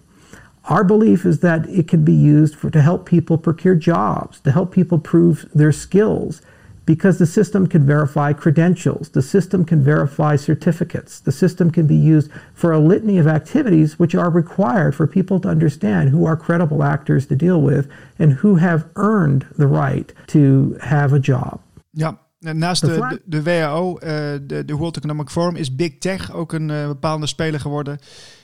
Our 0.66 0.84
belief 0.84 1.26
is 1.26 1.42
that 1.42 1.70
it 1.70 1.88
can 1.88 2.04
be 2.04 2.14
used 2.14 2.56
for, 2.56 2.72
to 2.72 2.82
help 2.82 3.06
people 3.06 3.38
procure 3.38 3.76
jobs, 3.76 4.40
to 4.42 4.52
help 4.52 4.72
people 4.72 4.98
prove 4.98 5.48
their 5.54 5.72
skills, 5.72 6.42
because 6.86 7.18
the 7.18 7.26
system 7.26 7.68
can 7.68 7.86
verify 7.86 8.34
credentials, 8.34 9.10
the 9.10 9.22
system 9.22 9.66
can 9.66 9.84
verify 9.84 10.36
certificates, 10.36 11.20
the 11.20 11.32
system 11.32 11.72
can 11.72 11.88
be 11.88 11.96
used 11.96 12.30
for 12.54 12.72
a 12.72 12.80
litany 12.80 13.20
of 13.20 13.28
activities 13.28 13.98
which 13.98 14.16
are 14.16 14.30
required 14.30 14.96
for 14.96 15.08
people 15.08 15.40
to 15.40 15.50
understand 15.50 16.10
who 16.10 16.28
are 16.28 16.38
credible 16.38 16.84
actors 16.84 17.26
to 17.26 17.36
deal 17.36 17.62
with 17.62 17.88
and 18.20 18.34
who 18.34 18.56
have 18.56 18.86
earned 18.96 19.46
the 19.58 19.68
right 19.68 20.14
to 20.28 20.76
have 20.80 21.16
a 21.16 21.20
job. 21.20 21.60
Ja, 21.90 22.20
naast 22.40 22.82
de, 22.82 22.88
de, 22.88 23.22
de 23.26 23.44
WHO, 23.44 24.00
uh, 24.04 24.10
de, 24.48 24.66
de 24.66 24.76
World 24.76 24.98
Economic 24.98 25.30
Forum, 25.30 25.56
is 25.56 25.76
Big 25.76 25.98
Tech 25.98 26.34
ook 26.34 26.54
een 26.54 26.70
uh, 26.70 26.88
bepaalde 26.88 27.28
speler 27.28 27.60
geworden 27.60 27.98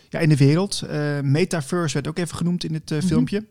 ja, 0.09 0.19
in 0.19 0.29
de 0.29 0.37
wereld. 0.37 0.83
Uh, 0.91 1.19
Metaverse 1.21 1.93
werd 1.93 2.07
ook 2.07 2.17
even 2.17 2.37
genoemd 2.37 2.63
in 2.63 2.71
dit 2.71 2.89
mm 2.89 2.97
-hmm. 2.97 3.07
filmpje. 3.07 3.45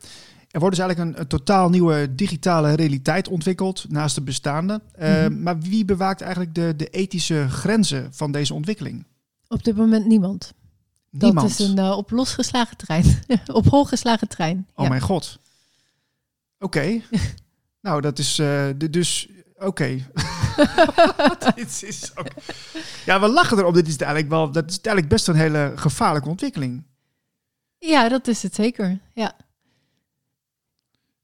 Er 0.50 0.60
wordt 0.60 0.76
dus 0.76 0.84
eigenlijk 0.84 1.16
een, 1.16 1.20
een, 1.20 1.28
totaal 1.28 1.68
nieuwe 1.68 2.14
digitale 2.14 2.74
realiteit 2.74 3.28
ontwikkeld 3.28 3.84
naast 3.88 4.14
de 4.14 4.22
bestaande. 4.22 4.80
Mm 4.98 5.04
-hmm. 5.06 5.42
Maar 5.42 5.60
wie 5.60 5.84
bewaakt 5.84 6.20
eigenlijk 6.20 6.54
de, 6.54 6.74
de 6.76 6.86
ethische 6.86 7.48
grenzen 7.48 8.14
van 8.14 8.32
deze 8.32 8.54
ontwikkeling? 8.54 9.06
Op 9.48 9.64
dit 9.64 9.76
moment 9.76 10.06
niemand. 10.06 10.52
niemand. 11.10 11.48
Dat 11.48 11.58
is 11.58 11.68
een 11.68 11.78
uh, 11.78 11.96
op 11.96 12.10
losgeslagen 12.10 12.76
trein. 12.76 13.22
op 13.52 13.66
hol 13.66 13.84
geslagen 13.84 14.28
trein. 14.28 14.66
Oh 14.74 14.82
ja. 14.84 14.90
mijn 14.90 15.00
god. 15.00 15.38
Oké. 16.58 16.78
Okay. 16.78 17.04
nou, 17.86 18.00
dat 18.00 18.18
is 18.18 18.38
uh, 18.38 18.68
de, 18.76 18.90
dus... 18.90 19.28
Oké. 19.54 19.66
Okay. 19.66 20.06
dit 21.54 21.82
is 21.82 22.10
ook... 22.14 22.28
Ja, 23.06 23.20
we 23.20 23.28
lachen 23.28 23.58
erop. 23.58 23.74
Dit 23.74 23.88
is 23.88 23.96
eigenlijk 23.96 24.30
wel... 24.30 24.50
Dat 24.50 24.70
is 24.70 24.80
eigenlijk 24.80 25.08
best 25.08 25.28
een 25.28 25.34
hele 25.34 25.72
gevaarlijke 25.76 26.28
ontwikkeling. 26.28 26.84
Ja, 27.78 28.08
dat 28.08 28.26
is 28.26 28.42
het 28.42 28.54
zeker. 28.54 28.98
Ja. 29.14 29.36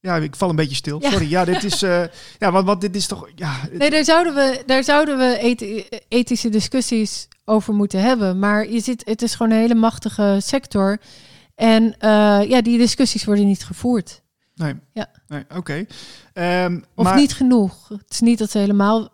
Ja, 0.01 0.17
ik 0.17 0.37
val 0.37 0.51
een 0.51 0.57
beetje 0.57 0.75
stil. 0.75 1.01
Ja. 1.03 1.11
Sorry. 1.11 1.31
Ja, 1.31 1.45
dit 1.45 1.65
is. 1.65 1.83
Uh, 1.83 2.05
ja, 2.39 2.53
want, 2.53 2.67
want 2.67 2.81
dit 2.81 2.97
is 2.97 3.07
toch. 3.07 3.29
Ja, 3.35 3.69
nee, 3.73 3.91
daar 3.91 4.05
zouden 4.05 4.35
we, 4.35 4.63
daar 4.67 4.85
zouden 4.85 5.19
we 5.19 5.39
eth 5.39 5.87
ethische 6.09 6.49
discussies 6.49 7.29
over 7.45 7.75
moeten 7.75 8.01
hebben. 8.01 8.39
Maar 8.39 8.71
je 8.71 8.81
ziet, 8.81 9.03
het 9.05 9.23
is 9.23 9.35
gewoon 9.35 9.53
een 9.53 9.59
hele 9.59 9.75
machtige 9.75 10.39
sector. 10.43 11.01
En 11.55 11.83
uh, 11.85 12.49
ja, 12.49 12.61
die 12.63 12.79
discussies 12.79 13.25
worden 13.25 13.47
niet 13.47 13.65
gevoerd. 13.65 14.23
Nee. 14.55 14.75
Ja. 14.93 15.11
Nee, 15.29 15.45
oké. 15.49 15.87
Okay. 16.33 16.65
Um, 16.65 16.85
of 16.95 17.05
maar... 17.05 17.17
niet 17.17 17.35
genoeg. 17.35 17.89
Het 17.89 18.11
is 18.11 18.21
niet 18.21 18.39
dat 18.39 18.51
ze 18.51 18.59
helemaal 18.59 19.13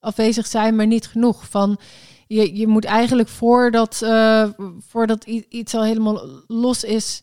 afwezig 0.00 0.46
zijn, 0.46 0.76
maar 0.76 0.86
niet 0.86 1.06
genoeg. 1.06 1.48
Van 1.48 1.80
je, 2.26 2.56
je 2.56 2.66
moet 2.66 2.84
eigenlijk 2.84 3.28
voordat, 3.28 4.00
uh, 4.04 4.48
voordat 4.88 5.24
iets 5.48 5.74
al 5.74 5.84
helemaal 5.84 6.28
los 6.46 6.84
is 6.84 7.22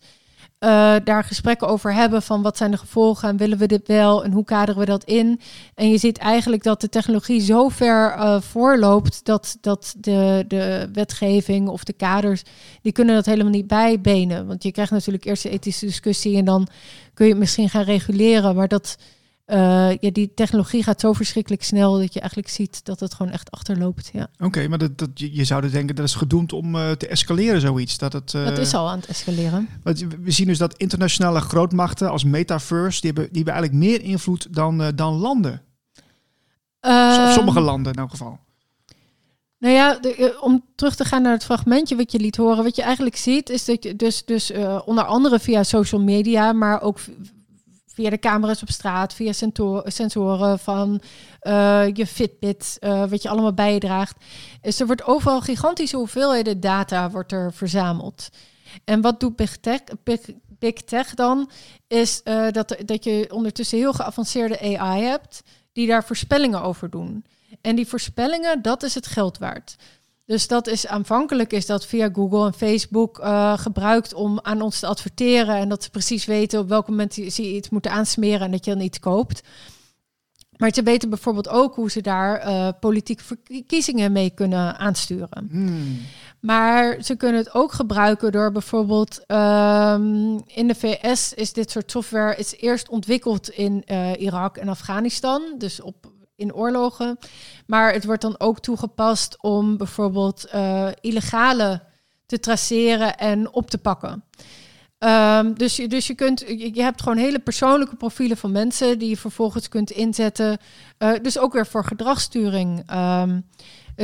uh, 0.59 0.95
daar 1.03 1.23
gesprekken 1.23 1.67
over 1.67 1.93
hebben 1.93 2.21
van 2.21 2.41
wat 2.41 2.57
zijn 2.57 2.71
de 2.71 2.77
gevolgen 2.77 3.29
en 3.29 3.37
willen 3.37 3.57
we 3.57 3.65
dit 3.65 3.87
wel 3.87 4.23
en 4.23 4.31
hoe 4.31 4.43
kaderen 4.43 4.79
we 4.79 4.85
dat 4.85 5.03
in. 5.03 5.39
En 5.75 5.89
je 5.89 5.97
ziet 5.97 6.17
eigenlijk 6.17 6.63
dat 6.63 6.81
de 6.81 6.89
technologie 6.89 7.41
zo 7.41 7.69
ver 7.69 8.15
uh, 8.17 8.41
voorloopt 8.41 9.25
dat, 9.25 9.57
dat 9.61 9.95
de, 9.97 10.45
de 10.47 10.89
wetgeving 10.93 11.67
of 11.67 11.83
de 11.83 11.93
kaders, 11.93 12.43
die 12.81 12.91
kunnen 12.91 13.15
dat 13.15 13.25
helemaal 13.25 13.51
niet 13.51 13.67
bijbenen. 13.67 14.47
Want 14.47 14.63
je 14.63 14.71
krijgt 14.71 14.91
natuurlijk 14.91 15.25
eerst 15.25 15.45
een 15.45 15.51
ethische 15.51 15.85
discussie 15.85 16.37
en 16.37 16.45
dan 16.45 16.67
kun 17.13 17.25
je 17.25 17.31
het 17.31 17.41
misschien 17.41 17.69
gaan 17.69 17.83
reguleren, 17.83 18.55
maar 18.55 18.67
dat... 18.67 18.97
Uh, 19.47 19.91
ja, 19.99 20.11
die 20.11 20.33
technologie 20.33 20.83
gaat 20.83 20.99
zo 20.99 21.13
verschrikkelijk 21.13 21.63
snel 21.63 21.97
dat 21.97 22.13
je 22.13 22.19
eigenlijk 22.19 22.49
ziet 22.49 22.85
dat 22.85 22.99
het 22.99 23.13
gewoon 23.13 23.31
echt 23.31 23.51
achterloopt. 23.51 24.09
Ja. 24.13 24.23
Oké, 24.33 24.45
okay, 24.45 24.67
maar 24.67 24.77
dat, 24.77 24.97
dat, 24.97 25.09
je 25.15 25.43
zou 25.43 25.61
dus 25.61 25.71
denken 25.71 25.95
dat 25.95 26.05
is 26.05 26.15
gedoemd 26.15 26.53
om 26.53 26.75
uh, 26.75 26.91
te 26.91 27.07
escaleren, 27.07 27.61
zoiets. 27.61 27.97
Dat, 27.97 28.13
het, 28.13 28.33
uh, 28.33 28.45
dat 28.45 28.57
is 28.57 28.73
al 28.73 28.89
aan 28.89 28.99
het 28.99 29.07
escaleren. 29.07 29.69
Want 29.83 30.05
we 30.21 30.31
zien 30.31 30.47
dus 30.47 30.57
dat 30.57 30.77
internationale 30.77 31.39
grootmachten 31.39 32.09
als 32.09 32.23
Metaverse, 32.23 33.01
die 33.01 33.11
hebben, 33.11 33.33
die 33.33 33.43
hebben 33.43 33.53
eigenlijk 33.53 33.83
meer 33.85 34.01
invloed 34.01 34.47
dan, 34.53 34.91
dan 34.95 35.13
landen. 35.13 35.61
of 36.81 37.31
sommige 37.33 37.59
landen 37.59 37.93
in 37.93 37.99
elk 37.99 38.09
geval. 38.09 38.39
Nou 39.59 39.73
ja, 39.73 39.99
de, 39.99 40.37
om 40.41 40.63
terug 40.75 40.95
te 40.95 41.05
gaan 41.05 41.21
naar 41.21 41.33
het 41.33 41.45
fragmentje 41.45 41.95
wat 41.95 42.11
je 42.11 42.19
liet 42.19 42.35
horen. 42.35 42.63
Wat 42.63 42.75
je 42.75 42.81
eigenlijk 42.81 43.15
ziet 43.15 43.49
is 43.49 43.65
dat 43.65 43.83
je 43.83 43.95
dus, 43.95 44.25
dus 44.25 44.51
onder 44.85 45.03
andere 45.03 45.39
via 45.39 45.63
social 45.63 46.01
media, 46.01 46.53
maar 46.53 46.81
ook 46.81 46.99
via 47.97 48.09
de 48.09 48.19
camera's 48.19 48.61
op 48.61 48.69
straat, 48.69 49.13
via 49.13 49.31
sensoren 49.83 50.59
van 50.59 51.01
uh, 51.41 51.87
je 51.93 52.07
Fitbit, 52.07 52.77
uh, 52.79 53.09
wat 53.09 53.21
je 53.21 53.29
allemaal 53.29 53.53
bijdraagt. 53.53 54.15
Dus 54.61 54.79
er 54.79 54.85
wordt 54.85 55.03
overal 55.03 55.41
gigantische 55.41 55.97
hoeveelheden 55.97 56.59
data 56.59 57.09
wordt 57.09 57.31
er 57.31 57.53
verzameld. 57.53 58.29
En 58.85 59.01
wat 59.01 59.19
doet 59.19 59.35
Big 59.35 59.57
Tech, 59.57 59.81
Big, 60.59 60.81
Tech 60.81 61.13
dan? 61.13 61.49
Is 61.87 62.21
uh, 62.23 62.51
dat, 62.51 62.75
dat 62.85 63.03
je 63.03 63.27
ondertussen 63.29 63.77
heel 63.77 63.93
geavanceerde 63.93 64.77
AI 64.77 65.03
hebt 65.03 65.43
die 65.73 65.87
daar 65.87 66.03
voorspellingen 66.03 66.61
over 66.61 66.89
doen. 66.89 67.25
En 67.61 67.75
die 67.75 67.87
voorspellingen, 67.87 68.61
dat 68.61 68.83
is 68.83 68.95
het 68.95 69.07
geld 69.07 69.37
waard. 69.37 69.75
Dus 70.27 70.47
dat 70.47 70.67
is 70.67 70.87
aanvankelijk 70.87 71.53
is 71.53 71.65
dat 71.65 71.85
via 71.85 72.09
Google 72.13 72.45
en 72.45 72.53
Facebook 72.53 73.19
uh, 73.19 73.57
gebruikt 73.57 74.13
om 74.13 74.39
aan 74.41 74.61
ons 74.61 74.79
te 74.79 74.87
adverteren. 74.87 75.55
En 75.55 75.69
dat 75.69 75.83
ze 75.83 75.89
precies 75.89 76.25
weten 76.25 76.59
op 76.59 76.69
welk 76.69 76.87
moment 76.87 77.13
ze 77.13 77.55
iets 77.55 77.69
moeten 77.69 77.91
aansmeren 77.91 78.41
en 78.41 78.51
dat 78.51 78.65
je 78.65 78.73
dan 78.73 78.83
iets 78.83 78.99
koopt. 78.99 79.41
Maar 80.57 80.73
ze 80.73 80.83
weten 80.83 81.09
bijvoorbeeld 81.09 81.49
ook 81.49 81.75
hoe 81.75 81.91
ze 81.91 82.01
daar 82.01 82.47
uh, 82.47 82.69
politieke 82.79 83.23
verkiezingen 83.23 84.11
mee 84.11 84.29
kunnen 84.29 84.77
aansturen. 84.77 85.47
Hmm. 85.49 85.97
Maar 86.39 86.97
ze 87.03 87.15
kunnen 87.15 87.37
het 87.39 87.53
ook 87.53 87.71
gebruiken 87.71 88.31
door 88.31 88.51
bijvoorbeeld 88.51 89.23
um, 89.27 90.41
in 90.45 90.67
de 90.67 90.75
VS 90.75 91.33
is 91.33 91.53
dit 91.53 91.71
soort 91.71 91.91
software 91.91 92.35
is 92.35 92.55
eerst 92.57 92.89
ontwikkeld 92.89 93.49
in 93.49 93.83
uh, 93.85 94.19
Irak 94.19 94.57
en 94.57 94.67
Afghanistan, 94.67 95.41
dus 95.57 95.81
op 95.81 96.15
in 96.37 96.53
oorlogen. 96.53 97.17
Maar 97.65 97.93
het 97.93 98.05
wordt 98.05 98.21
dan 98.21 98.39
ook 98.39 98.59
toegepast 98.59 99.37
om 99.41 99.77
bijvoorbeeld 99.77 100.45
uh, 100.55 100.87
illegale 101.01 101.81
te 102.25 102.39
traceren 102.39 103.17
en 103.17 103.53
op 103.53 103.69
te 103.69 103.77
pakken. 103.77 104.23
Ehm, 104.97 105.53
dus, 105.53 105.75
je, 105.75 105.87
dus 105.87 106.07
je, 106.07 106.15
kunt, 106.15 106.43
je 106.47 106.81
hebt 106.81 107.01
gewoon 107.01 107.17
hele 107.17 107.39
persoonlijke 107.39 107.95
profielen 107.95 108.37
van 108.37 108.51
mensen 108.51 108.99
die 108.99 109.09
je 109.09 109.17
vervolgens 109.17 109.69
kunt 109.69 109.91
inzetten. 109.91 110.57
Uh, 110.99 111.11
dus 111.21 111.39
ook 111.39 111.53
weer 111.53 111.67
voor 111.67 111.85
gedragssturing. 111.85 112.91
Um, 112.91 113.45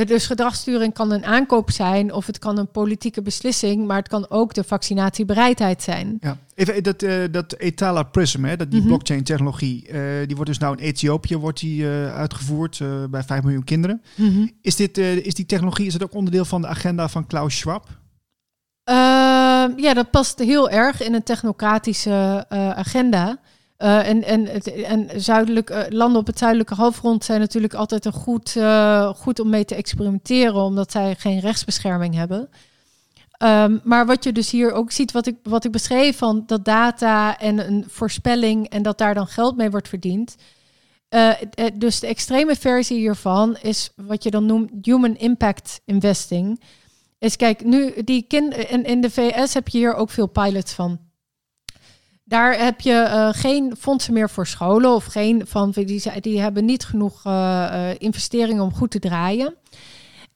dus 0.02 0.26
gedragssturing 0.26 0.94
kan 0.94 1.12
een 1.12 1.24
aankoop 1.24 1.70
zijn 1.70 2.12
of 2.12 2.26
het 2.26 2.38
kan 2.38 2.58
een 2.58 2.70
politieke 2.70 3.22
beslissing, 3.22 3.86
maar 3.86 3.96
het 3.96 4.08
kan 4.08 4.30
ook 4.30 4.54
de 4.54 4.64
vaccinatiebereidheid 4.64 5.82
zijn. 5.82 6.16
Ja, 6.20 6.38
even 6.54 6.82
dat, 6.82 7.02
uh, 7.02 7.24
dat 7.30 7.54
Etala 7.58 8.02
Prism, 8.02 8.44
hè, 8.44 8.56
dat 8.56 8.70
die 8.70 8.80
mm 8.80 8.86
-hmm. 8.86 8.94
blockchain 8.94 9.24
technologie, 9.24 9.88
uh, 9.88 10.26
die 10.26 10.36
wordt 10.36 10.50
dus 10.50 10.58
nou 10.58 10.76
in 10.76 10.84
Ethiopië 10.84 11.36
wordt 11.36 11.60
die, 11.60 11.82
uh, 11.82 12.14
uitgevoerd 12.14 12.82
bij 13.10 13.22
5 13.22 13.42
miljoen 13.42 13.64
kinderen. 13.64 14.02
Mm 14.16 14.34
-hmm. 14.34 14.50
Is, 14.60 14.76
dit, 14.76 14.98
is 14.98 15.34
die 15.34 15.46
technologie, 15.46 15.86
is 15.86 15.92
het 15.92 16.02
ook 16.02 16.14
onderdeel 16.14 16.44
van 16.44 16.60
de 16.60 16.66
agenda 16.66 17.08
van 17.08 17.26
Klaus 17.26 17.58
Schwab? 17.58 17.88
Ehm, 18.84 19.78
ja, 19.78 19.94
dat 19.94 20.10
past 20.10 20.38
heel 20.38 20.70
erg 20.70 21.02
in 21.02 21.14
een 21.14 21.22
technocratische 21.22 22.44
agenda. 22.48 23.38
Uh, 23.78 24.08
en, 24.08 24.24
en, 24.24 24.62
en 24.84 25.08
uh, 25.16 25.82
landen 25.88 26.20
op 26.20 26.26
het 26.26 26.38
zuidelijke 26.38 26.74
halfrond 26.74 27.24
zijn 27.24 27.40
natuurlijk 27.40 27.74
altijd 27.74 28.04
een 28.04 28.12
goed, 28.12 28.54
uh, 28.54 29.08
goed 29.14 29.40
om 29.40 29.48
mee 29.48 29.64
te 29.64 29.74
experimenteren, 29.74 30.62
omdat 30.62 30.92
zij 30.92 31.14
geen 31.14 31.40
rechtsbescherming 31.40 32.14
hebben. 32.14 32.48
Um, 33.38 33.80
maar 33.84 34.06
wat 34.06 34.24
je 34.24 34.32
dus 34.32 34.50
hier 34.50 34.72
ook 34.72 34.90
ziet, 34.90 35.12
wat 35.12 35.26
ik, 35.26 35.36
wat 35.42 35.64
ik 35.64 35.72
beschreef 35.72 36.16
van 36.16 36.42
dat 36.46 36.64
data 36.64 37.38
en 37.38 37.66
een 37.66 37.84
voorspelling 37.88 38.68
en 38.68 38.82
dat 38.82 38.98
daar 38.98 39.14
dan 39.14 39.26
geld 39.26 39.56
mee 39.56 39.70
wordt 39.70 39.88
verdiend. 39.88 40.36
dus 41.74 42.00
de 42.00 42.06
extreme 42.06 42.56
versie 42.56 42.98
hiervan 42.98 43.56
is 43.62 43.90
wat 43.96 44.22
je 44.22 44.30
dan 44.30 44.46
noemt 44.46 44.70
human 44.82 45.16
impact 45.16 45.80
investing. 45.84 46.60
Is 47.18 47.36
kijk, 47.36 47.64
nu 47.64 48.02
die 48.04 48.26
in 48.82 49.00
de 49.00 49.10
VS 49.10 49.54
heb 49.54 49.68
je 49.68 49.78
hier 49.78 49.94
ook 49.94 50.10
veel 50.10 50.26
pilots 50.26 50.72
van. 50.72 50.98
Daar 52.24 52.58
heb 52.58 52.80
je 52.80 52.92
uh, 52.92 53.28
geen 53.32 53.74
fondsen 53.78 54.12
meer 54.12 54.30
voor 54.30 54.46
scholen 54.46 54.94
of 54.94 55.04
geen 55.04 55.42
van 55.46 55.70
die, 55.70 56.20
die 56.20 56.40
hebben 56.40 56.64
niet 56.64 56.84
genoeg 56.84 57.24
uh, 57.26 57.90
investeringen 57.98 58.62
om 58.62 58.74
goed 58.74 58.90
te 58.90 58.98
draaien. 58.98 59.54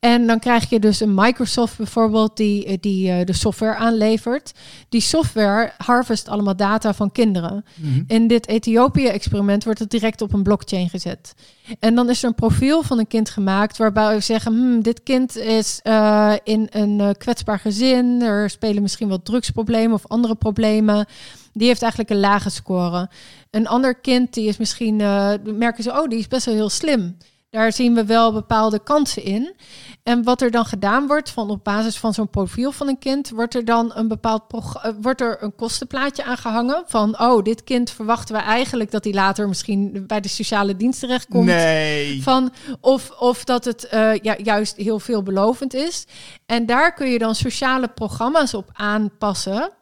En 0.00 0.26
dan 0.26 0.38
krijg 0.38 0.70
je 0.70 0.80
dus 0.80 1.00
een 1.00 1.14
Microsoft 1.14 1.76
bijvoorbeeld 1.76 2.36
die, 2.36 2.78
die 2.80 3.24
de 3.24 3.32
software 3.32 3.74
aanlevert. 3.74 4.52
Die 4.88 5.00
software 5.00 5.72
harvest 5.76 6.28
allemaal 6.28 6.56
data 6.56 6.94
van 6.94 7.12
kinderen. 7.12 7.64
Mm-hmm. 7.74 8.04
In 8.06 8.26
dit 8.26 8.48
Ethiopië-experiment 8.48 9.64
wordt 9.64 9.78
het 9.78 9.90
direct 9.90 10.20
op 10.20 10.32
een 10.32 10.42
blockchain 10.42 10.88
gezet. 10.88 11.34
En 11.78 11.94
dan 11.94 12.10
is 12.10 12.22
er 12.22 12.28
een 12.28 12.34
profiel 12.34 12.82
van 12.82 12.98
een 12.98 13.06
kind 13.06 13.30
gemaakt 13.30 13.76
waarbij 13.76 14.14
we 14.14 14.20
zeggen: 14.20 14.52
hmm, 14.52 14.82
dit 14.82 15.02
kind 15.02 15.36
is 15.36 15.80
uh, 15.84 16.32
in 16.44 16.66
een 16.70 17.16
kwetsbaar 17.16 17.58
gezin. 17.58 18.22
Er 18.22 18.50
spelen 18.50 18.82
misschien 18.82 19.08
wat 19.08 19.24
drugsproblemen 19.24 19.94
of 19.94 20.06
andere 20.06 20.34
problemen. 20.34 21.06
Die 21.58 21.68
heeft 21.68 21.82
eigenlijk 21.82 22.10
een 22.10 22.20
lage 22.20 22.50
score. 22.50 23.10
Een 23.50 23.66
ander 23.66 24.00
kind 24.00 24.34
die 24.34 24.48
is 24.48 24.56
misschien, 24.56 24.98
uh, 24.98 25.32
merken 25.44 25.82
ze, 25.82 25.90
oh, 25.90 26.08
die 26.08 26.18
is 26.18 26.28
best 26.28 26.46
wel 26.46 26.54
heel 26.54 26.68
slim. 26.68 27.16
Daar 27.50 27.72
zien 27.72 27.94
we 27.94 28.04
wel 28.04 28.32
bepaalde 28.32 28.78
kansen 28.78 29.22
in. 29.22 29.54
En 30.02 30.22
wat 30.22 30.42
er 30.42 30.50
dan 30.50 30.64
gedaan 30.64 31.06
wordt, 31.06 31.30
van 31.30 31.50
op 31.50 31.64
basis 31.64 31.98
van 31.98 32.14
zo'n 32.14 32.30
profiel 32.30 32.72
van 32.72 32.88
een 32.88 32.98
kind, 32.98 33.30
wordt 33.30 33.54
er 33.54 33.64
dan 33.64 33.92
een 33.94 34.08
bepaald 34.08 34.42
wordt 35.00 35.20
er 35.20 35.42
een 35.42 35.54
kostenplaatje 35.54 36.24
aangehangen 36.24 36.82
van, 36.86 37.20
oh, 37.20 37.42
dit 37.42 37.64
kind 37.64 37.90
verwachten 37.90 38.34
we 38.34 38.40
eigenlijk 38.40 38.90
dat 38.90 39.04
hij 39.04 39.12
later 39.12 39.48
misschien 39.48 40.04
bij 40.06 40.20
de 40.20 40.28
sociale 40.28 40.76
dienst 40.76 41.00
terechtkomt. 41.00 41.44
Nee. 41.44 42.22
Van, 42.22 42.52
of, 42.80 43.10
of 43.10 43.44
dat 43.44 43.64
het 43.64 43.88
uh, 43.94 44.14
ja, 44.14 44.36
juist 44.42 44.76
heel 44.76 44.98
veelbelovend 44.98 45.74
is. 45.74 46.06
En 46.46 46.66
daar 46.66 46.94
kun 46.94 47.08
je 47.08 47.18
dan 47.18 47.34
sociale 47.34 47.88
programma's 47.88 48.54
op 48.54 48.70
aanpassen. 48.72 49.72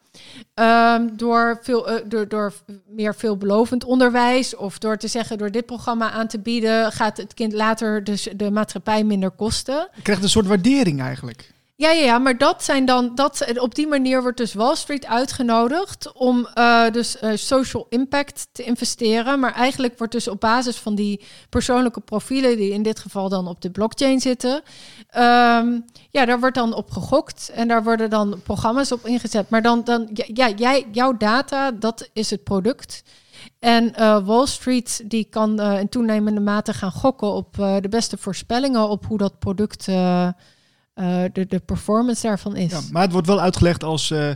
Um, 0.55 1.17
door, 1.17 1.59
veel, 1.62 1.91
uh, 1.91 2.01
door, 2.07 2.29
door 2.29 2.53
meer 2.89 3.14
veelbelovend 3.14 3.85
onderwijs 3.85 4.57
of 4.57 4.79
door 4.79 4.97
te 4.97 5.09
zeggen, 5.09 5.39
door 5.39 5.51
dit 5.51 5.67
programma 5.67 6.11
aan 6.11 6.27
te 6.27 6.39
bieden, 6.39 6.93
gaat 6.93 7.17
het 7.17 7.35
kind 7.35 7.53
later 7.53 8.05
dus 8.05 8.29
de 8.37 8.51
maatschappij 8.51 9.05
minder 9.05 9.31
kosten. 9.31 9.89
Je 9.95 10.03
krijgt 10.03 10.23
een 10.23 10.29
soort 10.29 10.47
waardering 10.47 11.01
eigenlijk. 11.01 11.55
Ja, 11.79 11.91
ja, 11.91 12.05
ja, 12.05 12.18
maar 12.18 12.39
dat 12.39 12.64
zijn 12.64 12.85
dan, 12.85 13.14
dat, 13.14 13.59
op 13.59 13.74
die 13.74 13.87
manier 13.87 14.22
wordt 14.22 14.37
dus 14.37 14.55
Wall 14.55 14.77
Street 14.77 15.07
uitgenodigd 15.07 16.12
om 16.12 16.49
uh, 16.55 16.91
dus 16.91 17.22
uh, 17.22 17.31
social 17.35 17.87
impact 17.89 18.49
te 18.53 18.62
investeren. 18.62 19.41
Maar 19.41 19.53
eigenlijk 19.53 19.99
wordt 19.99 20.12
dus 20.12 20.29
op 20.29 20.41
basis 20.41 20.77
van 20.77 20.95
die 20.95 21.24
persoonlijke 21.49 22.01
profielen, 22.01 22.57
die 22.57 22.72
in 22.72 22.83
dit 22.83 22.99
geval 22.99 23.29
dan 23.29 23.49
op 23.49 23.61
de 23.61 23.70
blockchain 23.70 24.20
zitten, 24.20 24.53
um, 24.55 25.85
ja, 26.11 26.24
daar 26.24 26.41
wordt 26.41 26.55
dan 26.55 26.74
op 26.74 26.91
gegokt 26.91 27.51
en 27.55 27.68
daar 27.68 27.85
worden 27.85 28.11
dan 28.11 28.41
programma's 28.43 28.93
op 28.93 29.07
ingezet. 29.07 29.51
Maar 29.51 29.62
dan, 29.62 29.85
dan 29.85 30.09
ja, 30.12 30.49
jij, 30.49 30.87
jouw 30.93 31.16
data, 31.16 31.70
dat 31.70 32.09
is 32.12 32.31
het 32.31 32.45
product. 32.45 33.03
En 33.59 33.93
uh, 33.99 34.27
Wall 34.27 34.47
Street 34.47 35.11
die 35.11 35.24
kan 35.24 35.61
in 35.61 35.89
toenemende 35.89 36.41
mate 36.41 36.72
gaan 36.72 36.93
gokken 36.93 37.33
op 37.33 37.55
de 37.55 37.89
beste 37.91 38.16
voorspellingen 38.16 38.89
op 38.89 39.07
hoe 39.07 39.18
dat 39.18 39.39
product 39.39 39.87
uh, 40.97 41.22
de, 41.32 41.47
de 41.47 41.59
performance 41.59 42.26
daarvan 42.26 42.57
is. 42.57 42.70
Ja, 42.70 42.80
maar 42.90 43.03
het 43.03 43.12
wordt 43.12 43.26
wel 43.26 43.40
uitgelegd 43.40 43.84
als. 43.84 44.11
Uh, 44.11 44.30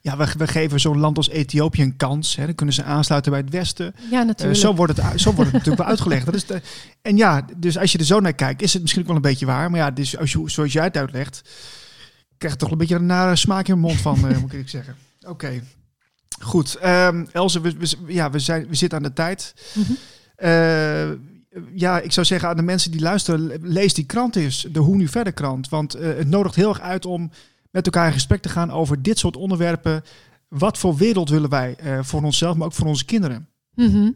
ja, 0.00 0.16
we, 0.16 0.34
we 0.38 0.46
geven 0.46 0.80
zo'n 0.80 0.98
land 0.98 1.16
als 1.16 1.28
Ethiopië 1.28 1.82
een 1.82 1.96
kans. 1.96 2.36
Hè, 2.36 2.44
dan 2.44 2.54
kunnen 2.54 2.74
ze 2.74 2.82
aansluiten 2.82 3.32
bij 3.32 3.40
het 3.40 3.50
Westen. 3.50 3.94
Ja, 4.10 4.22
natuurlijk. 4.22 4.58
Uh, 4.58 4.64
zo 4.64 4.74
wordt 4.74 4.96
het, 4.96 5.20
zo 5.20 5.32
wordt 5.32 5.44
het 5.44 5.52
natuurlijk 5.52 5.78
wel 5.78 5.86
uitgelegd. 5.86 6.24
Dat 6.24 6.34
is 6.34 6.46
de, 6.46 6.62
en 7.02 7.16
ja, 7.16 7.46
dus 7.56 7.78
als 7.78 7.92
je 7.92 7.98
er 7.98 8.04
zo 8.04 8.20
naar 8.20 8.32
kijkt, 8.32 8.62
is 8.62 8.72
het 8.72 8.82
misschien 8.82 9.06
wel 9.06 9.16
een 9.16 9.22
beetje 9.22 9.46
waar. 9.46 9.70
Maar 9.70 9.80
ja, 9.80 9.90
dus 9.90 10.18
als 10.18 10.32
je, 10.32 10.42
zoals 10.46 10.72
jij 10.72 10.84
het 10.84 10.96
uitlegt, 10.96 11.42
krijg 12.38 12.52
je 12.52 12.58
toch 12.58 12.70
een 12.70 12.78
beetje 12.78 12.94
een 12.94 13.06
nare 13.06 13.36
smaak 13.36 13.68
in 13.68 13.74
je 13.74 13.80
mond 13.80 14.00
van, 14.00 14.18
moet 14.40 14.52
ik 14.52 14.68
zeggen. 14.68 14.96
Oké. 15.20 15.30
Okay. 15.30 15.62
Goed. 16.40 16.78
Um, 16.84 17.28
Elze, 17.32 17.60
we, 17.60 17.74
we, 17.78 17.96
ja, 18.06 18.30
we, 18.30 18.38
zijn, 18.38 18.66
we 18.68 18.74
zitten 18.74 18.98
aan 18.98 19.04
de 19.04 19.12
tijd. 19.12 19.54
Mm 19.74 19.84
-hmm 19.84 21.32
ja, 21.74 22.00
ik 22.00 22.12
zou 22.12 22.26
zeggen 22.26 22.48
aan 22.48 22.56
de 22.56 22.62
mensen 22.62 22.90
die 22.90 23.00
luisteren, 23.00 23.58
lees 23.62 23.94
die 23.94 24.06
krant 24.06 24.36
eens, 24.36 24.66
de 24.72 24.78
Hoe 24.78 24.96
Nu 24.96 25.08
Verder 25.08 25.32
krant. 25.32 25.68
Want 25.68 25.96
uh, 25.96 26.02
het 26.02 26.28
nodigt 26.28 26.54
heel 26.54 26.68
erg 26.68 26.80
uit 26.80 27.06
om 27.06 27.30
met 27.70 27.86
elkaar 27.86 28.06
in 28.06 28.12
gesprek 28.12 28.42
te 28.42 28.48
gaan 28.48 28.70
over 28.70 29.02
dit 29.02 29.18
soort 29.18 29.36
onderwerpen. 29.36 30.02
Wat 30.48 30.78
voor 30.78 30.96
wereld 30.96 31.28
willen 31.28 31.50
wij 31.50 31.76
uh, 31.84 31.98
voor 32.02 32.22
onszelf, 32.22 32.56
maar 32.56 32.66
ook 32.66 32.72
voor 32.72 32.86
onze 32.86 33.04
kinderen? 33.04 33.48
-hmm. 33.74 34.14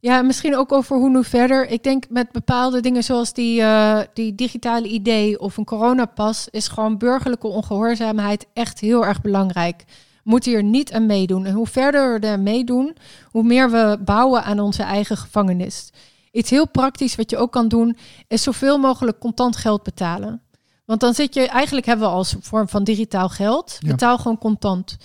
Ja, 0.00 0.22
misschien 0.22 0.56
ook 0.56 0.72
over 0.72 0.96
hoe 0.96 1.10
nu 1.10 1.24
verder. 1.24 1.68
Ik 1.68 1.82
denk 1.82 2.04
met 2.08 2.32
bepaalde 2.32 2.80
dingen 2.80 3.04
zoals 3.04 3.32
die, 3.32 3.60
uh, 3.60 4.00
die 4.12 4.34
digitale 4.34 4.88
idee 4.88 5.40
of 5.40 5.56
een 5.56 5.64
coronapas, 5.64 6.48
is 6.50 6.68
gewoon 6.68 6.98
burgerlijke 6.98 7.46
ongehoorzaamheid 7.46 8.46
echt 8.52 8.80
heel 8.80 9.06
erg 9.06 9.20
belangrijk. 9.20 9.84
Moeten 10.22 10.50
hier 10.50 10.62
niet 10.62 10.92
aan 10.92 11.06
meedoen. 11.06 11.46
En 11.46 11.54
hoe 11.54 11.66
verder 11.66 12.20
we 12.20 12.26
er 12.26 12.40
meedoen, 12.40 12.96
hoe 13.30 13.42
meer 13.42 13.70
we 13.70 13.98
bouwen 14.04 14.44
aan 14.44 14.60
onze 14.60 14.82
eigen 14.82 15.16
gevangenis. 15.16 15.90
Iets 16.36 16.50
heel 16.50 16.68
praktisch 16.68 17.14
wat 17.14 17.30
je 17.30 17.36
ook 17.36 17.52
kan 17.52 17.68
doen, 17.68 17.96
is 18.28 18.42
zoveel 18.42 18.78
mogelijk 18.78 19.18
contant 19.18 19.56
geld 19.56 19.82
betalen. 19.82 20.42
Want 20.84 21.00
dan 21.00 21.14
zit 21.14 21.34
je, 21.34 21.48
eigenlijk 21.48 21.86
hebben 21.86 22.08
we 22.08 22.14
als 22.14 22.36
vorm 22.40 22.68
van 22.68 22.84
digitaal 22.84 23.28
geld, 23.28 23.78
betaal 23.86 24.18
gewoon 24.18 24.38
contant. 24.38 24.96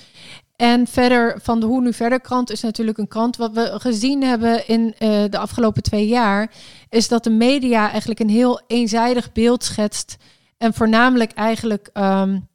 En 0.55 0.87
verder 0.87 1.39
van 1.41 1.59
de 1.59 1.65
Hoe 1.65 1.81
Nu 1.81 1.93
Verder 1.93 2.21
krant 2.21 2.51
is 2.51 2.61
natuurlijk 2.61 2.97
een 2.97 3.07
krant. 3.07 3.37
Wat 3.37 3.51
we 3.51 3.79
gezien 3.79 4.23
hebben 4.23 4.67
in 4.67 4.81
uh, 4.81 5.23
de 5.29 5.37
afgelopen 5.37 5.83
twee 5.83 6.07
jaar, 6.07 6.51
is 6.89 7.07
dat 7.07 7.23
de 7.23 7.29
media 7.29 7.89
eigenlijk 7.89 8.19
een 8.19 8.29
heel 8.29 8.61
eenzijdig 8.67 9.31
beeld 9.31 9.63
schetst. 9.63 10.17
En 10.57 10.73
voornamelijk 10.73 11.31
eigenlijk 11.31 11.89
um, 11.93 12.47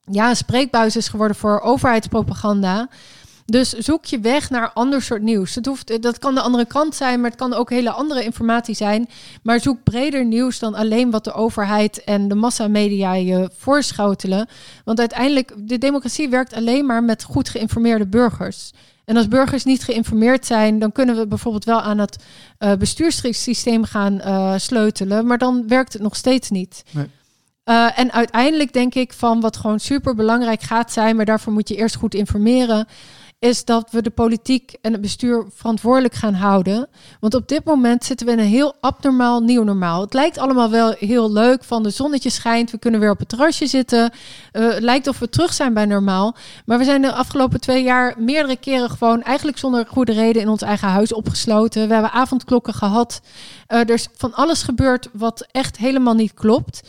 ja, 0.00 0.28
een 0.28 0.36
spreekbuis 0.36 0.96
is 0.96 1.08
geworden 1.08 1.36
voor 1.36 1.60
overheidspropaganda. 1.60 2.88
Dus 3.50 3.70
zoek 3.70 4.04
je 4.04 4.20
weg 4.20 4.50
naar 4.50 4.72
ander 4.72 5.02
soort 5.02 5.22
nieuws. 5.22 5.54
Het 5.54 5.66
hoeft, 5.66 6.02
dat 6.02 6.18
kan 6.18 6.34
de 6.34 6.40
andere 6.40 6.64
kant 6.64 6.94
zijn, 6.94 7.20
maar 7.20 7.30
het 7.30 7.38
kan 7.38 7.54
ook 7.54 7.70
hele 7.70 7.90
andere 7.90 8.24
informatie 8.24 8.74
zijn. 8.74 9.08
Maar 9.42 9.60
zoek 9.60 9.82
breder 9.82 10.24
nieuws 10.24 10.58
dan 10.58 10.74
alleen 10.74 11.10
wat 11.10 11.24
de 11.24 11.32
overheid 11.32 12.04
en 12.04 12.28
de 12.28 12.34
massamedia 12.34 13.14
je 13.14 13.50
voorschotelen. 13.56 14.48
Want 14.84 14.98
uiteindelijk, 14.98 15.52
de 15.56 15.78
democratie 15.78 16.28
werkt 16.28 16.52
alleen 16.52 16.86
maar 16.86 17.04
met 17.04 17.22
goed 17.22 17.48
geïnformeerde 17.48 18.06
burgers. 18.06 18.70
En 19.04 19.16
als 19.16 19.28
burgers 19.28 19.64
niet 19.64 19.84
geïnformeerd 19.84 20.46
zijn, 20.46 20.78
dan 20.78 20.92
kunnen 20.92 21.16
we 21.16 21.26
bijvoorbeeld 21.26 21.64
wel 21.64 21.80
aan 21.80 21.98
het 21.98 22.24
uh, 22.58 22.72
bestuurssysteem 22.74 23.84
gaan 23.84 24.14
uh, 24.14 24.54
sleutelen. 24.56 25.26
Maar 25.26 25.38
dan 25.38 25.68
werkt 25.68 25.92
het 25.92 26.02
nog 26.02 26.16
steeds 26.16 26.50
niet. 26.50 26.82
Nee. 26.90 27.06
Uh, 27.64 27.98
en 27.98 28.12
uiteindelijk 28.12 28.72
denk 28.72 28.94
ik 28.94 29.12
van 29.12 29.40
wat 29.40 29.56
gewoon 29.56 29.80
super 29.80 30.14
belangrijk 30.14 30.62
gaat 30.62 30.92
zijn, 30.92 31.16
maar 31.16 31.24
daarvoor 31.24 31.52
moet 31.52 31.68
je 31.68 31.76
eerst 31.76 31.96
goed 31.96 32.14
informeren 32.14 32.86
is 33.40 33.64
dat 33.64 33.90
we 33.90 34.02
de 34.02 34.10
politiek 34.10 34.74
en 34.80 34.92
het 34.92 35.00
bestuur 35.00 35.44
verantwoordelijk 35.54 36.14
gaan 36.14 36.34
houden. 36.34 36.88
Want 37.20 37.34
op 37.34 37.48
dit 37.48 37.64
moment 37.64 38.04
zitten 38.04 38.26
we 38.26 38.32
in 38.32 38.38
een 38.38 38.44
heel 38.44 38.74
abnormaal 38.80 39.40
nieuw 39.40 39.62
normaal. 39.62 40.00
Het 40.00 40.14
lijkt 40.14 40.38
allemaal 40.38 40.70
wel 40.70 40.94
heel 40.98 41.32
leuk, 41.32 41.64
van 41.64 41.82
de 41.82 41.90
zonnetje 41.90 42.30
schijnt, 42.30 42.70
we 42.70 42.78
kunnen 42.78 43.00
weer 43.00 43.10
op 43.10 43.18
het 43.18 43.28
terrasje 43.28 43.66
zitten. 43.66 44.12
Uh, 44.52 44.68
het 44.68 44.82
lijkt 44.82 45.06
of 45.06 45.18
we 45.18 45.28
terug 45.28 45.52
zijn 45.52 45.74
bij 45.74 45.86
normaal. 45.86 46.36
Maar 46.64 46.78
we 46.78 46.84
zijn 46.84 47.02
de 47.02 47.12
afgelopen 47.12 47.60
twee 47.60 47.82
jaar 47.82 48.14
meerdere 48.18 48.56
keren 48.56 48.90
gewoon 48.90 49.22
eigenlijk 49.22 49.58
zonder 49.58 49.86
goede 49.86 50.12
reden 50.12 50.42
in 50.42 50.48
ons 50.48 50.62
eigen 50.62 50.88
huis 50.88 51.12
opgesloten. 51.12 51.86
We 51.86 51.92
hebben 51.92 52.12
avondklokken 52.12 52.74
gehad. 52.74 53.20
Uh, 53.68 53.78
er 53.78 53.90
is 53.90 54.08
van 54.16 54.34
alles 54.34 54.62
gebeurd 54.62 55.08
wat 55.12 55.46
echt 55.50 55.76
helemaal 55.76 56.14
niet 56.14 56.34
klopt. 56.34 56.80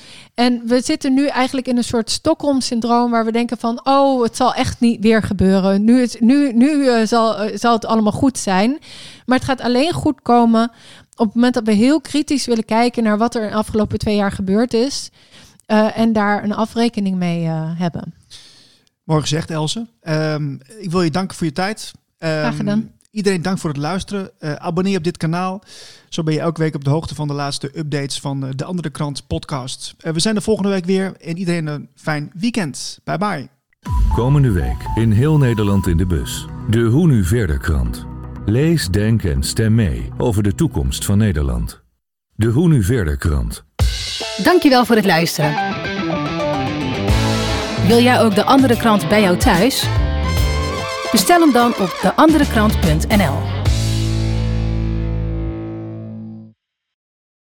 En 0.41 0.61
we 0.65 0.81
zitten 0.81 1.13
nu 1.13 1.27
eigenlijk 1.27 1.67
in 1.67 1.77
een 1.77 1.83
soort 1.83 2.11
Stockholm-syndroom 2.11 3.11
waar 3.11 3.25
we 3.25 3.31
denken 3.31 3.57
van, 3.57 3.81
oh, 3.83 4.23
het 4.23 4.35
zal 4.35 4.53
echt 4.53 4.79
niet 4.79 5.01
weer 5.01 5.23
gebeuren. 5.23 5.83
Nu, 5.83 6.01
is, 6.01 6.15
nu, 6.19 6.53
nu 6.53 6.71
uh, 6.71 7.05
zal, 7.05 7.45
uh, 7.45 7.57
zal 7.57 7.73
het 7.73 7.85
allemaal 7.85 8.11
goed 8.11 8.37
zijn. 8.37 8.79
Maar 9.25 9.37
het 9.37 9.47
gaat 9.47 9.61
alleen 9.61 9.93
goed 9.93 10.21
komen 10.21 10.71
op 11.15 11.25
het 11.25 11.35
moment 11.35 11.53
dat 11.53 11.65
we 11.65 11.71
heel 11.71 12.01
kritisch 12.01 12.45
willen 12.45 12.65
kijken 12.65 13.03
naar 13.03 13.17
wat 13.17 13.35
er 13.35 13.49
de 13.49 13.55
afgelopen 13.55 13.99
twee 13.99 14.15
jaar 14.15 14.31
gebeurd 14.31 14.73
is. 14.73 15.09
Uh, 15.67 15.97
en 15.97 16.13
daar 16.13 16.43
een 16.43 16.53
afrekening 16.53 17.17
mee 17.17 17.45
hebben. 17.77 18.13
Mooi 19.03 19.21
gezegd, 19.21 19.49
Else. 19.49 19.87
Um, 20.03 20.59
ik 20.79 20.91
wil 20.91 21.01
je 21.01 21.11
danken 21.11 21.37
voor 21.37 21.47
je 21.47 21.53
tijd. 21.53 21.91
Um, 22.19 22.29
Graag 22.29 22.55
gedaan. 22.55 22.91
Iedereen 23.11 23.41
dank 23.41 23.57
voor 23.57 23.69
het 23.69 23.79
luisteren. 23.79 24.31
Uh, 24.39 24.53
abonneer 24.53 24.97
op 24.97 25.03
dit 25.03 25.17
kanaal. 25.17 25.63
Zo 26.09 26.23
ben 26.23 26.33
je 26.33 26.39
elke 26.39 26.61
week 26.61 26.75
op 26.75 26.83
de 26.83 26.89
hoogte 26.89 27.15
van 27.15 27.27
de 27.27 27.33
laatste 27.33 27.71
updates 27.77 28.19
van 28.19 28.43
uh, 28.45 28.49
de 28.55 28.63
Andere 28.63 28.89
Krant 28.89 29.27
podcast. 29.27 29.95
Uh, 30.05 30.13
we 30.13 30.19
zijn 30.19 30.35
er 30.35 30.41
volgende 30.41 30.69
week 30.69 30.85
weer 30.85 31.13
en 31.21 31.37
iedereen 31.37 31.67
een 31.67 31.89
fijn 31.95 32.31
weekend. 32.33 32.99
Bye 33.03 33.17
bye. 33.17 33.49
Komende 34.15 34.51
week 34.51 34.77
in 34.95 35.11
heel 35.11 35.37
Nederland 35.37 35.87
in 35.87 35.97
de 35.97 36.05
bus. 36.05 36.45
De 36.69 36.81
Hoe 36.81 37.07
Nu 37.07 37.23
Verder 37.23 37.57
krant. 37.57 38.05
Lees, 38.45 38.87
denk 38.87 39.23
en 39.23 39.43
stem 39.43 39.75
mee 39.75 40.09
over 40.17 40.43
de 40.43 40.55
toekomst 40.55 41.05
van 41.05 41.17
Nederland. 41.17 41.81
De 42.35 42.47
Hoe 42.47 42.67
Nu 42.67 42.83
Verder 42.83 43.17
krant. 43.17 43.63
Dankjewel 44.43 44.85
voor 44.85 44.95
het 44.95 45.05
luisteren. 45.05 45.53
Wil 47.87 48.01
jij 48.01 48.21
ook 48.21 48.35
de 48.35 48.43
Andere 48.43 48.77
Krant 48.77 49.09
bij 49.09 49.21
jou 49.21 49.37
thuis? 49.37 49.87
Bestel 51.11 51.41
hem 51.41 51.51
dan 51.51 51.73
op 51.77 51.97
deanderekrant.nl. 52.01 53.60